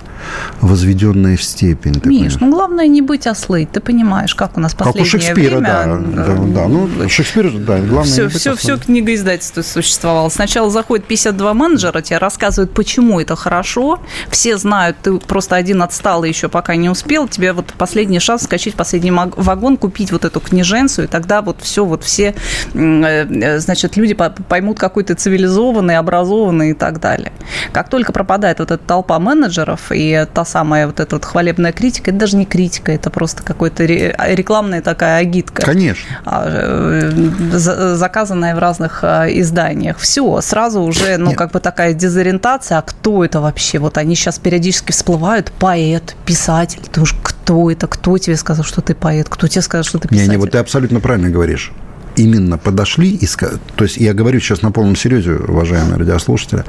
возведенная 0.61 1.35
в 1.35 1.43
степень. 1.43 1.99
Миш, 2.05 2.35
ну 2.39 2.51
главное 2.51 2.87
не 2.87 3.01
быть 3.01 3.25
ослы. 3.27 3.67
Ты 3.71 3.79
понимаешь, 3.79 4.35
как 4.35 4.55
у 4.57 4.59
нас 4.59 4.73
Как 4.73 4.87
у 4.87 4.93
последнее 4.93 5.09
Шекспира, 5.33 5.57
время... 5.57 5.67
да, 5.67 6.25
да, 6.25 6.33
да. 6.35 6.67
Ну, 6.67 6.89
Шекспир, 7.09 7.51
да, 7.57 7.79
главное 7.79 8.03
все, 8.03 8.21
не 8.23 8.27
быть 8.27 8.37
все, 8.37 8.55
все 8.55 8.73
ослом. 8.73 8.85
книгоиздательство 8.85 9.61
существовало. 9.63 10.29
Сначала 10.29 10.69
заходит 10.69 11.05
52 11.07 11.53
менеджера, 11.55 12.01
тебе 12.01 12.19
рассказывают, 12.19 12.71
почему 12.73 13.19
это 13.19 13.35
хорошо. 13.35 13.99
Все 14.29 14.57
знают, 14.57 14.97
ты 15.01 15.17
просто 15.17 15.55
один 15.55 15.81
отстал 15.81 16.23
и 16.23 16.29
еще 16.29 16.49
пока 16.49 16.75
не 16.75 16.89
успел. 16.89 17.27
Тебе 17.27 17.51
вот 17.53 17.73
последний 17.77 18.19
шанс 18.19 18.43
скачать 18.43 18.75
в 18.75 18.77
последний 18.77 19.11
вагон, 19.11 19.77
купить 19.77 20.11
вот 20.11 20.23
эту 20.23 20.39
книженцию, 20.39 21.05
и 21.05 21.07
тогда 21.07 21.41
вот 21.41 21.61
все, 21.61 21.83
вот 21.83 22.03
все, 22.03 22.35
м, 22.75 23.03
э, 23.03 23.59
значит, 23.59 23.97
люди 23.97 24.13
по- 24.13 24.29
поймут, 24.29 24.77
какой 24.79 25.03
ты 25.03 25.15
цивилизованный, 25.15 25.62
образованный 25.71 26.71
и 26.71 26.73
так 26.73 26.99
далее. 26.99 27.31
Как 27.71 27.89
только 27.89 28.11
пропадает 28.11 28.59
вот 28.59 28.71
эта 28.71 28.83
толпа 28.83 29.19
менеджеров 29.19 29.91
и 29.91 30.25
та 30.33 30.45
самая 30.45 30.87
вот 30.87 30.99
эта 30.99 31.15
вот 31.15 31.25
хвалебная 31.25 31.71
критика, 31.71 32.11
это 32.11 32.19
даже 32.19 32.37
не 32.37 32.45
критика, 32.45 32.91
это 32.91 33.09
просто 33.09 33.43
какой-то 33.43 33.85
ре- 33.85 34.15
рекламная 34.29 34.81
такая 34.81 35.19
агитка 35.21 35.61
Конечно. 35.63 36.05
а, 36.25 36.45
э, 36.47 37.11
за- 37.57 37.95
заказанная 37.95 38.55
в 38.55 38.59
разных 38.59 38.99
а, 39.03 39.27
изданиях. 39.29 39.97
Все, 39.97 40.41
сразу 40.41 40.81
уже, 40.81 41.17
ну, 41.17 41.29
Нет. 41.29 41.37
как 41.37 41.51
бы 41.51 41.59
такая 41.59 41.93
дезориентация. 41.93 42.77
А 42.77 42.81
кто 42.81 43.23
это 43.23 43.39
вообще? 43.41 43.79
Вот 43.79 43.97
они 43.97 44.15
сейчас 44.15 44.39
периодически 44.39 44.91
всплывают. 44.91 45.51
Поэт, 45.59 46.15
писатель. 46.25 46.81
Ты 46.91 47.01
уж 47.01 47.15
кто 47.23 47.69
это? 47.71 47.87
Кто 47.87 48.17
тебе 48.17 48.35
сказал, 48.37 48.65
что 48.65 48.81
ты 48.81 48.95
поэт? 48.95 49.27
Кто 49.29 49.47
тебе 49.47 49.61
сказал, 49.61 49.83
что 49.83 49.99
ты 49.99 50.07
Не, 50.09 50.17
писатель? 50.17 50.31
не, 50.31 50.37
вот 50.37 50.51
ты 50.51 50.57
абсолютно 50.57 50.99
правильно 50.99 51.29
говоришь. 51.29 51.71
Именно 52.15 52.57
подошли 52.57 53.09
и 53.09 53.27
то 53.75 53.83
есть 53.83 53.97
я 53.97 54.13
говорю 54.13 54.39
сейчас 54.39 54.61
на 54.61 54.71
полном 54.71 54.95
серьезе, 54.95 55.35
уважаемые 55.35 55.97
радиослушатели, 55.97 56.63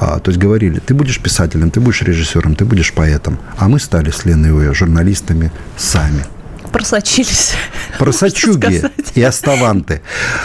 а, 0.00 0.18
то 0.18 0.30
есть 0.30 0.40
говорили, 0.40 0.80
ты 0.80 0.94
будешь 0.94 1.20
писателем, 1.20 1.70
ты 1.70 1.80
будешь 1.80 2.02
режиссером, 2.02 2.54
ты 2.54 2.64
будешь 2.64 2.92
поэтом, 2.92 3.38
а 3.56 3.68
мы 3.68 3.78
стали 3.78 4.10
с 4.10 4.24
Леной 4.24 4.74
журналистами 4.74 5.50
сами 5.76 6.24
просочились. 6.74 7.52
Просочуги 8.00 8.82
и 9.14 9.22
оставанты. 9.22 10.02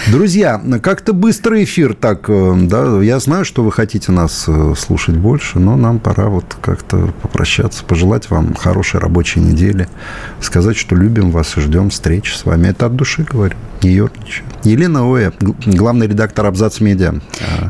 Друзья, 0.08 0.62
как-то 0.84 1.14
быстрый 1.14 1.64
эфир 1.64 1.96
так, 1.96 2.30
э, 2.30 2.54
да, 2.56 3.02
я 3.02 3.20
знаю, 3.20 3.46
что 3.46 3.64
вы 3.64 3.72
хотите 3.72 4.12
нас 4.12 4.46
э, 4.48 4.74
слушать 4.78 5.16
больше, 5.16 5.58
но 5.58 5.76
нам 5.76 5.98
пора 5.98 6.28
вот 6.28 6.56
как-то 6.62 7.12
попрощаться, 7.24 7.84
пожелать 7.84 8.30
вам 8.30 8.54
хорошей 8.54 9.00
рабочей 9.00 9.40
недели, 9.40 9.90
сказать, 10.40 10.78
что 10.78 10.96
любим 10.96 11.32
вас 11.32 11.58
и 11.58 11.62
ждем 11.62 11.90
встречи 11.90 12.32
с 12.32 12.46
вами. 12.46 12.68
Это 12.68 12.86
от 12.86 12.96
души 12.96 13.24
говорю, 13.24 13.56
не 13.82 13.90
ерничаю. 13.90 14.46
Елена 14.64 15.12
Оя, 15.12 15.34
главный 15.66 16.08
редактор 16.08 16.46
«Абзац 16.48 16.82
Медиа». 16.82 17.16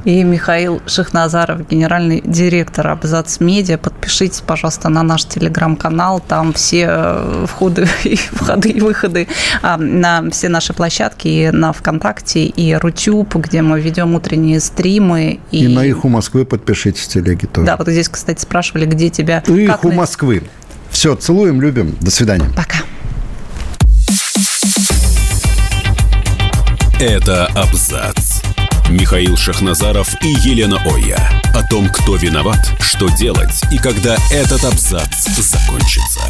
И 0.05 0.23
Михаил 0.23 0.81
Шахназаров, 0.87 1.67
генеральный 1.69 2.21
директор 2.25 2.87
«Абзац 2.87 3.39
Медиа». 3.39 3.77
Подпишитесь, 3.77 4.41
пожалуйста, 4.41 4.89
на 4.89 5.03
наш 5.03 5.25
телеграм-канал. 5.25 6.19
Там 6.19 6.53
все 6.53 6.87
э, 6.89 7.45
входы 7.47 7.87
и 8.03 8.17
входы 8.49 8.69
и 8.69 8.79
выходы 8.79 9.27
а, 9.61 9.77
на 9.77 10.29
все 10.31 10.49
наши 10.49 10.73
площадки, 10.73 11.27
и 11.27 11.51
на 11.51 11.73
ВКонтакте, 11.73 12.45
и 12.45 12.73
Рутюб, 12.73 13.35
где 13.35 13.61
мы 13.61 13.79
ведем 13.79 14.15
утренние 14.15 14.59
стримы. 14.59 15.39
И, 15.51 15.65
и 15.65 15.67
на 15.67 15.85
их 15.85 16.05
у 16.05 16.09
Москвы 16.09 16.45
подпишитесь 16.45 17.03
в 17.03 17.07
телеге 17.09 17.47
тоже. 17.47 17.65
Да, 17.67 17.77
вот 17.77 17.87
здесь, 17.87 18.09
кстати, 18.09 18.41
спрашивали, 18.41 18.85
где 18.85 19.09
тебя... 19.09 19.39
Их 19.39 19.83
у 19.83 19.91
Москвы. 19.91 20.43
Все, 20.89 21.15
целуем, 21.15 21.61
любим. 21.61 21.95
До 22.01 22.11
свидания. 22.11 22.49
Пока. 22.55 22.79
Это 26.99 27.45
абзац. 27.55 28.41
Михаил 28.89 29.37
Шахназаров 29.37 30.09
и 30.21 30.27
Елена 30.27 30.81
Оя. 30.83 31.19
О 31.53 31.63
том, 31.69 31.87
кто 31.89 32.15
виноват, 32.15 32.59
что 32.79 33.07
делать 33.09 33.61
и 33.71 33.77
когда 33.77 34.17
этот 34.31 34.65
абзац 34.65 35.27
закончится. 35.37 36.21